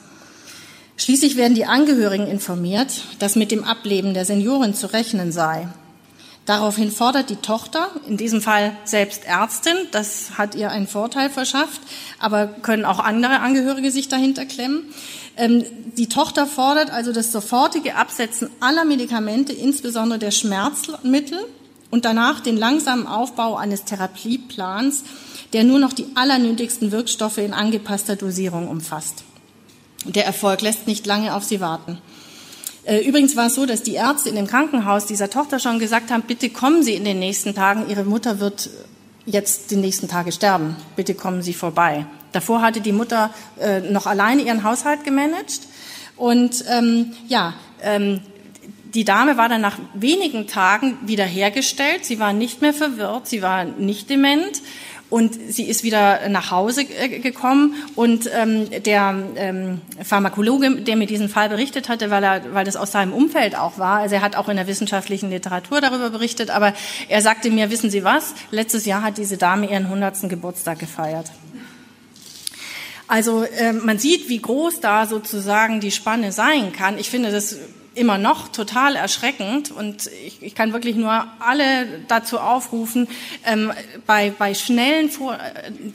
Schließlich 0.98 1.38
werden 1.38 1.56
die 1.56 1.66
Angehörigen 1.66 2.28
informiert, 2.28 3.04
dass 3.20 3.36
mit 3.36 3.52
dem 3.52 3.64
Ableben 3.64 4.14
der 4.14 4.26
Seniorin 4.26 4.74
zu 4.74 4.88
rechnen 4.88 5.32
sei. 5.32 5.70
Daraufhin 6.46 6.92
fordert 6.92 7.30
die 7.30 7.36
Tochter, 7.36 7.90
in 8.08 8.18
diesem 8.18 8.42
Fall 8.42 8.76
selbst 8.84 9.24
Ärztin, 9.24 9.76
das 9.92 10.32
hat 10.38 10.56
ihr 10.56 10.72
einen 10.72 10.88
Vorteil 10.88 11.30
verschafft, 11.30 11.80
aber 12.18 12.48
können 12.48 12.86
auch 12.86 13.00
andere 13.00 13.40
Angehörige 13.42 13.92
sich 13.92 14.08
dahinter 14.08 14.46
klemmen. 14.46 14.86
Ähm, 15.38 15.64
die 15.96 16.10
Tochter 16.10 16.48
fordert 16.48 16.90
also 16.90 17.14
das 17.14 17.32
sofortige 17.32 17.96
Absetzen 17.96 18.50
aller 18.60 18.84
Medikamente, 18.84 19.54
insbesondere 19.54 20.18
der 20.18 20.32
Schmerzmittel, 20.32 21.40
und 21.92 22.06
danach 22.06 22.40
den 22.40 22.58
langsamen 22.58 23.08
Aufbau 23.08 23.56
eines 23.56 23.84
Therapieplans, 23.84 25.04
der 25.54 25.64
nur 25.64 25.80
noch 25.80 25.94
die 25.94 26.08
allernötigsten 26.16 26.92
Wirkstoffe 26.92 27.40
in 27.40 27.54
angepasster 27.54 28.16
Dosierung 28.16 28.68
umfasst. 28.68 29.24
Der 30.06 30.26
Erfolg 30.26 30.62
lässt 30.62 30.88
nicht 30.88 31.06
lange 31.06 31.34
auf 31.34 31.44
sie 31.44 31.60
warten. 31.60 31.98
Äh, 32.84 33.06
übrigens 33.06 33.36
war 33.36 33.48
es 33.48 33.56
so, 33.56 33.66
dass 33.66 33.84
die 33.84 33.96
Ärzte 33.96 34.30
in 34.30 34.36
dem 34.36 34.48
Krankenhaus 34.48 35.06
dieser 35.06 35.30
Tochter 35.30 35.60
schon 35.60 35.80
gesagt 35.80 36.12
haben, 36.12 36.24
bitte 36.24 36.50
kommen 36.50 36.84
Sie 36.84 36.94
in 36.94 37.04
den 37.04 37.20
nächsten 37.20 37.54
Tagen, 37.54 37.90
Ihre 37.90 38.04
Mutter 38.04 38.40
wird 38.40 38.70
jetzt 39.26 39.72
die 39.72 39.76
nächsten 39.76 40.08
Tage 40.08 40.32
sterben, 40.32 40.76
bitte 40.96 41.14
kommen 41.14 41.42
Sie 41.42 41.54
vorbei. 41.54 42.06
Davor 42.32 42.62
hatte 42.62 42.82
die 42.82 42.92
Mutter 42.92 43.32
äh, 43.60 43.82
noch 43.82 44.06
alleine 44.06 44.44
ihren 44.44 44.64
Haushalt 44.64 45.04
gemanagt 45.04 45.62
und 46.16 46.64
ähm, 46.70 47.14
ja, 47.28 47.54
ähm, 47.82 48.22
die 48.94 49.06
Dame 49.06 49.38
war 49.38 49.50
dann 49.50 49.62
nach 49.62 49.78
wenigen 49.94 50.48
Tagen 50.48 50.98
wiederhergestellt. 51.06 52.06
Sie 52.06 52.20
war 52.20 52.34
nicht 52.34 52.62
mehr 52.62 52.74
verwirrt, 52.74 53.28
sie 53.28 53.42
war 53.42 53.64
nicht 53.64 54.10
dement 54.10 54.62
und 55.10 55.34
sie 55.50 55.64
ist 55.64 55.84
wieder 55.84 56.30
nach 56.30 56.52
Hause 56.52 56.84
äh, 56.84 57.20
gekommen 57.20 57.74
und 57.96 58.30
ähm, 58.34 58.70
der 58.84 59.16
ähm, 59.36 59.82
Pharmakologe, 60.04 60.82
der 60.82 60.96
mir 60.96 61.08
diesen 61.08 61.30
Fall 61.30 61.50
berichtet 61.50 61.90
hatte, 61.90 62.12
weil, 62.12 62.24
er, 62.24 62.54
weil 62.54 62.66
das 62.66 62.76
aus 62.76 62.92
seinem 62.92 63.14
Umfeld 63.14 63.58
auch 63.58 63.80
war, 63.80 64.00
also 64.00 64.16
er 64.16 64.22
hat 64.22 64.36
auch 64.36 64.50
in 64.50 64.58
der 64.58 64.68
wissenschaftlichen 64.68 65.30
Literatur 65.32 65.82
darüber 65.82 66.12
berichtet, 66.12 66.52
aber 66.52 66.74
er 67.08 67.22
sagte 67.22 67.50
mir, 67.50 67.72
wissen 67.72 67.90
Sie 67.90 68.04
was, 68.04 68.36
letztes 68.52 68.86
Jahr 68.86 69.02
hat 69.02 69.18
diese 69.18 69.38
Dame 69.38 69.70
ihren 69.70 69.86
100. 69.86 70.30
Geburtstag 70.30 70.80
gefeiert. 70.80 71.32
Also 73.08 73.44
äh, 73.44 73.74
man 73.74 73.98
sieht, 73.98 74.30
wie 74.30 74.40
groß 74.40 74.82
da 74.82 75.08
sozusagen 75.08 75.80
die 75.80 75.90
Spanne 75.90 76.32
sein 76.32 76.72
kann. 76.72 77.00
Ich 77.00 77.10
finde 77.10 77.32
das 77.32 77.58
immer 77.96 78.18
noch 78.18 78.50
total 78.50 78.96
erschreckend 78.96 79.72
und 79.72 80.08
ich, 80.26 80.42
ich 80.42 80.56
kann 80.56 80.74
wirklich 80.74 80.96
nur 80.96 81.26
alle 81.40 81.88
dazu 82.08 82.40
aufrufen, 82.40 83.08
ähm, 83.46 83.72
bei, 84.06 84.32
bei 84.38 84.54
schnellen 84.54 85.10
Vor 85.10 85.38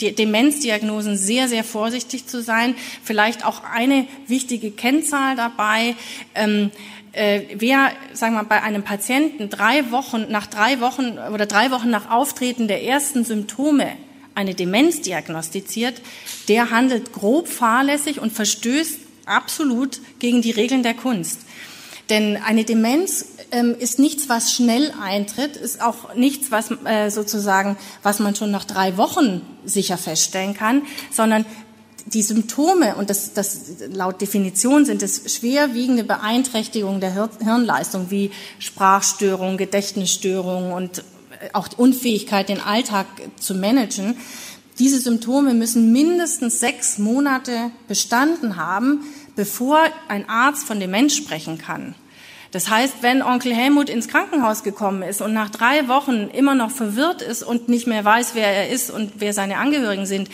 Demenzdiagnosen 0.01 1.17
sehr, 1.17 1.49
sehr 1.49 1.65
vorsichtig 1.65 2.27
zu 2.27 2.43
sein. 2.43 2.75
Vielleicht 3.03 3.45
auch 3.45 3.63
eine 3.65 4.07
wichtige 4.27 4.71
Kennzahl 4.71 5.37
dabei. 5.37 5.95
Ähm, 6.35 6.71
äh, 7.13 7.43
wer, 7.55 7.93
sagen 8.13 8.35
wir 8.35 8.43
mal, 8.43 8.49
bei 8.49 8.63
einem 8.63 8.83
Patienten 8.83 9.49
drei 9.49 9.91
Wochen, 9.91 10.27
nach 10.31 10.47
drei 10.47 10.81
Wochen 10.81 11.19
oder 11.33 11.47
drei 11.47 11.71
Wochen 11.71 11.91
nach 11.91 12.11
Auftreten 12.11 12.67
der 12.69 12.83
ersten 12.83 13.25
Symptome 13.25 13.93
eine 14.35 14.55
Demenz 14.55 15.01
diagnostiziert, 15.01 16.01
der 16.49 16.71
handelt 16.71 17.13
grob 17.13 17.47
fahrlässig 17.49 18.21
und 18.21 18.33
verstößt 18.33 18.99
absolut 19.27 20.01
gegen 20.19 20.43
die 20.43 20.51
Regeln 20.51 20.83
der 20.83 20.95
Kunst. 20.95 21.41
Denn 22.11 22.37
eine 22.37 22.65
Demenz 22.65 23.27
ähm, 23.51 23.75
ist 23.79 23.99
nichts, 23.99 24.29
was 24.29 24.53
schnell 24.53 24.93
eintritt, 25.03 25.57
ist 25.57 25.81
auch 25.81 26.15
nichts, 26.15 26.51
was 26.51 26.71
äh, 26.85 27.11
sozusagen, 27.11 27.77
was 28.03 28.19
man 28.19 28.35
schon 28.35 28.51
nach 28.51 28.65
drei 28.65 28.97
Wochen 28.97 29.41
sicher 29.65 29.97
feststellen 29.97 30.55
kann, 30.55 30.83
sondern 31.11 31.47
die 32.07 32.23
Symptome, 32.23 32.97
und 32.97 33.09
das, 33.09 33.33
das 33.33 33.61
laut 33.91 34.21
Definition 34.21 34.85
sind 34.85 35.03
es 35.03 35.35
schwerwiegende 35.35 36.05
Beeinträchtigungen 36.05 37.01
der 37.01 37.15
Hir 37.15 37.31
Hirnleistung 37.43 38.11
wie 38.11 38.31
Sprachstörungen, 38.59 39.57
Gedächtnisstörungen 39.57 40.73
und 40.73 40.99
äh, 40.99 41.03
auch 41.55 41.69
die 41.69 41.77
Unfähigkeit, 41.77 42.51
den 42.51 42.61
Alltag 42.61 43.07
zu 43.41 43.55
managen. 43.55 44.17
Diese 44.79 44.99
Symptome 44.99 45.55
müssen 45.55 45.93
mindestens 45.93 46.61
sechs 46.61 46.99
Monate 46.99 47.71
bestanden 47.87 48.57
haben, 48.57 49.05
bevor 49.37 49.81
ein 50.09 50.29
Arzt 50.29 50.67
von 50.67 50.81
Demenz 50.81 51.15
sprechen 51.15 51.59
kann. 51.59 51.95
Das 52.55 52.69
heißt, 52.69 52.99
wenn 53.01 53.21
Onkel 53.21 53.53
Helmut 53.53 53.89
ins 53.89 54.07
Krankenhaus 54.07 54.63
gekommen 54.63 55.03
ist 55.03 55.21
und 55.21 55.33
nach 55.33 55.51
drei 55.51 55.89
Wochen 55.89 56.29
immer 56.29 56.55
noch 56.55 56.71
verwirrt 56.71 57.21
ist 57.21 57.43
und 57.43 57.69
nicht 57.69 57.89
mehr 57.89 58.05
weiß, 58.05 58.35
wer 58.35 58.47
er 58.47 58.71
ist 58.71 58.91
und 58.91 59.15
wer 59.17 59.33
seine 59.33 59.57
Angehörigen 59.57 60.07
sind, 60.07 60.29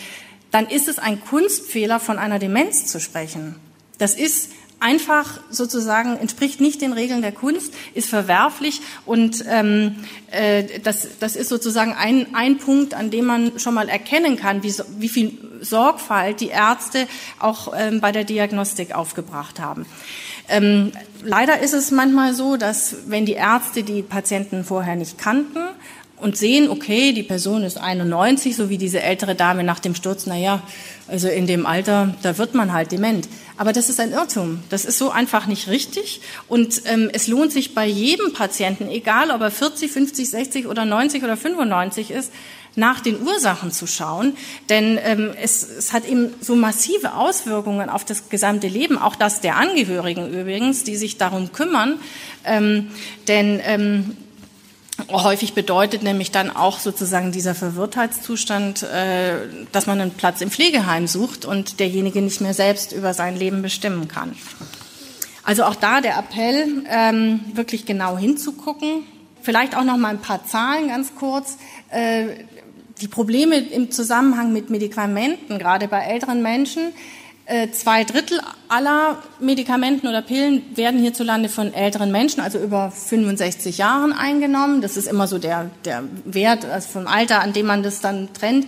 dann 0.51 0.67
ist 0.67 0.87
es 0.87 0.99
ein 0.99 1.19
Kunstfehler, 1.19 1.99
von 1.99 2.19
einer 2.19 2.37
Demenz 2.37 2.85
zu 2.85 2.99
sprechen. 2.99 3.55
Das 3.97 4.15
ist 4.15 4.51
einfach 4.81 5.39
sozusagen 5.49 6.17
entspricht 6.17 6.59
nicht 6.59 6.81
den 6.81 6.93
Regeln 6.93 7.21
der 7.21 7.31
Kunst, 7.31 7.73
ist 7.93 8.09
verwerflich 8.09 8.81
und 9.05 9.43
ähm, 9.47 9.95
äh, 10.31 10.79
das, 10.83 11.07
das 11.19 11.35
ist 11.35 11.49
sozusagen 11.49 11.93
ein, 11.93 12.33
ein 12.33 12.57
Punkt, 12.57 12.93
an 12.93 13.11
dem 13.11 13.25
man 13.25 13.59
schon 13.59 13.73
mal 13.73 13.89
erkennen 13.89 14.35
kann, 14.35 14.63
wie, 14.63 14.73
wie 14.97 15.09
viel 15.09 15.37
Sorgfalt 15.61 16.41
die 16.41 16.49
Ärzte 16.49 17.07
auch 17.39 17.73
ähm, 17.77 18.01
bei 18.01 18.11
der 18.11 18.23
Diagnostik 18.23 18.93
aufgebracht 18.93 19.59
haben. 19.59 19.85
Ähm, 20.49 20.91
leider 21.23 21.59
ist 21.59 21.73
es 21.73 21.91
manchmal 21.91 22.33
so, 22.33 22.57
dass 22.57 22.95
wenn 23.05 23.25
die 23.25 23.33
Ärzte 23.33 23.83
die 23.83 24.01
Patienten 24.01 24.63
vorher 24.63 24.95
nicht 24.95 25.17
kannten, 25.17 25.59
und 26.21 26.37
sehen, 26.37 26.69
okay, 26.69 27.13
die 27.13 27.23
Person 27.23 27.63
ist 27.63 27.77
91, 27.77 28.55
so 28.55 28.69
wie 28.69 28.77
diese 28.77 29.01
ältere 29.01 29.35
Dame 29.35 29.63
nach 29.63 29.79
dem 29.79 29.95
Sturz, 29.95 30.27
na 30.27 30.37
ja, 30.37 30.61
also 31.07 31.27
in 31.27 31.47
dem 31.47 31.65
Alter, 31.65 32.15
da 32.21 32.37
wird 32.37 32.53
man 32.53 32.71
halt 32.71 32.91
dement. 32.91 33.27
Aber 33.61 33.73
das 33.73 33.89
ist 33.89 33.99
ein 33.99 34.11
Irrtum. 34.11 34.63
Das 34.69 34.85
ist 34.85 34.97
so 34.97 35.11
einfach 35.11 35.45
nicht 35.45 35.67
richtig. 35.67 36.21
Und 36.47 36.81
ähm, 36.85 37.11
es 37.13 37.27
lohnt 37.27 37.51
sich 37.51 37.75
bei 37.75 37.85
jedem 37.85 38.33
Patienten, 38.33 38.89
egal 38.89 39.29
ob 39.29 39.41
er 39.41 39.51
40, 39.51 39.91
50, 39.91 40.31
60 40.31 40.65
oder 40.65 40.83
90 40.83 41.23
oder 41.23 41.37
95 41.37 42.09
ist, 42.09 42.33
nach 42.75 43.01
den 43.01 43.21
Ursachen 43.21 43.71
zu 43.71 43.85
schauen, 43.85 44.35
denn 44.69 44.97
ähm, 45.03 45.29
es, 45.39 45.61
es 45.61 45.93
hat 45.93 46.07
eben 46.07 46.33
so 46.41 46.55
massive 46.55 47.13
Auswirkungen 47.13 47.91
auf 47.91 48.03
das 48.03 48.29
gesamte 48.29 48.67
Leben, 48.67 48.97
auch 48.97 49.15
das 49.15 49.41
der 49.41 49.57
Angehörigen 49.57 50.33
übrigens, 50.33 50.83
die 50.83 50.95
sich 50.95 51.19
darum 51.19 51.51
kümmern, 51.51 51.99
ähm, 52.45 52.87
denn 53.27 53.61
ähm, 53.63 54.17
Häufig 55.09 55.53
bedeutet 55.53 56.03
nämlich 56.03 56.31
dann 56.31 56.49
auch 56.49 56.79
sozusagen 56.79 57.31
dieser 57.31 57.55
Verwirrtheitszustand, 57.55 58.83
äh, 58.83 59.35
dass 59.71 59.87
man 59.87 60.01
einen 60.01 60.11
Platz 60.11 60.41
im 60.41 60.51
Pflegeheim 60.51 61.07
sucht 61.07 61.45
und 61.45 61.79
derjenige 61.79 62.21
nicht 62.21 62.41
mehr 62.41 62.53
selbst 62.53 62.91
über 62.91 63.13
sein 63.13 63.37
Leben 63.37 63.61
bestimmen 63.61 64.07
kann. 64.07 64.35
Also 65.43 65.63
auch 65.63 65.75
da 65.75 66.01
der 66.01 66.17
Appell, 66.17 66.83
ähm, 66.89 67.41
wirklich 67.53 67.85
genau 67.85 68.17
hinzugucken. 68.17 69.03
Vielleicht 69.41 69.75
auch 69.75 69.83
noch 69.83 69.97
mal 69.97 70.09
ein 70.09 70.21
paar 70.21 70.45
Zahlen 70.45 70.87
ganz 70.87 71.15
kurz. 71.15 71.57
Äh, 71.89 72.45
die 73.01 73.07
Probleme 73.07 73.57
im 73.57 73.89
Zusammenhang 73.91 74.53
mit 74.53 74.69
Medikamenten, 74.69 75.57
gerade 75.57 75.87
bei 75.87 76.01
älteren 76.01 76.43
Menschen, 76.43 76.93
zwei 77.73 78.03
Drittel 78.03 78.39
aller 78.67 79.21
Medikamenten 79.39 80.07
oder 80.07 80.21
Pillen 80.21 80.63
werden 80.75 80.99
hierzulande 80.99 81.49
von 81.49 81.73
älteren 81.73 82.11
Menschen, 82.11 82.41
also 82.41 82.59
über 82.59 82.91
65 82.91 83.77
Jahren 83.77 84.13
eingenommen. 84.13 84.81
Das 84.81 84.97
ist 84.97 85.07
immer 85.07 85.27
so 85.27 85.37
der, 85.37 85.69
der 85.85 86.03
Wert 86.25 86.65
also 86.65 86.89
vom 86.89 87.07
Alter, 87.07 87.41
an 87.41 87.53
dem 87.53 87.65
man 87.65 87.83
das 87.83 87.99
dann 87.99 88.33
trennt. 88.33 88.67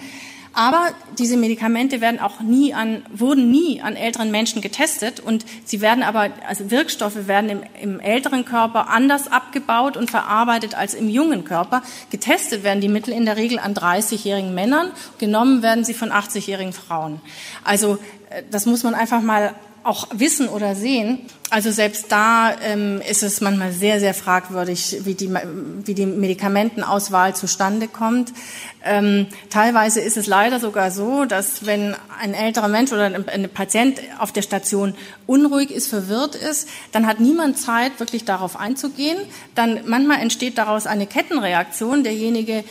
Aber 0.54 0.92
diese 1.18 1.36
Medikamente 1.36 2.00
werden 2.00 2.20
auch 2.20 2.40
nie 2.40 2.76
an, 2.76 3.04
wurden 3.12 3.50
nie 3.50 3.82
an 3.82 3.96
älteren 3.96 4.30
Menschen 4.30 4.62
getestet 4.62 5.20
und 5.20 5.46
sie 5.66 5.82
werden 5.82 6.04
aber, 6.04 6.30
also 6.48 6.70
Wirkstoffe 6.70 7.28
werden 7.28 7.50
im, 7.50 7.64
im 7.82 8.00
älteren 8.00 8.46
Körper 8.46 8.88
anders 8.90 9.32
abgebaut 9.32 9.98
und 9.98 10.12
verarbeitet 10.12 10.76
als 10.76 10.94
im 10.94 11.10
jungen 11.10 11.44
Körper. 11.44 11.82
Getestet 12.12 12.64
werden 12.64 12.82
die 12.82 12.88
Mittel 12.88 13.14
in 13.16 13.26
der 13.26 13.36
Regel 13.36 13.58
an 13.58 13.74
30-jährigen 13.74 14.54
Männern, 14.54 14.92
genommen 15.18 15.64
werden 15.64 15.84
sie 15.84 15.96
von 15.96 16.12
80-jährigen 16.12 16.74
Frauen. 16.74 17.20
Also 17.64 17.98
äh, 18.30 18.44
das 18.52 18.68
muss 18.68 18.84
man 18.84 18.94
einfach 18.94 19.24
mal 19.24 19.56
auch 19.84 20.08
wissen 20.14 20.48
oder 20.48 20.76
sehen. 20.76 21.20
Also 21.50 21.72
selbst 21.72 22.12
da 22.12 22.56
ähm, 22.62 23.02
ist 23.08 23.22
es 23.22 23.42
manchmal 23.42 23.72
sehr, 23.72 24.00
sehr 24.00 24.14
fragwürdig, 24.14 25.02
wie 25.04 25.14
die, 25.14 25.30
wie 25.30 25.94
die 25.94 26.06
Medikamentenauswahl 26.06 27.36
zustande 27.36 27.88
kommt. 27.88 28.34
Ähm, 28.84 29.28
teilweise 29.50 30.02
ist 30.02 30.18
es 30.18 30.26
leider 30.26 30.60
sogar 30.60 30.90
so, 30.90 31.26
dass 31.26 31.66
wenn 31.66 31.96
ein 32.20 32.34
älterer 32.34 32.70
Mensch 32.70 32.92
oder 32.92 33.06
ein, 33.06 33.28
ein 33.28 33.50
Patient 33.50 34.00
auf 34.18 34.32
der 34.32 34.42
Station 34.42 34.96
unruhig 35.28 35.70
ist, 35.70 35.88
verwirrt 35.88 36.36
ist, 36.36 36.68
dann 36.92 37.06
hat 37.06 37.20
niemand 37.20 37.60
Zeit, 37.60 38.00
wirklich 38.00 38.26
darauf 38.26 38.60
einzugehen. 38.60 39.18
Dann 39.54 39.82
manchmal 39.86 40.22
entsteht 40.22 40.58
daraus 40.58 40.88
eine 40.88 41.06
Kettenreaktion. 41.06 42.04
Derjenige 42.04 42.64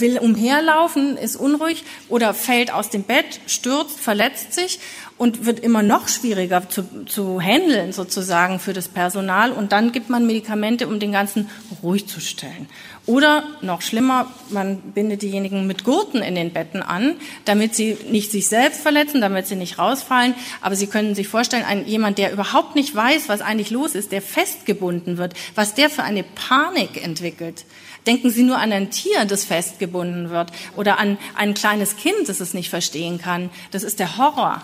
will 0.00 0.18
umherlaufen, 0.18 1.16
ist 1.16 1.36
unruhig 1.36 1.84
oder 2.08 2.34
fällt 2.34 2.72
aus 2.72 2.90
dem 2.90 3.02
Bett, 3.02 3.40
stürzt, 3.46 4.00
verletzt 4.00 4.52
sich 4.52 4.80
und 5.18 5.46
wird 5.46 5.60
immer 5.60 5.82
noch 5.82 6.08
schwieriger 6.08 6.68
zu, 6.68 6.84
zu 7.06 7.40
handeln 7.40 7.92
sozusagen 7.92 8.58
für 8.58 8.74
das 8.74 8.88
Personal. 8.88 9.50
Und 9.50 9.72
dann 9.72 9.92
gibt 9.92 10.10
man 10.10 10.26
Medikamente, 10.26 10.86
um 10.86 11.00
den 11.00 11.12
ganzen 11.12 11.48
ruhig 11.82 12.06
zu 12.06 12.20
stellen. 12.20 12.68
Oder 13.06 13.44
noch 13.62 13.82
schlimmer, 13.82 14.30
man 14.50 14.78
bindet 14.78 15.22
diejenigen 15.22 15.66
mit 15.66 15.84
Gurten 15.84 16.20
in 16.20 16.34
den 16.34 16.52
Betten 16.52 16.82
an, 16.82 17.14
damit 17.44 17.74
sie 17.74 17.96
nicht 18.10 18.30
sich 18.30 18.48
selbst 18.48 18.80
verletzen, 18.82 19.20
damit 19.20 19.46
sie 19.46 19.56
nicht 19.56 19.78
rausfallen. 19.78 20.34
Aber 20.60 20.76
Sie 20.76 20.88
können 20.88 21.14
sich 21.14 21.28
vorstellen, 21.28 21.64
ein, 21.64 21.86
jemand, 21.86 22.18
der 22.18 22.32
überhaupt 22.32 22.74
nicht 22.74 22.94
weiß, 22.94 23.28
was 23.28 23.40
eigentlich 23.40 23.70
los 23.70 23.94
ist, 23.94 24.12
der 24.12 24.20
festgebunden 24.20 25.18
wird, 25.18 25.34
was 25.54 25.74
der 25.74 25.88
für 25.88 26.02
eine 26.02 26.24
Panik 26.24 27.02
entwickelt. 27.02 27.64
Denken 28.06 28.30
Sie 28.30 28.42
nur 28.42 28.58
an 28.58 28.72
ein 28.72 28.90
Tier, 28.90 29.24
das 29.24 29.44
festgebunden 29.44 30.30
wird, 30.30 30.52
oder 30.76 30.98
an 30.98 31.18
ein 31.36 31.54
kleines 31.54 31.96
Kind, 31.96 32.28
das 32.28 32.40
es 32.40 32.54
nicht 32.54 32.70
verstehen 32.70 33.18
kann. 33.18 33.50
Das 33.70 33.82
ist 33.82 33.98
der 33.98 34.16
Horror. 34.16 34.62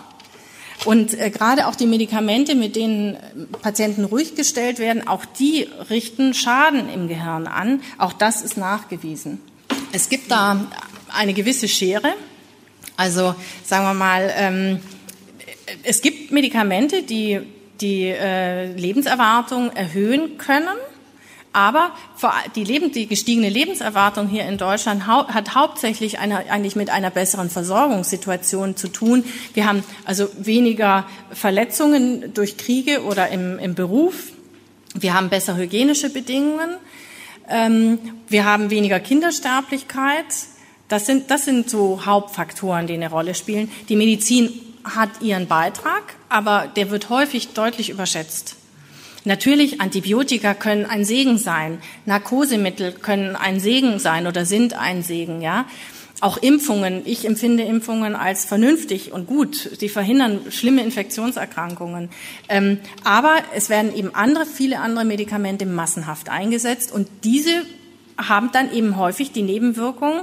Und 0.85 1.17
äh, 1.17 1.29
gerade 1.29 1.67
auch 1.67 1.75
die 1.75 1.85
Medikamente, 1.85 2.55
mit 2.55 2.75
denen 2.75 3.17
Patienten 3.61 4.03
ruhig 4.03 4.35
gestellt 4.35 4.79
werden, 4.79 5.07
auch 5.07 5.25
die 5.25 5.67
richten 5.89 6.33
Schaden 6.33 6.89
im 6.89 7.07
Gehirn 7.07 7.47
an. 7.47 7.81
Auch 7.97 8.13
das 8.13 8.41
ist 8.41 8.57
nachgewiesen. 8.57 9.39
Es 9.91 10.09
gibt 10.09 10.31
da 10.31 10.67
eine 11.09 11.33
gewisse 11.33 11.67
Schere. 11.67 12.13
Also 12.97 13.35
sagen 13.63 13.85
wir 13.85 13.93
mal, 13.93 14.31
ähm, 14.35 14.79
es 15.83 16.01
gibt 16.01 16.31
Medikamente, 16.31 17.03
die 17.03 17.41
die 17.81 18.05
äh, 18.07 18.71
Lebenserwartung 18.73 19.71
erhöhen 19.71 20.37
können. 20.37 20.77
Aber 21.53 21.91
die, 22.55 22.63
Leben, 22.63 22.91
die 22.91 23.05
gestiegene 23.05 23.47
Lebenserwartung 23.47 24.27
hier 24.27 24.45
in 24.45 24.57
Deutschland 24.57 25.05
hat 25.05 25.53
hauptsächlich 25.53 26.17
eine, 26.17 26.49
eigentlich 26.49 26.75
mit 26.75 26.89
einer 26.89 27.11
besseren 27.11 27.51
Versorgungssituation 27.51 28.75
zu 28.75 28.87
tun. 28.87 29.23
Wir 29.53 29.67
haben 29.67 29.83
also 30.03 30.27
weniger 30.39 31.05
Verletzungen 31.31 32.33
durch 32.33 32.57
Kriege 32.57 33.03
oder 33.03 33.29
im, 33.29 33.59
im 33.59 33.75
Beruf. 33.75 34.31
Wir 34.95 35.13
haben 35.13 35.29
bessere 35.29 35.57
hygienische 35.57 36.09
Bedingungen. 36.09 36.71
Ähm, 37.47 37.99
wir 38.29 38.45
haben 38.45 38.71
weniger 38.71 38.99
Kindersterblichkeit. 38.99 40.25
Das 40.87 41.05
sind, 41.05 41.29
das 41.29 41.45
sind 41.45 41.69
so 41.69 42.03
Hauptfaktoren, 42.05 42.87
die 42.87 42.95
eine 42.95 43.11
Rolle 43.11 43.35
spielen. 43.35 43.71
Die 43.89 43.95
Medizin 43.95 44.51
hat 44.83 45.21
ihren 45.21 45.47
Beitrag, 45.47 46.15
aber 46.29 46.67
der 46.75 46.89
wird 46.89 47.09
häufig 47.09 47.49
deutlich 47.49 47.89
überschätzt. 47.89 48.57
Natürlich, 49.25 49.79
Antibiotika 49.79 50.53
können 50.53 50.85
ein 50.85 51.05
Segen 51.05 51.37
sein. 51.37 51.79
Narkosemittel 52.05 52.91
können 52.91 53.35
ein 53.35 53.59
Segen 53.59 53.99
sein 53.99 54.27
oder 54.27 54.45
sind 54.45 54.73
ein 54.73 55.01
Segen, 55.01 55.41
ja. 55.41 55.65
Auch 56.19 56.37
Impfungen. 56.37 57.01
Ich 57.05 57.25
empfinde 57.25 57.63
Impfungen 57.63 58.15
als 58.15 58.45
vernünftig 58.45 59.11
und 59.11 59.27
gut. 59.27 59.69
Sie 59.77 59.89
verhindern 59.89 60.39
schlimme 60.51 60.81
Infektionserkrankungen. 60.83 62.09
Ähm, 62.47 62.79
aber 63.03 63.35
es 63.55 63.69
werden 63.69 63.93
eben 63.95 64.15
andere, 64.15 64.45
viele 64.45 64.79
andere 64.79 65.03
Medikamente 65.03 65.65
massenhaft 65.65 66.29
eingesetzt 66.29 66.91
und 66.91 67.07
diese 67.23 67.65
haben 68.17 68.51
dann 68.53 68.71
eben 68.71 68.95
häufig 68.97 69.31
die 69.31 69.41
Nebenwirkung 69.41 70.21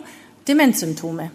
Demenzsymptome. 0.49 1.31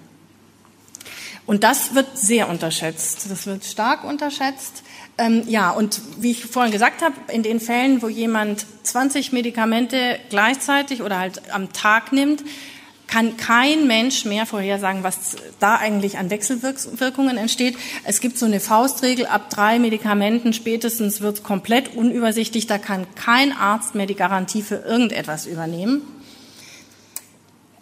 Und 1.45 1.63
das 1.63 1.93
wird 1.93 2.17
sehr 2.17 2.49
unterschätzt. 2.49 3.29
Das 3.29 3.45
wird 3.45 3.65
stark 3.65 4.03
unterschätzt. 4.03 4.83
Ähm, 5.17 5.43
ja, 5.47 5.71
und 5.71 6.01
wie 6.17 6.31
ich 6.31 6.45
vorhin 6.45 6.73
gesagt 6.73 7.01
habe, 7.01 7.15
in 7.31 7.41
den 7.41 7.59
Fällen, 7.59 8.01
wo 8.01 8.09
jemand 8.09 8.65
20 8.83 9.31
Medikamente 9.31 10.19
gleichzeitig 10.29 11.01
oder 11.01 11.19
halt 11.19 11.41
am 11.53 11.71
Tag 11.71 12.11
nimmt, 12.11 12.43
kann 13.07 13.37
kein 13.37 13.87
Mensch 13.87 14.25
mehr 14.25 14.45
vorhersagen, 14.45 15.03
was 15.03 15.37
da 15.59 15.75
eigentlich 15.75 16.17
an 16.17 16.29
Wechselwirkungen 16.29 17.37
entsteht. 17.37 17.77
Es 18.03 18.19
gibt 18.19 18.37
so 18.37 18.45
eine 18.45 18.59
Faustregel, 18.59 19.25
ab 19.25 19.49
drei 19.49 19.79
Medikamenten 19.79 20.53
spätestens 20.53 21.21
wird 21.21 21.37
es 21.37 21.43
komplett 21.43 21.95
unübersichtlich. 21.95 22.67
Da 22.67 22.77
kann 22.77 23.05
kein 23.15 23.55
Arzt 23.55 23.95
mehr 23.95 24.07
die 24.07 24.15
Garantie 24.15 24.63
für 24.63 24.77
irgendetwas 24.77 25.45
übernehmen. 25.45 26.01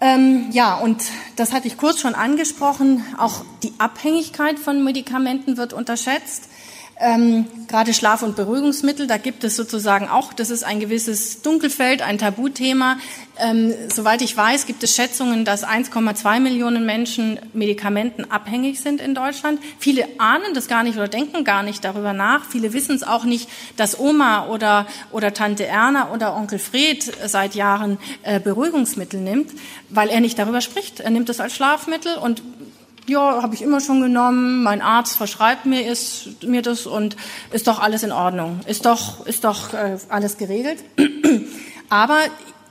Ähm, 0.01 0.47
ja, 0.51 0.75
und 0.75 1.01
das 1.37 1.53
hatte 1.53 1.67
ich 1.67 1.77
kurz 1.77 2.01
schon 2.01 2.13
angesprochen. 2.13 3.03
Auch 3.17 3.45
die 3.63 3.71
Abhängigkeit 3.77 4.59
von 4.59 4.83
Medikamenten 4.83 5.55
wird 5.55 5.71
unterschätzt. 5.71 6.49
Ähm, 7.05 7.47
gerade 7.67 7.93
Schlaf- 7.93 8.23
und 8.23 8.37
Beruhigungsmittel, 8.37 9.07
da 9.07 9.17
gibt 9.17 9.43
es 9.43 9.57
sozusagen 9.57 10.07
auch, 10.07 10.31
das 10.31 10.49
ist 10.49 10.63
ein 10.63 10.79
gewisses 10.79 11.41
Dunkelfeld, 11.41 12.01
ein 12.01 12.17
Tabuthema. 12.17 12.97
Ähm, 13.37 13.73
soweit 13.93 14.21
ich 14.21 14.37
weiß, 14.37 14.67
gibt 14.67 14.83
es 14.83 14.95
Schätzungen, 14.95 15.43
dass 15.43 15.65
1,2 15.65 16.39
Millionen 16.39 16.85
Menschen 16.85 17.39
medikamentenabhängig 17.51 18.79
sind 18.79 19.01
in 19.01 19.15
Deutschland. 19.15 19.59
Viele 19.79 20.07
ahnen 20.17 20.53
das 20.53 20.69
gar 20.69 20.83
nicht 20.83 20.95
oder 20.95 21.09
denken 21.09 21.43
gar 21.43 21.61
nicht 21.61 21.83
darüber 21.83 22.13
nach. 22.13 22.45
Viele 22.45 22.71
wissen 22.71 22.95
es 22.95 23.03
auch 23.03 23.25
nicht, 23.25 23.49
dass 23.75 23.99
Oma 23.99 24.47
oder, 24.47 24.87
oder 25.11 25.33
Tante 25.33 25.65
Erna 25.65 26.13
oder 26.13 26.37
Onkel 26.37 26.59
Fred 26.59 27.03
seit 27.25 27.53
Jahren 27.53 27.97
äh, 28.21 28.39
Beruhigungsmittel 28.39 29.19
nimmt, 29.19 29.51
weil 29.89 30.07
er 30.07 30.21
nicht 30.21 30.39
darüber 30.39 30.61
spricht. 30.61 31.01
Er 31.01 31.09
nimmt 31.09 31.29
es 31.29 31.41
als 31.41 31.53
Schlafmittel 31.53 32.15
und 32.15 32.41
ja, 33.07 33.41
habe 33.41 33.53
ich 33.55 33.61
immer 33.61 33.81
schon 33.81 34.01
genommen, 34.01 34.63
mein 34.63 34.81
Arzt 34.81 35.17
verschreibt 35.17 35.65
mir, 35.65 35.85
ist, 35.85 36.43
mir 36.43 36.61
das 36.61 36.85
und 36.85 37.15
ist 37.51 37.67
doch 37.67 37.79
alles 37.79 38.03
in 38.03 38.11
Ordnung, 38.11 38.59
ist 38.65 38.85
doch, 38.85 39.25
ist 39.25 39.43
doch 39.43 39.73
äh, 39.73 39.97
alles 40.09 40.37
geregelt. 40.37 40.83
Aber 41.89 42.19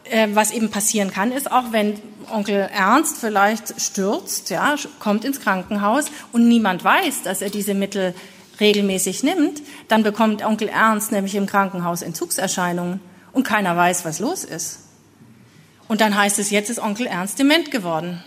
äh, 0.05 0.29
was 0.33 0.51
eben 0.51 0.71
passieren 0.71 1.11
kann, 1.11 1.33
ist 1.33 1.51
auch, 1.51 1.73
wenn 1.73 1.99
Onkel 2.31 2.69
Ernst 2.73 3.19
vielleicht 3.19 3.81
stürzt, 3.81 4.51
ja, 4.51 4.77
kommt 5.01 5.25
ins 5.25 5.41
Krankenhaus 5.41 6.07
und 6.33 6.49
niemand 6.49 6.83
weiß, 6.85 7.23
dass 7.23 7.43
er 7.43 7.51
diese 7.51 7.75
Mittel 7.75 8.15
regelmäßig 8.61 9.23
nimmt, 9.23 9.63
dann 9.89 10.03
bekommt 10.03 10.45
Onkel 10.45 10.69
Ernst 10.69 11.13
nämlich 11.13 11.35
im 11.35 11.47
Krankenhaus 11.47 12.03
Entzugserscheinungen 12.03 13.01
und 13.33 13.45
keiner 13.45 13.77
weiß, 13.77 14.05
was 14.05 14.19
los 14.19 14.45
ist. 14.45 14.81
Und 15.89 16.01
dann 16.01 16.17
heißt 16.17 16.39
es, 16.39 16.51
jetzt 16.51 16.71
ist 16.71 16.79
Onkel 16.79 17.07
Ernst 17.07 17.39
dement 17.39 17.71
geworden. 17.71 18.23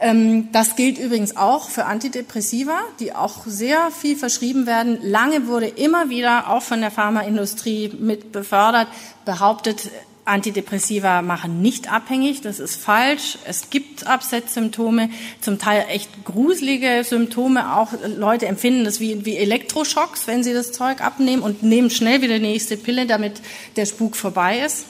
Ähm, 0.00 0.50
das 0.52 0.76
gilt 0.76 0.98
übrigens 0.98 1.36
auch 1.36 1.68
für 1.68 1.84
Antidepressiva, 1.84 2.78
die 3.00 3.14
auch 3.14 3.44
sehr 3.44 3.90
viel 3.90 4.16
verschrieben 4.16 4.66
werden. 4.66 4.98
Lange 5.02 5.46
wurde 5.46 5.66
immer 5.66 6.08
wieder, 6.08 6.48
auch 6.48 6.62
von 6.62 6.80
der 6.80 6.90
Pharmaindustrie 6.90 7.92
mit 7.98 8.32
befördert, 8.32 8.88
behauptet, 9.26 9.90
Antidepressiva 10.24 11.22
machen 11.22 11.60
nicht 11.60 11.92
abhängig. 11.92 12.40
Das 12.40 12.60
ist 12.60 12.76
falsch. 12.76 13.38
Es 13.44 13.70
gibt 13.70 14.06
Absetzsymptome, 14.06 15.10
zum 15.40 15.58
Teil 15.58 15.86
echt 15.88 16.24
gruselige 16.24 17.04
Symptome. 17.04 17.76
Auch 17.76 17.92
Leute 18.06 18.46
empfinden 18.46 18.84
das 18.84 19.00
wie, 19.00 19.24
wie 19.24 19.36
Elektroschocks, 19.36 20.26
wenn 20.26 20.44
sie 20.44 20.54
das 20.54 20.72
Zeug 20.72 21.00
abnehmen 21.02 21.42
und 21.42 21.62
nehmen 21.62 21.90
schnell 21.90 22.22
wieder 22.22 22.38
die 22.38 22.46
nächste 22.46 22.76
Pille, 22.76 23.06
damit 23.06 23.40
der 23.76 23.86
Spuk 23.86 24.16
vorbei 24.16 24.60
ist. 24.60 24.86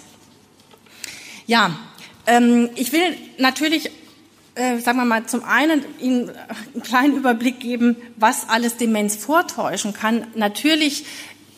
Ja, 1.46 1.76
ähm, 2.26 2.68
ich 2.76 2.92
will 2.92 3.16
natürlich 3.38 3.90
äh, 4.60 4.78
sagen 4.78 4.98
wir 4.98 5.06
mal, 5.06 5.24
zum 5.24 5.42
einen 5.42 5.82
Ihnen 6.00 6.30
einen 6.74 6.82
kleinen 6.82 7.16
Überblick 7.16 7.60
geben, 7.60 7.96
was 8.16 8.48
alles 8.48 8.76
Demenz 8.76 9.16
vortäuschen 9.16 9.94
kann. 9.94 10.26
Natürlich 10.34 11.06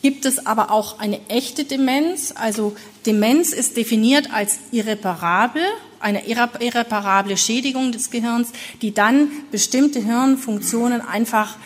gibt 0.01 0.25
es 0.25 0.45
aber 0.45 0.71
auch 0.71 0.99
eine 0.99 1.19
echte 1.27 1.65
Demenz. 1.65 2.33
Also 2.35 2.75
Demenz 3.05 3.51
ist 3.51 3.75
definiert 3.75 4.33
als 4.33 4.57
irreparabel, 4.71 5.63
eine 5.99 6.25
irreparable 6.27 7.35
Schädigung 7.35 7.91
des 7.91 8.09
Gehirns, 8.09 8.53
die 8.81 8.93
dann 8.93 9.29
bestimmte 9.51 9.99
Hirnfunktionen 9.99 11.01
einfach 11.01 11.57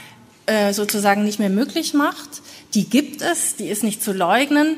äh, 0.48 0.74
sozusagen 0.74 1.24
nicht 1.24 1.38
mehr 1.38 1.50
möglich 1.50 1.94
macht. 1.94 2.42
Die 2.74 2.90
gibt 2.90 3.22
es, 3.22 3.56
die 3.56 3.68
ist 3.68 3.84
nicht 3.84 4.04
zu 4.04 4.12
leugnen. 4.12 4.78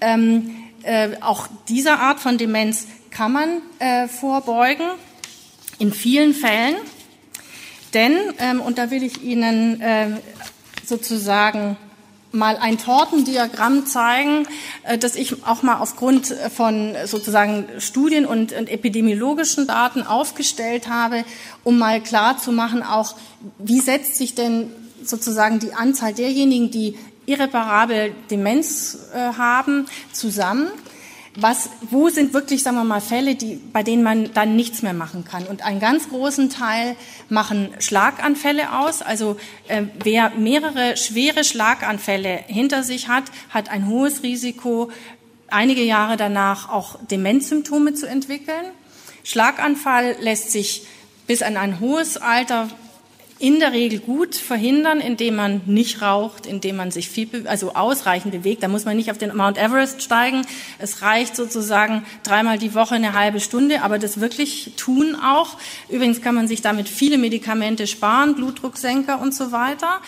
Ähm, 0.00 0.56
äh, 0.82 1.10
auch 1.20 1.46
dieser 1.68 2.00
Art 2.00 2.18
von 2.18 2.36
Demenz 2.36 2.86
kann 3.10 3.32
man 3.32 3.48
äh, 3.78 4.08
vorbeugen 4.08 4.86
in 5.80 5.92
vielen 5.92 6.34
Fällen. 6.34 6.76
Denn, 7.92 8.16
ähm, 8.38 8.60
und 8.60 8.78
da 8.78 8.92
will 8.92 9.02
ich 9.02 9.24
Ihnen 9.24 9.80
äh, 9.80 10.10
sozusagen 10.86 11.76
mal 12.32 12.56
ein 12.56 12.78
Tortendiagramm 12.78 13.86
zeigen, 13.86 14.46
äh, 14.84 14.96
das 14.96 15.16
ich 15.16 15.44
auch 15.44 15.62
mal 15.62 15.78
aufgrund 15.78 16.28
von 16.54 16.94
sozusagen 17.06 17.66
Studien 17.78 18.26
und, 18.26 18.52
und, 18.52 18.68
epidemiologischen 18.68 19.66
Daten 19.66 20.04
aufgestellt 20.04 20.88
habe, 20.88 21.24
um 21.64 21.78
mal 21.78 22.00
klar 22.00 22.38
zu 22.38 22.52
machen, 22.52 22.84
auch 22.84 23.16
wie 23.58 23.80
setzt 23.80 24.16
sich 24.16 24.36
denn 24.36 24.70
sozusagen 25.02 25.58
die 25.58 25.72
Anzahl 25.72 26.14
derjenigen, 26.14 26.70
die 26.70 26.96
irreparabel 27.26 28.12
Demenz 28.30 28.98
äh, 29.12 29.18
haben, 29.36 29.86
zusammen 30.12 30.68
was, 31.36 31.70
wo 31.90 32.08
sind 32.08 32.34
wirklich, 32.34 32.62
sagen 32.62 32.76
wir 32.76 32.84
mal, 32.84 33.00
Fälle, 33.00 33.36
die, 33.36 33.60
bei 33.72 33.82
denen 33.82 34.02
man 34.02 34.32
dann 34.34 34.56
nichts 34.56 34.82
mehr 34.82 34.94
machen 34.94 35.24
kann. 35.24 35.46
Und 35.46 35.62
einen 35.62 35.78
ganz 35.78 36.08
großen 36.08 36.50
Teil 36.50 36.96
machen 37.28 37.70
Schlaganfälle 37.78 38.78
aus. 38.78 39.00
Also 39.00 39.36
äh, 39.68 39.84
wer 40.02 40.30
mehrere 40.30 40.96
schwere 40.96 41.44
Schlaganfälle 41.44 42.44
hinter 42.46 42.82
sich 42.82 43.08
hat, 43.08 43.24
hat 43.50 43.68
ein 43.68 43.86
hohes 43.86 44.22
Risiko, 44.24 44.90
einige 45.48 45.84
Jahre 45.84 46.16
danach 46.16 46.68
auch 46.68 46.98
Demenzsymptome 47.04 47.94
zu 47.94 48.06
entwickeln. 48.08 48.64
Schlaganfall 49.22 50.16
lässt 50.20 50.50
sich 50.50 50.86
bis 51.26 51.42
an 51.42 51.56
ein 51.56 51.78
hohes 51.78 52.16
Alter 52.16 52.68
in 53.40 53.58
der 53.58 53.72
Regel 53.72 54.00
gut 54.00 54.34
verhindern, 54.34 55.00
indem 55.00 55.34
man 55.34 55.62
nicht 55.64 56.02
raucht, 56.02 56.46
indem 56.46 56.76
man 56.76 56.90
sich 56.90 57.08
viel, 57.08 57.48
also 57.48 57.74
ausreichend 57.74 58.32
bewegt. 58.32 58.62
Da 58.62 58.68
muss 58.68 58.84
man 58.84 58.96
nicht 58.96 59.10
auf 59.10 59.16
den 59.16 59.34
Mount 59.34 59.56
Everest 59.56 60.02
steigen. 60.02 60.46
Es 60.78 61.00
reicht 61.00 61.34
sozusagen 61.34 62.04
dreimal 62.22 62.58
die 62.58 62.74
Woche 62.74 62.96
eine 62.96 63.14
halbe 63.14 63.40
Stunde, 63.40 63.82
aber 63.82 63.98
das 63.98 64.20
wirklich 64.20 64.72
tun 64.76 65.16
auch. 65.16 65.56
Übrigens 65.88 66.20
kann 66.20 66.34
man 66.34 66.48
sich 66.48 66.60
damit 66.60 66.86
viele 66.88 67.16
Medikamente 67.16 67.86
sparen, 67.86 68.34
Blutdrucksenker 68.34 69.20
und 69.20 69.34
so 69.34 69.52
weiter. 69.52 70.00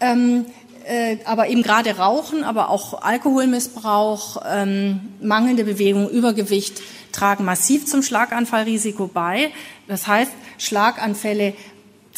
Ähm, 0.00 0.46
äh, 0.84 1.18
aber 1.24 1.48
eben 1.48 1.64
gerade 1.64 1.96
Rauchen, 1.96 2.44
aber 2.44 2.70
auch 2.70 3.02
Alkoholmissbrauch, 3.02 4.40
ähm, 4.48 5.00
mangelnde 5.20 5.64
Bewegung, 5.64 6.08
Übergewicht 6.08 6.80
tragen 7.10 7.44
massiv 7.44 7.86
zum 7.86 8.02
Schlaganfallrisiko 8.04 9.08
bei. 9.08 9.50
Das 9.88 10.06
heißt, 10.06 10.30
Schlaganfälle 10.58 11.54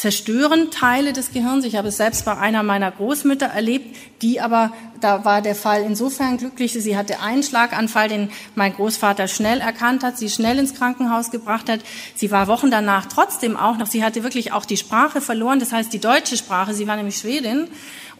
zerstören 0.00 0.70
Teile 0.70 1.12
des 1.12 1.30
Gehirns. 1.30 1.66
Ich 1.66 1.76
habe 1.76 1.88
es 1.88 1.98
selbst 1.98 2.24
bei 2.24 2.34
einer 2.34 2.62
meiner 2.62 2.90
Großmütter 2.90 3.44
erlebt, 3.44 3.94
die 4.22 4.40
aber, 4.40 4.72
da 5.02 5.26
war 5.26 5.42
der 5.42 5.54
Fall 5.54 5.82
insofern 5.82 6.38
glücklich, 6.38 6.72
sie 6.72 6.96
hatte 6.96 7.20
einen 7.20 7.42
Schlaganfall, 7.42 8.08
den 8.08 8.30
mein 8.54 8.72
Großvater 8.72 9.28
schnell 9.28 9.60
erkannt 9.60 10.02
hat, 10.02 10.16
sie 10.16 10.30
schnell 10.30 10.58
ins 10.58 10.74
Krankenhaus 10.74 11.30
gebracht 11.30 11.68
hat. 11.68 11.80
Sie 12.14 12.30
war 12.30 12.46
Wochen 12.46 12.70
danach 12.70 13.06
trotzdem 13.06 13.58
auch 13.58 13.76
noch, 13.76 13.88
sie 13.88 14.02
hatte 14.02 14.22
wirklich 14.22 14.52
auch 14.52 14.64
die 14.64 14.78
Sprache 14.78 15.20
verloren, 15.20 15.60
das 15.60 15.70
heißt 15.70 15.92
die 15.92 16.00
deutsche 16.00 16.38
Sprache, 16.38 16.72
sie 16.72 16.86
war 16.86 16.96
nämlich 16.96 17.18
Schwedin 17.18 17.68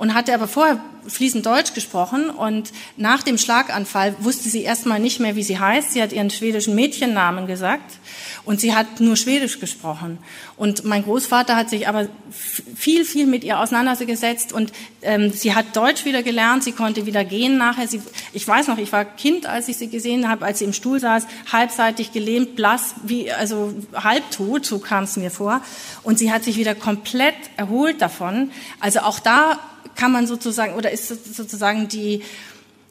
und 0.00 0.14
hatte 0.14 0.32
aber 0.32 0.48
vorher 0.48 0.80
fließend 1.06 1.44
Deutsch 1.44 1.74
gesprochen 1.74 2.30
und 2.30 2.72
nach 2.96 3.22
dem 3.22 3.36
Schlaganfall 3.36 4.16
wusste 4.20 4.48
sie 4.48 4.62
erstmal 4.62 4.98
nicht 4.98 5.20
mehr, 5.20 5.36
wie 5.36 5.42
sie 5.42 5.58
heißt. 5.58 5.92
Sie 5.92 6.00
hat 6.00 6.12
ihren 6.12 6.30
schwedischen 6.30 6.74
Mädchennamen 6.74 7.46
gesagt 7.46 7.98
und 8.46 8.60
sie 8.60 8.74
hat 8.74 9.00
nur 9.00 9.16
Schwedisch 9.16 9.60
gesprochen. 9.60 10.18
Und 10.56 10.84
mein 10.84 11.04
Großvater 11.04 11.54
hat 11.54 11.68
sich 11.68 11.86
aber 11.86 12.08
viel, 12.30 13.04
viel 13.04 13.26
mit 13.26 13.44
ihr 13.44 13.60
auseinandergesetzt 13.60 14.54
und 14.54 14.72
ähm, 15.02 15.32
sie 15.32 15.54
hat 15.54 15.76
Deutsch 15.76 16.06
wieder 16.06 16.22
gelernt, 16.22 16.64
sie 16.64 16.72
konnte 16.72 17.04
wieder 17.04 17.24
gehen 17.24 17.58
nachher. 17.58 17.86
Sie, 17.86 18.00
ich 18.32 18.48
weiß 18.48 18.68
noch, 18.68 18.78
ich 18.78 18.92
war 18.92 19.04
Kind, 19.04 19.44
als 19.44 19.68
ich 19.68 19.76
sie 19.76 19.88
gesehen 19.88 20.28
habe, 20.28 20.46
als 20.46 20.60
sie 20.60 20.64
im 20.64 20.72
Stuhl 20.72 20.98
saß, 20.98 21.26
halbseitig 21.52 22.12
gelähmt, 22.12 22.56
blass, 22.56 22.94
wie, 23.02 23.30
also 23.32 23.74
halbtot, 23.94 24.64
so 24.64 24.78
kam 24.78 25.04
es 25.04 25.18
mir 25.18 25.30
vor. 25.30 25.60
Und 26.02 26.18
sie 26.18 26.32
hat 26.32 26.44
sich 26.44 26.56
wieder 26.56 26.74
komplett 26.74 27.36
erholt 27.58 28.00
davon. 28.00 28.50
Also 28.80 29.00
auch 29.00 29.18
da 29.18 29.58
kann 29.94 30.12
man 30.12 30.26
sozusagen, 30.26 30.74
oder 30.74 30.90
ist 30.90 31.08
sozusagen 31.34 31.88
die, 31.88 32.22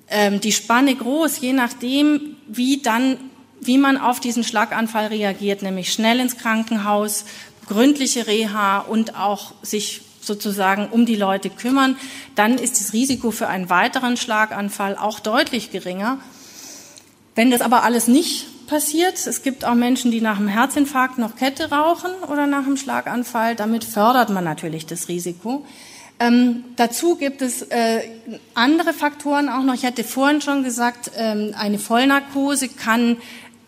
ähm, 0.10 0.40
die 0.42 0.52
Spanne 0.52 0.96
groß, 0.96 1.40
je 1.40 1.54
nachdem, 1.54 2.38
wie 2.48 2.82
dann, 2.82 3.18
wie 3.62 3.78
man 3.78 3.98
auf 3.98 4.20
diesen 4.20 4.44
Schlaganfall 4.44 5.08
reagiert, 5.08 5.62
nämlich 5.62 5.92
schnell 5.92 6.20
ins 6.20 6.38
Krankenhaus, 6.38 7.26
gründliche 7.68 8.28
Reha 8.28 8.80
und 8.80 9.16
auch 9.16 9.54
sich 9.62 10.02
sozusagen 10.22 10.88
um 10.90 11.06
die 11.06 11.16
Leute 11.16 11.50
kümmern, 11.50 11.98
dann 12.36 12.58
ist 12.58 12.80
das 12.80 12.94
Risiko 12.94 13.32
für 13.32 13.48
einen 13.48 13.70
weiteren 13.70 14.18
Schlaganfall 14.18 14.98
auch 14.98 15.20
deutlich 15.20 15.72
geringer. 15.72 16.20
Wenn 17.36 17.52
das 17.52 17.62
aber 17.62 17.84
alles 17.84 18.08
nicht 18.08 18.68
passiert, 18.68 19.26
es 19.26 19.44
gibt 19.44 19.66
auch 19.66 19.74
Menschen, 19.74 20.12
die 20.12 20.22
nach 20.22 20.38
einem 20.38 20.48
Herzinfarkt 20.48 21.18
noch 21.18 21.36
Kette 21.36 21.72
rauchen 21.72 22.12
oder 22.30 22.48
nach 22.48 22.66
einem 22.66 22.78
Schlaganfall, 22.78 23.56
damit 23.56 23.84
fördert 23.84 24.30
man 24.30 24.44
natürlich 24.44 24.86
das 24.86 25.08
Risiko. 25.08 25.66
Ähm, 26.20 26.66
dazu 26.76 27.16
gibt 27.16 27.42
es 27.42 27.62
äh, 27.62 28.02
andere 28.54 28.94
Faktoren 28.94 29.48
auch 29.48 29.64
noch. 29.64 29.74
Ich 29.74 29.86
hatte 29.86 30.04
vorhin 30.04 30.42
schon 30.42 30.64
gesagt, 30.64 31.12
ähm, 31.16 31.54
eine 31.58 31.80
Vollnarkose 31.80 32.68
kann 32.68 33.18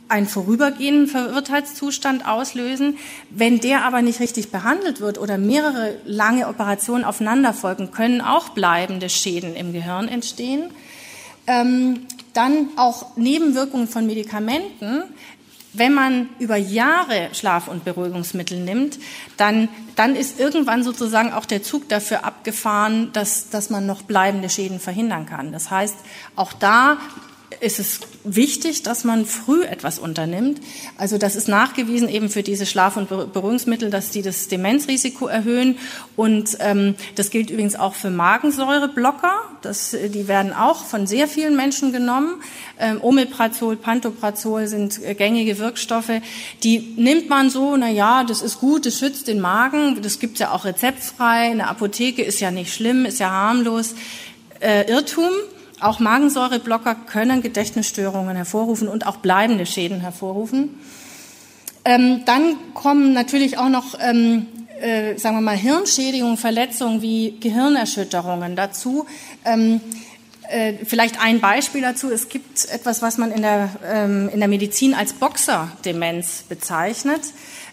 einen 0.09 0.27
vorübergehenden 0.27 1.07
Verwirrtheitszustand 1.07 2.27
auslösen. 2.27 2.97
Wenn 3.29 3.61
der 3.61 3.85
aber 3.85 4.01
nicht 4.01 4.19
richtig 4.19 4.51
behandelt 4.51 4.99
wird 4.99 5.17
oder 5.17 5.37
mehrere 5.37 5.95
lange 6.05 6.49
Operationen 6.49 7.05
aufeinander 7.05 7.53
folgen, 7.53 7.91
können 7.91 8.19
auch 8.19 8.49
bleibende 8.49 9.07
Schäden 9.09 9.55
im 9.55 9.71
Gehirn 9.71 10.09
entstehen. 10.09 10.63
Ähm, 11.47 12.07
dann 12.33 12.69
auch 12.75 13.15
Nebenwirkungen 13.15 13.87
von 13.87 14.05
Medikamenten 14.05 15.03
wenn 15.73 15.93
man 15.93 16.29
über 16.39 16.57
Jahre 16.57 17.29
Schlaf- 17.33 17.67
und 17.67 17.85
Beruhigungsmittel 17.85 18.59
nimmt, 18.59 18.99
dann, 19.37 19.69
dann 19.95 20.15
ist 20.15 20.39
irgendwann 20.39 20.83
sozusagen 20.83 21.31
auch 21.31 21.45
der 21.45 21.63
Zug 21.63 21.87
dafür 21.87 22.25
abgefahren, 22.25 23.11
dass, 23.13 23.49
dass 23.49 23.69
man 23.69 23.85
noch 23.85 24.01
bleibende 24.01 24.49
Schäden 24.49 24.79
verhindern 24.79 25.25
kann. 25.25 25.51
Das 25.51 25.71
heißt, 25.71 25.95
auch 26.35 26.53
da 26.53 26.97
ist 27.59 27.79
es 27.79 27.99
wichtig, 28.23 28.83
dass 28.83 29.03
man 29.03 29.25
früh 29.25 29.63
etwas 29.63 29.99
unternimmt. 29.99 30.61
Also 30.97 31.17
das 31.17 31.35
ist 31.35 31.47
nachgewiesen 31.47 32.07
eben 32.07 32.29
für 32.29 32.43
diese 32.43 32.65
Schlaf- 32.65 32.97
und 32.97 33.09
Beruhigungsmittel, 33.09 33.89
dass 33.89 34.09
die 34.09 34.21
das 34.21 34.47
Demenzrisiko 34.47 35.27
erhöhen. 35.27 35.77
Und 36.15 36.57
ähm, 36.59 36.95
das 37.15 37.29
gilt 37.29 37.49
übrigens 37.49 37.75
auch 37.75 37.93
für 37.93 38.09
Magensäureblocker. 38.09 39.33
Das, 39.61 39.91
die 39.91 40.27
werden 40.27 40.53
auch 40.53 40.85
von 40.85 41.07
sehr 41.07 41.27
vielen 41.27 41.55
Menschen 41.55 41.91
genommen. 41.91 42.41
Ähm, 42.79 42.99
Omeprazol, 43.01 43.75
Pantoprazol 43.75 44.67
sind 44.67 45.03
äh, 45.03 45.13
gängige 45.13 45.59
Wirkstoffe. 45.59 46.21
Die 46.63 46.79
nimmt 46.97 47.29
man 47.29 47.49
so, 47.49 47.75
na 47.75 47.89
ja, 47.89 48.23
das 48.23 48.41
ist 48.41 48.59
gut, 48.59 48.85
das 48.85 48.97
schützt 48.97 49.27
den 49.27 49.39
Magen. 49.39 50.01
Das 50.01 50.19
gibt's 50.19 50.39
ja 50.39 50.51
auch 50.51 50.65
rezeptfrei. 50.65 51.51
In 51.51 51.57
der 51.57 51.69
Apotheke 51.69 52.23
ist 52.23 52.39
ja 52.39 52.49
nicht 52.49 52.73
schlimm, 52.73 53.05
ist 53.05 53.19
ja 53.19 53.29
harmlos. 53.29 53.95
Äh, 54.59 54.89
Irrtum. 54.89 55.31
Auch 55.81 55.99
Magensäureblocker 55.99 56.95
können 56.95 57.41
Gedächtnisstörungen 57.41 58.35
hervorrufen 58.35 58.87
und 58.87 59.07
auch 59.07 59.17
bleibende 59.17 59.65
Schäden 59.65 59.99
hervorrufen. 59.99 60.79
Ähm, 61.83 62.21
dann 62.25 62.55
kommen 62.73 63.13
natürlich 63.13 63.57
auch 63.57 63.69
noch, 63.69 63.97
ähm, 63.99 64.45
äh, 64.79 65.17
sagen 65.17 65.37
wir 65.37 65.41
mal, 65.41 65.57
Hirnschädigungen, 65.57 66.37
Verletzungen 66.37 67.01
wie 67.01 67.37
Gehirnerschütterungen 67.39 68.55
dazu. 68.55 69.07
Ähm, 69.43 69.81
äh, 70.51 70.73
vielleicht 70.85 71.19
ein 71.19 71.39
Beispiel 71.39 71.81
dazu. 71.81 72.11
Es 72.11 72.29
gibt 72.29 72.65
etwas, 72.69 73.01
was 73.01 73.17
man 73.17 73.31
in 73.31 73.41
der, 73.41 73.69
ähm, 73.85 74.29
in 74.29 74.39
der 74.39 74.49
Medizin 74.49 74.93
als 74.93 75.13
Boxerdemenz 75.13 76.43
bezeichnet. 76.47 77.21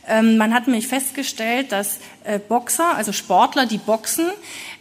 Ähm, 0.08 0.36
man 0.38 0.54
hat 0.54 0.66
nämlich 0.66 0.88
festgestellt, 0.88 1.72
dass 1.72 1.98
äh, 2.24 2.38
Boxer, 2.38 2.96
also 2.96 3.12
Sportler, 3.12 3.66
die 3.66 3.78
boxen, 3.78 4.26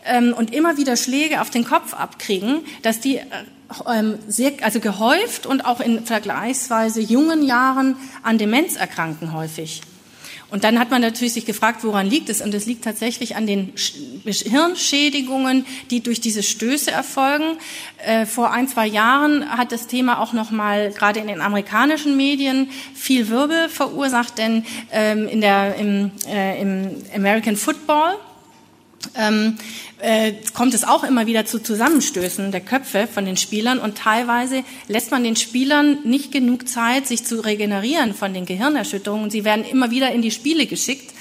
ähm, 0.06 0.34
und 0.34 0.54
immer 0.54 0.78
wieder 0.78 0.96
Schläge 0.96 1.42
auf 1.42 1.50
den 1.50 1.66
Kopf 1.66 1.94
abkriegen, 1.94 2.62
dass 2.82 3.00
die 3.00 3.18
äh, 3.18 3.26
ähm, 3.94 4.20
sehr, 4.28 4.54
also 4.62 4.80
gehäuft 4.80 5.46
und 5.46 5.66
auch 5.66 5.80
in 5.80 6.06
vergleichsweise 6.06 7.02
jungen 7.02 7.44
Jahren 7.44 7.98
an 8.24 8.38
Demenz 8.38 8.76
erkranken 8.76 9.34
häufig. 9.34 9.82
Und 10.50 10.64
dann 10.64 10.80
hat 10.80 10.92
man 10.92 11.02
natürlich 11.02 11.34
sich 11.34 11.46
gefragt, 11.46 11.84
woran 11.84 12.08
liegt 12.08 12.30
es? 12.30 12.42
Und 12.42 12.54
es 12.54 12.66
liegt 12.66 12.84
tatsächlich 12.84 13.36
an 13.36 13.48
den 13.48 13.74
Hirnschädigungen, 14.26 15.66
die 15.92 16.02
durch 16.02 16.22
diese 16.22 16.42
Stöße 16.42 16.90
erfolgen. 16.90 17.58
Äh, 17.98 18.26
vor 18.26 18.52
ein, 18.52 18.68
zwei 18.70 18.88
Jahren 18.88 19.50
hat 19.58 19.74
das 19.74 19.88
Thema 19.88 20.22
auch 20.22 20.32
noch 20.32 20.50
mal 20.50 20.92
gerade 20.92 21.20
in 21.20 21.28
den 21.28 21.42
amerikanischen 21.42 22.16
Medien 22.16 22.70
viel 22.96 23.28
Wirbel 23.28 23.68
verursacht, 23.68 24.38
denn 24.38 24.66
ähm, 24.92 25.28
in 25.28 25.42
der, 25.42 25.76
im, 25.76 26.12
äh, 26.30 26.62
im 26.62 26.96
American 27.14 27.58
Football 27.58 28.16
ähm, 29.16 29.58
äh, 30.00 30.34
kommt 30.54 30.74
es 30.74 30.84
auch 30.84 31.04
immer 31.04 31.26
wieder 31.26 31.46
zu 31.46 31.60
Zusammenstößen 31.60 32.52
der 32.52 32.62
Köpfe 32.62 33.08
von 33.08 33.26
den 33.26 33.38
Spielern 33.38 33.80
und 33.80 33.98
teilweise 33.98 34.64
lässt 34.88 35.12
man 35.12 35.24
den 35.24 35.36
Spielern 35.36 36.00
nicht 36.04 36.32
genug 36.32 36.68
Zeit, 36.68 37.08
sich 37.08 37.26
zu 37.26 37.44
regenerieren 37.44 38.14
von 38.14 38.34
den 38.34 38.46
Gehirnerschütterungen. 38.46 39.30
Sie 39.30 39.44
werden 39.44 39.66
immer 39.66 39.92
wieder 39.92 40.12
in 40.12 40.22
die 40.22 40.32
Spiele 40.32 40.66
geschickt 40.68 41.17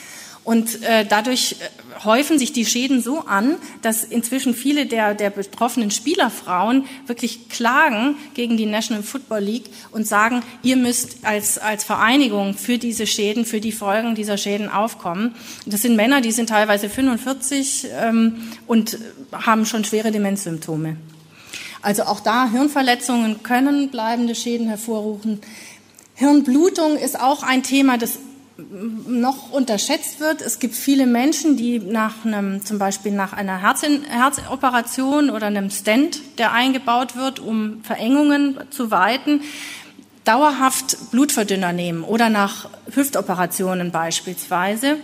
Und 0.46 0.80
äh, 0.84 1.04
dadurch 1.04 1.56
äh, 1.58 2.04
häufen 2.04 2.38
sich 2.38 2.52
die 2.52 2.64
Schäden 2.64 3.02
so 3.02 3.22
an, 3.22 3.56
dass 3.82 4.04
inzwischen 4.04 4.54
viele 4.54 4.86
der, 4.86 5.12
der 5.12 5.30
betroffenen 5.30 5.90
Spielerfrauen 5.90 6.84
wirklich 7.08 7.48
klagen 7.48 8.14
gegen 8.34 8.56
die 8.56 8.66
National 8.66 9.02
Football 9.02 9.40
League 9.40 9.64
und 9.90 10.06
sagen, 10.06 10.44
ihr 10.62 10.76
müsst 10.76 11.24
als, 11.24 11.58
als 11.58 11.82
Vereinigung 11.82 12.54
für 12.54 12.78
diese 12.78 13.08
Schäden, 13.08 13.44
für 13.44 13.60
die 13.60 13.72
Folgen 13.72 14.14
dieser 14.14 14.38
Schäden 14.38 14.70
aufkommen. 14.70 15.34
Das 15.66 15.82
sind 15.82 15.96
Männer, 15.96 16.20
die 16.20 16.30
sind 16.30 16.48
teilweise 16.48 16.88
45 16.88 17.88
ähm, 18.00 18.36
und 18.68 18.98
haben 19.32 19.66
schon 19.66 19.84
schwere 19.84 20.12
Demenzsymptome. 20.12 20.96
Also 21.82 22.04
auch 22.04 22.20
da 22.20 22.48
Hirnverletzungen 22.52 23.42
können 23.42 23.88
bleibende 23.88 24.36
Schäden 24.36 24.68
hervorrufen. 24.68 25.40
Hirnblutung 26.14 26.96
ist 26.96 27.18
auch 27.18 27.42
ein 27.42 27.64
Thema, 27.64 27.98
das 27.98 28.20
noch 28.58 29.50
unterschätzt 29.52 30.20
wird. 30.20 30.40
Es 30.40 30.58
gibt 30.58 30.74
viele 30.74 31.06
Menschen, 31.06 31.56
die 31.56 31.78
nach 31.78 32.24
einem, 32.24 32.64
zum 32.64 32.78
Beispiel 32.78 33.12
nach 33.12 33.32
einer 33.32 33.60
Herzoperation 33.60 35.30
oder 35.30 35.46
einem 35.46 35.70
Stent, 35.70 36.20
der 36.38 36.52
eingebaut 36.52 37.16
wird, 37.16 37.38
um 37.38 37.82
Verengungen 37.82 38.58
zu 38.70 38.90
weiten, 38.90 39.42
dauerhaft 40.24 41.10
Blutverdünner 41.10 41.72
nehmen 41.72 42.02
oder 42.02 42.30
nach 42.30 42.68
Hüftoperationen 42.92 43.90
beispielsweise. 43.92 44.96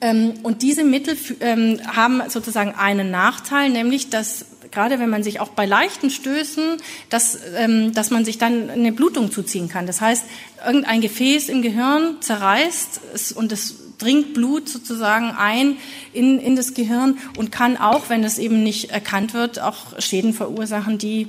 Ähm, 0.00 0.34
und 0.42 0.62
diese 0.62 0.82
Mittel 0.82 1.16
ähm, 1.40 1.80
haben 1.86 2.22
sozusagen 2.28 2.74
einen 2.74 3.10
Nachteil, 3.10 3.70
nämlich 3.70 4.10
dass 4.10 4.46
gerade 4.70 4.98
wenn 4.98 5.10
man 5.10 5.22
sich 5.22 5.40
auch 5.40 5.48
bei 5.48 5.66
leichten 5.66 6.10
Stößen, 6.10 6.76
dass, 7.08 7.38
ähm, 7.56 7.92
dass 7.92 8.10
man 8.10 8.24
sich 8.24 8.38
dann 8.38 8.70
eine 8.70 8.92
Blutung 8.92 9.30
zuziehen 9.30 9.68
kann. 9.68 9.86
Das 9.86 10.00
heißt, 10.00 10.24
irgendein 10.64 11.00
Gefäß 11.00 11.48
im 11.48 11.62
Gehirn 11.62 12.16
zerreißt 12.20 13.00
es, 13.14 13.32
und 13.32 13.52
es 13.52 13.76
dringt 13.98 14.34
Blut 14.34 14.68
sozusagen 14.68 15.30
ein 15.30 15.76
in, 16.12 16.38
in 16.38 16.56
das 16.56 16.74
Gehirn 16.74 17.18
und 17.36 17.52
kann 17.52 17.76
auch, 17.76 18.08
wenn 18.08 18.24
es 18.24 18.38
eben 18.38 18.62
nicht 18.62 18.90
erkannt 18.90 19.34
wird, 19.34 19.60
auch 19.60 20.00
Schäden 20.00 20.32
verursachen, 20.32 20.98
die 20.98 21.28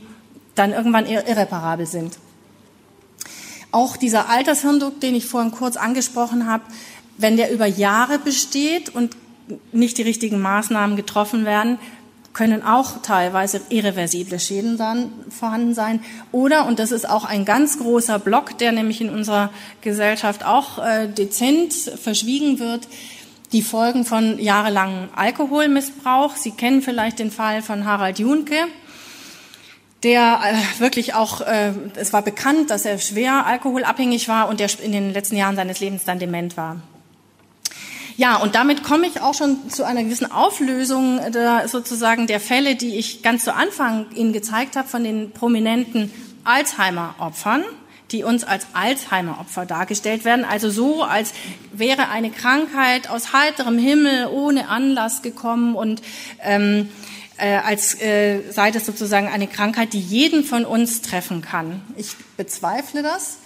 dann 0.56 0.72
irgendwann 0.72 1.06
irreparabel 1.06 1.86
sind. 1.86 2.18
Auch 3.72 3.96
dieser 3.96 4.30
Altershirndruck, 4.30 5.00
den 5.00 5.16
ich 5.16 5.26
vorhin 5.26 5.52
kurz 5.52 5.78
angesprochen 5.78 6.46
habe, 6.46 6.64
wenn 7.18 7.38
der 7.38 7.52
über 7.52 7.66
Jahre 7.66 8.20
besteht 8.20 8.89
und 8.89 9.16
nicht 9.72 9.98
die 9.98 10.02
richtigen 10.02 10.42
Maßnahmen 10.42 10.96
getroffen 10.96 11.46
werden, 11.46 11.78
können 12.34 12.64
auch 12.64 13.02
teilweise 13.02 13.62
irreversible 13.70 14.40
Schäden 14.40 14.78
dann 14.78 15.12
vorhanden 15.30 15.74
sein. 15.74 16.02
Oder, 16.32 16.66
und 16.66 16.80
das 16.80 16.92
ist 16.92 17.10
auch 17.10 17.26
ein 17.26 17.46
ganz 17.46 17.80
großer 17.80 18.20
Block, 18.20 18.58
der 18.58 18.72
nämlich 18.72 19.02
in 19.02 19.10
unserer 19.10 19.50
Gesellschaft 19.82 20.46
auch 20.46 20.80
äh, 20.80 21.08
dezent 21.08 21.74
verschwiegen 21.74 22.60
wird, 22.60 22.88
die 23.52 23.62
Folgen 23.62 24.06
von 24.06 24.40
jahrelangem 24.40 25.10
Alkoholmissbrauch. 25.14 26.36
Sie 26.38 26.52
kennen 26.52 26.82
vielleicht 26.82 27.20
den 27.20 27.32
Fall 27.32 27.62
von 27.62 27.86
Harald 27.86 28.18
Junke, 28.20 28.56
der 30.04 30.40
äh, 30.44 30.80
wirklich 30.80 31.14
auch, 31.14 31.42
äh, 31.42 31.74
es 31.96 32.14
war 32.14 32.22
bekannt, 32.22 32.70
dass 32.70 32.86
er 32.86 32.98
schwer 32.98 33.46
alkoholabhängig 33.46 34.30
war 34.30 34.48
und 34.48 34.60
der 34.60 34.70
in 34.82 34.94
den 34.94 35.12
letzten 35.12 35.36
Jahren 35.36 35.58
seines 35.58 35.82
Lebens 35.82 36.06
dann 36.06 36.20
dement 36.20 36.56
war. 36.56 36.82
Ja, 38.22 38.36
und 38.36 38.53
damit 38.53 38.84
komme 38.84 39.07
ich 39.07 39.19
auch 39.19 39.34
schon 39.34 39.72
zu 39.72 39.84
einer 39.84 40.03
gewissen 40.03 40.32
Auflösung 40.32 41.19
der, 41.32 41.67
sozusagen 41.67 42.28
der 42.28 42.39
Fälle, 42.39 42.76
die 42.76 42.97
ich 42.99 43.24
ganz 43.24 43.43
zu 43.43 43.51
Anfang 43.51 44.05
Ihnen 44.13 44.32
gezeigt 44.32 44.76
habe 44.76 44.88
von 44.88 45.03
den 45.03 45.32
prominenten 45.32 46.13
Alzheimer-Opfern 46.43 47.63
die 48.11 48.24
uns 48.24 48.43
als 48.43 48.67
Alzheimer-Opfer 48.74 49.65
dargestellt 49.65 50.26
werden. 50.26 50.43
Also 50.43 50.69
so, 50.69 51.01
als 51.01 51.34
wäre 51.72 52.09
eine 52.09 52.30
Krankheit 52.30 53.09
aus 53.09 53.32
heiterem 53.32 53.80
Himmel 53.80 54.28
ohne 54.28 54.67
Anlass 54.67 55.22
gekommen 55.22 55.76
und 55.76 56.01
ähm, 56.41 56.89
äh, 57.38 57.55
als 57.55 57.99
äh, 58.01 58.41
sei 58.51 58.69
das 58.69 58.86
sozusagen 58.86 59.30
eine 59.30 59.47
Krankheit, 59.47 59.93
die 59.93 59.99
jeden 59.99 60.43
von 60.43 60.65
uns 60.65 61.01
treffen 61.01 61.41
kann. 61.41 61.82
Ich 61.95 62.15
bezweifle 62.36 63.01
das. 63.01 63.38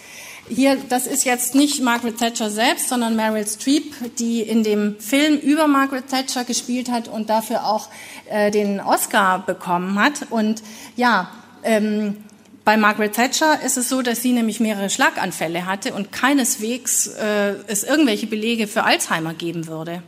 Hier, 0.48 0.78
das 0.89 1.08
ist 1.08 1.26
jetzt 1.26 1.56
nicht 1.56 1.82
Margaret 1.82 2.18
Thatcher 2.18 2.52
selbst, 2.52 2.89
sondern 2.89 3.16
Meryl 3.16 3.48
Streep, 3.48 4.16
die 4.20 4.41
in 4.41 4.64
dem 4.64 5.00
Film 5.00 5.38
über 5.39 5.68
Margaret 5.68 6.08
Thatcher 6.08 6.43
gespielt 6.43 6.91
hat 6.91 7.08
und 7.08 7.32
dafür 7.32 7.66
auch 7.66 7.89
äh, 8.30 8.52
den 8.52 8.80
Oscar 8.80 9.39
bekommen 9.39 10.00
hat. 10.00 10.28
Und 10.30 10.62
ja, 10.96 11.32
ähm, 11.64 12.18
bei 12.64 12.78
Margaret 12.78 13.14
Thatcher 13.14 13.60
ist 13.64 13.78
es 13.78 13.89
so, 13.89 14.04
dass 14.04 14.22
sie 14.22 14.34
nämlich 14.34 14.60
mehrere 14.60 14.91
Schlaganfälle 14.91 15.66
hatte 15.66 15.93
und 15.96 16.12
keineswegs 16.12 17.08
äh, 17.08 17.56
es 17.66 17.84
irgendwelche 17.84 18.28
Belege 18.28 18.68
für 18.68 18.84
Alzheimer 18.84 19.34
geben 19.34 19.66
würde. 19.66 20.04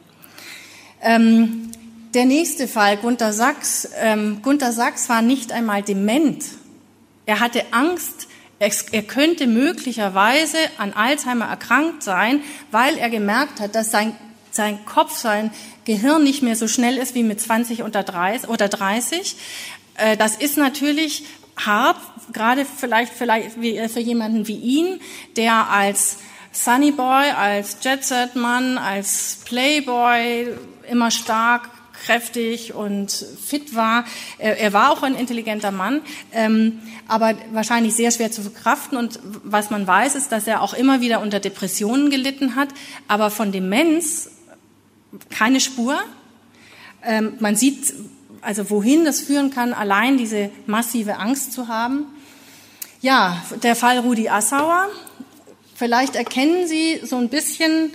Ähm, 1.01 1.71
der 2.13 2.25
nächste 2.25 2.67
Fall, 2.67 2.97
Gunther 2.97 3.33
Sachs. 3.33 3.89
Ähm, 3.99 4.41
Gunther 4.43 4.71
Sachs 4.71 5.09
war 5.09 5.23
nicht 5.23 5.51
einmal 5.51 5.81
dement. 5.81 6.45
Er 7.25 7.39
hatte 7.39 7.63
Angst, 7.71 8.27
er 8.59 9.03
könnte 9.03 9.45
möglicherweise 9.47 10.57
an 10.77 10.93
Alzheimer 10.93 11.45
erkrankt 11.45 12.01
sein, 12.03 12.41
weil 12.71 12.97
er 12.97 13.09
gemerkt 13.09 13.59
hat, 13.59 13.75
dass 13.75 13.91
sein, 13.91 14.15
sein 14.51 14.83
Kopf, 14.85 15.17
sein 15.17 15.51
Gehirn 15.85 16.23
nicht 16.23 16.41
mehr 16.41 16.55
so 16.55 16.67
schnell 16.67 16.97
ist 16.97 17.13
wie 17.13 17.23
mit 17.23 17.39
20 17.39 17.83
oder 17.83 18.03
30. 18.03 19.35
Äh, 19.95 20.17
das 20.17 20.35
ist 20.35 20.57
natürlich 20.57 21.25
hart, 21.55 21.97
gerade 22.33 22.65
vielleicht, 22.65 23.13
vielleicht 23.13 23.51
für 23.53 23.99
jemanden 23.99 24.47
wie 24.47 24.57
ihn, 24.57 24.99
der 25.35 25.69
als 25.69 26.17
Sunny 26.51 26.91
Boy, 26.91 27.29
als 27.29 27.77
Jet 27.83 28.03
Set 28.03 28.35
Mann, 28.35 28.77
als 28.77 29.39
Playboy 29.45 30.47
immer 30.89 31.11
stark 31.11 31.69
kräftig 32.07 32.73
und 32.73 33.11
fit 33.11 33.75
war. 33.75 34.05
Er 34.39 34.71
war 34.73 34.91
auch 34.91 35.03
ein 35.03 35.15
intelligenter 35.15 35.71
Mann, 35.71 36.01
ähm, 36.31 36.79
aber 37.07 37.35
wahrscheinlich 37.51 37.95
sehr 37.95 38.11
schwer 38.11 38.31
zu 38.31 38.41
verkraften. 38.41 38.97
Und 38.97 39.19
was 39.43 39.69
man 39.69 39.85
weiß, 39.85 40.15
ist, 40.15 40.31
dass 40.31 40.47
er 40.47 40.61
auch 40.61 40.73
immer 40.73 41.01
wieder 41.01 41.21
unter 41.21 41.39
Depressionen 41.39 42.09
gelitten 42.09 42.55
hat, 42.55 42.69
aber 43.07 43.29
von 43.29 43.51
Demenz 43.51 44.31
keine 45.29 45.59
Spur. 45.59 45.97
Ähm, 47.03 47.33
man 47.39 47.55
sieht 47.55 47.93
also, 48.41 48.69
wohin 48.69 49.03
das 49.03 49.19
führen 49.19 49.51
kann, 49.51 49.73
allein 49.73 50.17
diese 50.17 50.49
massive 50.67 51.17
Angst 51.17 51.51
zu 51.51 51.67
haben. 51.67 52.05
Ja, 53.01 53.43
der 53.63 53.75
Fall 53.75 53.99
Rudi 53.99 54.29
Assauer. 54.29 54.87
Vielleicht 55.75 56.15
erkennen 56.15 56.67
Sie 56.67 57.01
so 57.03 57.17
ein 57.17 57.29
bisschen 57.29 57.91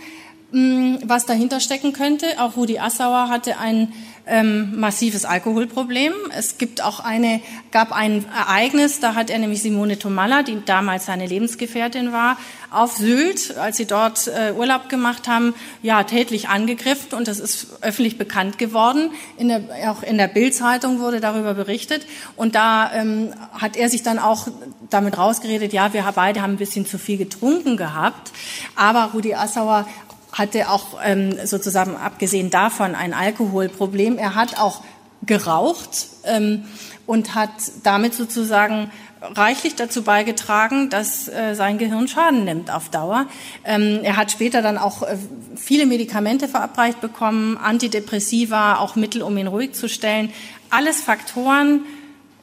was 0.53 1.25
dahinter 1.25 1.61
stecken 1.61 1.93
könnte. 1.93 2.27
Auch 2.39 2.57
Rudi 2.57 2.79
Assauer 2.79 3.29
hatte 3.31 3.59
ein 3.59 3.93
ähm, 4.27 4.79
massives 4.79 5.25
Alkoholproblem. 5.25 6.13
Es 6.37 6.59
gibt 6.59 6.83
auch 6.83 7.01
eine, 7.01 7.41
gab 7.71 7.93
ein 7.93 8.25
Ereignis, 8.37 9.01
da 9.01 9.15
hat 9.15 9.31
er 9.31 9.39
nämlich 9.39 9.63
Simone 9.63 9.99
Tomalla, 9.99 10.43
die 10.43 10.59
damals 10.65 11.07
seine 11.07 11.27
Lebensgefährtin 11.27 12.13
war, 12.13 12.37
auf 12.71 12.97
Sylt, 12.97 13.57
als 13.57 13.79
sie 13.79 13.87
dort 13.87 14.29
äh, 14.29 14.53
Urlaub 14.53 14.89
gemacht 14.89 15.27
haben, 15.27 15.55
ja, 15.83 16.05
tätlich 16.05 16.49
angegriffen 16.49 17.17
und 17.17 17.29
das 17.29 17.41
ist 17.41 17.69
öffentlich 17.81 18.17
bekannt 18.17 18.59
geworden. 18.59 19.11
In 19.39 19.49
der, 19.49 19.63
auch 19.91 20.03
in 20.03 20.19
der 20.19 20.29
Bildzeitung 20.29 21.01
wurde 21.01 21.21
darüber 21.21 21.55
berichtet 21.55 22.07
und 22.37 22.55
da 22.55 22.93
ähm, 22.95 23.33
hat 23.53 23.77
er 23.77 23.89
sich 23.89 24.03
dann 24.03 24.19
auch 24.19 24.49
damit 24.89 25.19
rausgeredet, 25.19 25.73
ja, 25.73 25.93
wir 25.93 26.05
beide 26.15 26.43
haben 26.43 26.53
ein 26.55 26.59
bisschen 26.59 26.87
zu 26.87 26.99
viel 26.99 27.17
getrunken 27.17 27.77
gehabt, 27.77 28.31
aber 28.77 29.11
Rudi 29.15 29.35
Assauer 29.35 29.87
hatte 30.33 30.71
auch 30.71 30.99
ähm, 31.05 31.35
sozusagen 31.45 31.97
abgesehen 31.97 32.51
davon 32.51 32.95
ein 32.95 33.15
Alkoholproblem. 33.15 34.19
Er 34.19 34.35
hat 34.35 34.59
auch 34.59 34.83
geraucht 35.25 36.09
ähm, 36.25 36.65
und 37.07 37.35
hat 37.35 37.51
damit 37.83 38.15
sozusagen 38.15 38.91
reichlich 39.21 39.77
dazu 39.77 40.03
beigetragen, 40.03 40.91
dass 40.91 41.29
äh, 41.29 41.55
sein 41.55 41.79
Gehirn 41.79 42.09
Schaden 42.09 42.45
nimmt 42.45 42.71
auf 42.71 42.89
Dauer. 42.89 43.27
Ähm, 43.65 44.01
er 44.03 44.17
hat 44.17 44.33
später 44.33 44.63
dann 44.63 44.79
auch 44.79 45.03
äh, 45.03 45.17
viele 45.57 45.87
Medikamente 45.87 46.49
verabreicht 46.49 47.01
bekommen, 47.01 47.57
Antidepressiva, 47.57 48.79
auch 48.79 48.97
Mittel, 48.97 49.23
um 49.23 49.37
ihn 49.37 49.47
ruhig 49.47 49.75
zu 49.75 49.89
stellen. 49.89 50.33
Alles 50.71 51.01
Faktoren, 51.03 51.83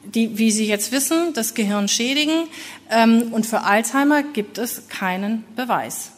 die, 0.04 0.38
wie 0.38 0.50
Sie 0.50 0.66
jetzt 0.66 0.92
wissen, 0.92 1.34
das 1.34 1.54
Gehirn 1.54 1.88
schädigen. 1.88 2.44
Ähm, 2.90 3.28
und 3.32 3.46
für 3.46 3.62
Alzheimer 3.62 4.22
gibt 4.22 4.56
es 4.56 4.88
keinen 4.88 5.44
Beweis. 5.56 6.12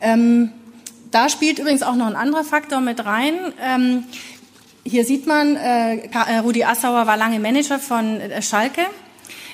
Ähm, 0.00 0.52
da 1.14 1.28
spielt 1.28 1.60
übrigens 1.60 1.82
auch 1.82 1.94
noch 1.94 2.06
ein 2.06 2.16
anderer 2.16 2.44
Faktor 2.44 2.80
mit 2.80 3.04
rein. 3.04 3.52
Ähm, 3.62 4.04
hier 4.84 5.04
sieht 5.04 5.26
man, 5.26 5.56
äh, 5.56 6.08
äh 6.08 6.38
Rudi 6.42 6.64
Assauer 6.64 7.06
war 7.06 7.16
lange 7.16 7.38
Manager 7.38 7.78
von 7.78 8.20
äh, 8.20 8.42
Schalke. 8.42 8.82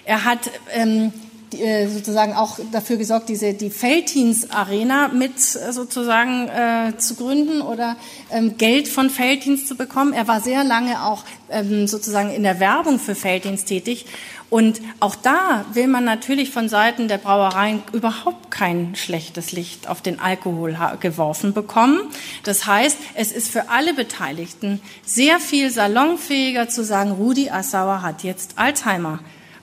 Er 0.06 0.24
hat 0.24 0.50
ähm, 0.72 1.12
die, 1.52 1.62
äh, 1.62 1.88
sozusagen 1.88 2.34
auch 2.34 2.58
dafür 2.72 2.96
gesorgt, 2.96 3.28
diese 3.28 3.54
die 3.54 3.70
Felddienst 3.70 4.54
Arena 4.54 5.08
mit 5.08 5.34
äh, 5.34 5.72
sozusagen 5.72 6.48
äh, 6.48 6.96
zu 6.98 7.14
gründen 7.14 7.62
oder 7.62 7.96
ähm, 8.30 8.56
Geld 8.56 8.88
von 8.88 9.10
Felddienst 9.10 9.68
zu 9.68 9.76
bekommen. 9.76 10.12
Er 10.12 10.28
war 10.28 10.40
sehr 10.40 10.64
lange 10.64 11.04
auch 11.04 11.24
ähm, 11.50 11.86
sozusagen 11.86 12.30
in 12.30 12.42
der 12.42 12.60
Werbung 12.60 12.98
für 12.98 13.14
Felddienst 13.14 13.66
tätig 13.66 14.06
und 14.50 14.80
auch 14.98 15.14
da 15.14 15.64
will 15.74 15.86
man 15.86 16.04
natürlich 16.04 16.50
von 16.50 16.68
Seiten 16.68 17.06
der 17.06 17.18
Brauereien 17.18 17.84
überhaupt 17.92 18.50
kein 18.50 18.96
schlechtes 18.96 19.52
Licht 19.52 19.88
auf 19.88 20.02
den 20.02 20.18
Alkohol 20.18 20.76
geworfen 20.98 21.54
bekommen. 21.54 22.00
Das 22.42 22.66
heißt, 22.66 22.98
es 23.14 23.30
ist 23.30 23.48
für 23.48 23.68
alle 23.68 23.94
Beteiligten 23.94 24.82
sehr 25.04 25.38
viel 25.38 25.70
salonfähiger 25.70 26.68
zu 26.68 26.84
sagen, 26.84 27.12
Rudi 27.12 27.48
Assauer 27.48 28.02
hat 28.02 28.24
jetzt 28.24 28.58
Alzheimer, 28.58 29.20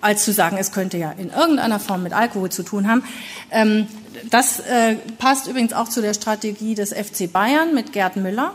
als 0.07 0.23
zu 0.23 0.31
sagen, 0.31 0.57
es 0.57 0.71
könnte 0.71 0.97
ja 0.97 1.11
in 1.11 1.29
irgendeiner 1.29 1.81
Form 1.81 2.01
mit 2.01 2.13
Alkohol 2.13 2.49
zu 2.49 2.63
tun 2.63 2.87
haben. 2.87 3.03
Ähm, 3.51 3.87
das 4.29 4.61
äh, 4.61 4.95
passt 5.17 5.47
übrigens 5.47 5.73
auch 5.73 5.89
zu 5.89 6.01
der 6.01 6.13
Strategie 6.13 6.75
des 6.75 6.93
FC 6.93 7.31
Bayern 7.31 7.75
mit 7.75 7.91
Gerd 7.91 8.15
Müller. 8.15 8.53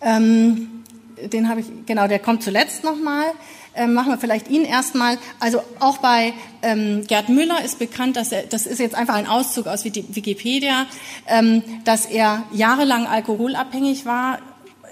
Ähm, 0.00 0.84
den 1.32 1.48
habe 1.48 1.60
ich, 1.60 1.66
genau, 1.84 2.06
der 2.06 2.20
kommt 2.20 2.44
zuletzt 2.44 2.84
nochmal. 2.84 3.26
Ähm, 3.74 3.92
machen 3.92 4.12
wir 4.12 4.18
vielleicht 4.18 4.48
ihn 4.48 4.64
erstmal. 4.64 5.18
Also 5.40 5.62
auch 5.80 5.98
bei 5.98 6.32
ähm, 6.62 7.04
Gerd 7.08 7.28
Müller 7.28 7.64
ist 7.64 7.80
bekannt, 7.80 8.14
dass 8.14 8.30
er, 8.30 8.44
das 8.44 8.66
ist 8.66 8.78
jetzt 8.78 8.94
einfach 8.94 9.14
ein 9.14 9.26
Auszug 9.26 9.66
aus 9.66 9.84
Wikipedia, 9.84 10.86
ähm, 11.26 11.64
dass 11.84 12.06
er 12.06 12.44
jahrelang 12.52 13.08
alkoholabhängig 13.08 14.06
war, 14.06 14.38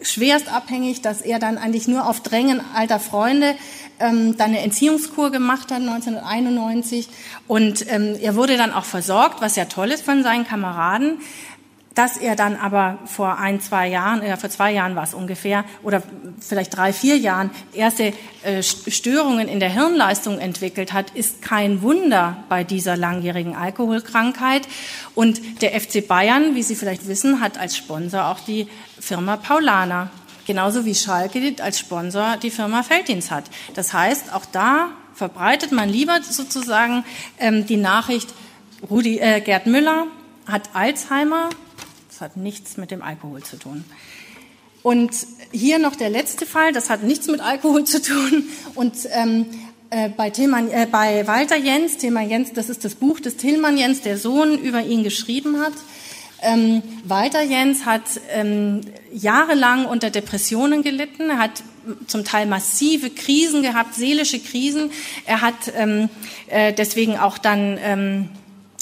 schwerst 0.02 0.52
abhängig, 0.52 1.00
dass 1.00 1.20
er 1.20 1.38
dann 1.38 1.58
eigentlich 1.58 1.86
nur 1.86 2.08
auf 2.08 2.20
Drängen 2.20 2.60
alter 2.74 2.98
Freunde 2.98 3.54
ähm, 4.00 4.36
dann 4.36 4.50
eine 4.50 4.60
Entziehungskur 4.60 5.30
gemacht 5.30 5.70
hat 5.70 5.80
1991 5.80 7.08
und 7.46 7.90
ähm, 7.90 8.16
er 8.20 8.36
wurde 8.36 8.56
dann 8.56 8.72
auch 8.72 8.84
versorgt, 8.84 9.40
was 9.40 9.56
ja 9.56 9.66
toll 9.66 9.90
ist 9.90 10.04
von 10.04 10.22
seinen 10.22 10.46
Kameraden 10.46 11.18
dass 11.96 12.18
er 12.18 12.36
dann 12.36 12.56
aber 12.56 12.98
vor 13.06 13.38
ein, 13.38 13.58
zwei 13.58 13.88
Jahren, 13.88 14.20
äh, 14.20 14.36
vor 14.36 14.50
zwei 14.50 14.70
Jahren 14.70 14.94
war 14.96 15.04
es 15.04 15.14
ungefähr, 15.14 15.64
oder 15.82 16.02
vielleicht 16.38 16.76
drei, 16.76 16.92
vier 16.92 17.16
Jahren, 17.16 17.50
erste 17.72 18.12
äh, 18.42 18.62
Störungen 18.62 19.48
in 19.48 19.60
der 19.60 19.70
Hirnleistung 19.70 20.38
entwickelt 20.38 20.92
hat, 20.92 21.10
ist 21.12 21.40
kein 21.40 21.80
Wunder 21.80 22.44
bei 22.50 22.64
dieser 22.64 22.98
langjährigen 22.98 23.56
Alkoholkrankheit. 23.56 24.68
Und 25.14 25.62
der 25.62 25.80
FC 25.80 26.06
Bayern, 26.06 26.54
wie 26.54 26.62
Sie 26.62 26.76
vielleicht 26.76 27.08
wissen, 27.08 27.40
hat 27.40 27.56
als 27.56 27.76
Sponsor 27.78 28.26
auch 28.26 28.40
die 28.40 28.68
Firma 29.00 29.38
Paulaner. 29.38 30.10
Genauso 30.46 30.84
wie 30.84 30.94
Schalke 30.94 31.54
als 31.60 31.78
Sponsor 31.78 32.36
die 32.36 32.50
Firma 32.50 32.82
Felddienst 32.82 33.30
hat. 33.30 33.44
Das 33.74 33.92
heißt, 33.92 34.32
auch 34.32 34.44
da 34.44 34.90
verbreitet 35.14 35.72
man 35.72 35.88
lieber 35.88 36.20
sozusagen 36.22 37.04
ähm, 37.38 37.66
die 37.66 37.76
Nachricht, 37.76 38.28
Rudi, 38.88 39.18
äh, 39.18 39.40
Gerd 39.40 39.66
Müller 39.66 40.06
hat 40.46 40.70
Alzheimer, 40.74 41.50
das 42.08 42.20
hat 42.20 42.36
nichts 42.36 42.76
mit 42.76 42.90
dem 42.90 43.02
Alkohol 43.02 43.42
zu 43.42 43.58
tun. 43.58 43.84
Und 44.82 45.10
hier 45.50 45.80
noch 45.80 45.96
der 45.96 46.10
letzte 46.10 46.46
Fall, 46.46 46.72
das 46.72 46.90
hat 46.90 47.02
nichts 47.02 47.26
mit 47.26 47.40
Alkohol 47.40 47.84
zu 47.84 48.00
tun. 48.00 48.44
Und 48.76 48.94
ähm, 49.10 49.46
äh, 49.90 50.10
bei, 50.10 50.30
Tillmann, 50.30 50.70
äh, 50.70 50.86
bei 50.90 51.26
Walter 51.26 51.56
Jens, 51.56 51.96
Tillmann 51.96 52.30
Jens, 52.30 52.52
das 52.52 52.68
ist 52.68 52.84
das 52.84 52.94
Buch 52.94 53.18
des 53.18 53.36
Tillmann 53.36 53.76
Jens, 53.76 54.02
der 54.02 54.16
Sohn 54.16 54.58
über 54.58 54.82
ihn 54.82 55.02
geschrieben 55.02 55.60
hat. 55.60 55.72
Ähm, 56.42 56.82
Walter 57.04 57.42
Jens 57.42 57.86
hat 57.86 58.02
ähm, 58.30 58.82
jahrelang 59.12 59.86
unter 59.86 60.10
Depressionen 60.10 60.82
gelitten, 60.82 61.38
hat 61.38 61.62
zum 62.06 62.24
Teil 62.24 62.46
massive 62.46 63.10
Krisen 63.10 63.62
gehabt, 63.62 63.94
seelische 63.94 64.40
Krisen. 64.40 64.90
Er 65.24 65.40
hat 65.40 65.72
ähm, 65.76 66.08
äh, 66.48 66.72
deswegen 66.72 67.16
auch 67.16 67.38
dann 67.38 67.78
ähm, 67.82 68.28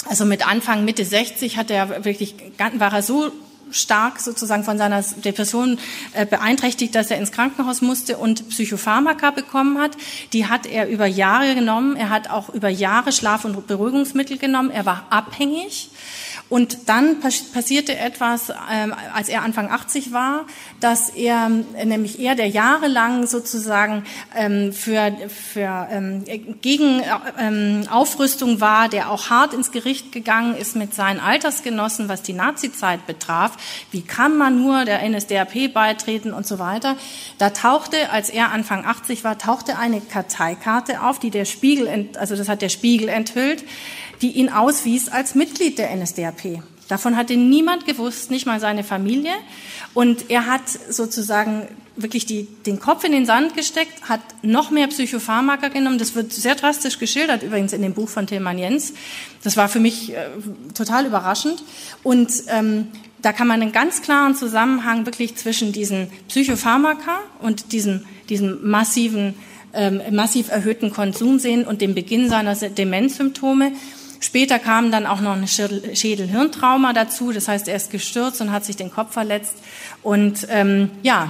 also 0.07 0.25
mit 0.25 0.47
Anfang, 0.47 0.85
Mitte 0.85 1.03
60 1.03 1.57
hat 1.57 1.71
er 1.71 2.05
wirklich, 2.05 2.35
war 2.77 2.93
er 2.93 3.01
so 3.01 3.31
stark 3.71 4.19
sozusagen 4.19 4.63
von 4.63 4.77
seiner 4.77 5.01
Depression 5.01 5.79
äh, 6.13 6.25
beeinträchtigt, 6.25 6.93
dass 6.93 7.09
er 7.09 7.17
ins 7.17 7.31
Krankenhaus 7.31 7.81
musste 7.81 8.17
und 8.17 8.49
Psychopharmaka 8.49 9.31
bekommen 9.31 9.79
hat. 9.79 9.97
Die 10.33 10.45
hat 10.45 10.67
er 10.67 10.87
über 10.87 11.07
Jahre 11.07 11.55
genommen. 11.55 11.95
Er 11.95 12.11
hat 12.11 12.29
auch 12.29 12.49
über 12.49 12.69
Jahre 12.69 13.11
Schlaf- 13.11 13.43
und 13.43 13.65
Beruhigungsmittel 13.65 14.37
genommen. 14.37 14.69
Er 14.69 14.85
war 14.85 15.07
abhängig. 15.09 15.89
Und 16.47 16.89
dann 16.89 17.19
passierte 17.21 17.97
etwas, 17.97 18.51
ähm, 18.71 18.93
als 19.13 19.29
er 19.29 19.41
Anfang 19.41 19.71
80 19.71 20.13
war, 20.13 20.45
dass 20.79 21.09
er, 21.09 21.49
nämlich 21.49 22.19
er, 22.19 22.35
der 22.35 22.47
jahrelang 22.47 23.25
sozusagen 23.25 24.03
ähm, 24.35 24.71
für, 24.71 25.11
für 25.27 25.87
ähm, 25.91 26.23
gegen 26.61 27.01
Aufrüstung 27.89 28.61
war, 28.61 28.89
der 28.89 29.09
auch 29.09 29.29
hart 29.29 29.53
ins 29.53 29.71
Gericht 29.71 30.11
gegangen 30.11 30.55
ist 30.55 30.75
mit 30.75 30.93
seinen 30.93 31.19
Altersgenossen, 31.19 32.09
was 32.09 32.21
die 32.21 32.33
Nazizeit 32.33 33.07
betraf. 33.07 33.57
Wie 33.91 34.01
kann 34.01 34.37
man 34.37 34.61
nur 34.61 34.85
der 34.85 35.07
NSDAP 35.07 35.73
beitreten 35.73 36.31
und 36.31 36.45
so 36.45 36.59
weiter? 36.59 36.95
Da 37.37 37.49
tauchte, 37.49 38.11
als 38.11 38.29
er 38.29 38.51
Anfang 38.51 38.85
80 38.85 39.23
war, 39.23 39.37
tauchte 39.37 39.77
eine 39.77 40.01
Karteikarte 40.01 41.01
auf, 41.01 41.19
die 41.19 41.31
der 41.31 41.45
Spiegel, 41.45 42.09
also 42.19 42.35
das 42.35 42.47
hat 42.47 42.61
der 42.61 42.69
Spiegel 42.69 43.09
enthüllt, 43.09 43.63
die 44.21 44.31
ihn 44.31 44.49
auswies 44.49 45.09
als 45.09 45.35
Mitglied 45.35 45.77
der 45.77 45.95
NSDAP. 45.95 46.61
Davon 46.87 47.17
hatte 47.17 47.35
niemand 47.35 47.85
gewusst, 47.85 48.29
nicht 48.29 48.45
mal 48.45 48.59
seine 48.59 48.83
Familie. 48.83 49.33
Und 49.93 50.29
er 50.29 50.45
hat 50.45 50.67
sozusagen 50.89 51.67
wirklich 51.95 52.25
die, 52.25 52.47
den 52.65 52.79
Kopf 52.79 53.03
in 53.05 53.11
den 53.11 53.25
Sand 53.25 53.55
gesteckt, 53.55 54.09
hat 54.09 54.19
noch 54.41 54.69
mehr 54.69 54.87
Psychopharmaka 54.87 55.69
genommen. 55.69 55.97
Das 55.97 56.13
wird 56.13 56.33
sehr 56.33 56.55
drastisch 56.55 56.99
geschildert, 56.99 57.41
übrigens 57.43 57.73
in 57.73 57.81
dem 57.81 57.93
Buch 57.93 58.09
von 58.09 58.27
Tilman 58.27 58.59
Jens. 58.59 58.93
Das 59.43 59.57
war 59.57 59.69
für 59.69 59.79
mich 59.79 60.13
äh, 60.13 60.27
total 60.73 61.05
überraschend. 61.05 61.63
Und 62.03 62.31
ähm, 62.49 62.89
da 63.21 63.33
kann 63.33 63.47
man 63.47 63.61
einen 63.61 63.71
ganz 63.71 64.01
klaren 64.01 64.35
Zusammenhang 64.35 65.05
wirklich 65.05 65.35
zwischen 65.35 65.71
diesen 65.71 66.09
Psychopharmaka 66.27 67.21
und 67.39 67.71
diesem, 67.71 68.05
diesem 68.29 68.69
massiven, 68.69 69.33
ähm, 69.73 70.01
massiv 70.11 70.51
erhöhten 70.51 70.91
Konsum 70.91 71.39
sehen 71.39 71.65
und 71.65 71.81
dem 71.81 71.95
Beginn 71.95 72.29
seiner 72.29 72.53
Demenzsymptome. 72.53 73.71
Später 74.25 74.57
kam 74.57 74.91
dann 74.91 75.05
auch 75.05 75.21
noch 75.21 75.33
ein 75.35 75.47
Schädelhirntrauma 75.47 76.93
dazu. 76.93 77.31
Das 77.31 77.47
heißt, 77.47 77.67
er 77.67 77.75
ist 77.75 77.91
gestürzt 77.91 78.41
und 78.41 78.51
hat 78.51 78.65
sich 78.65 78.75
den 78.75 78.89
Kopf 78.89 79.13
verletzt. 79.13 79.53
Und 80.01 80.47
ähm, 80.49 80.89
ja, 81.03 81.29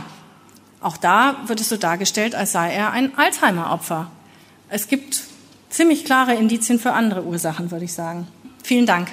auch 0.79 0.95
da 0.95 1.35
wird 1.45 1.59
es 1.59 1.67
so 1.67 1.75
dargestellt, 1.75 2.35
als 2.35 2.53
sei 2.53 2.73
er 2.73 2.91
ein 2.91 3.17
Alzheimer-Opfer. 3.17 4.09
Es 4.69 4.87
gibt 4.87 5.23
ziemlich 5.69 6.05
klare 6.05 6.35
Indizien 6.35 6.79
für 6.79 6.93
andere 6.93 7.25
Ursachen, 7.25 7.69
würde 7.69 7.83
ich 7.83 7.91
sagen. 7.91 8.27
Vielen 8.63 8.85
Dank. 8.85 9.09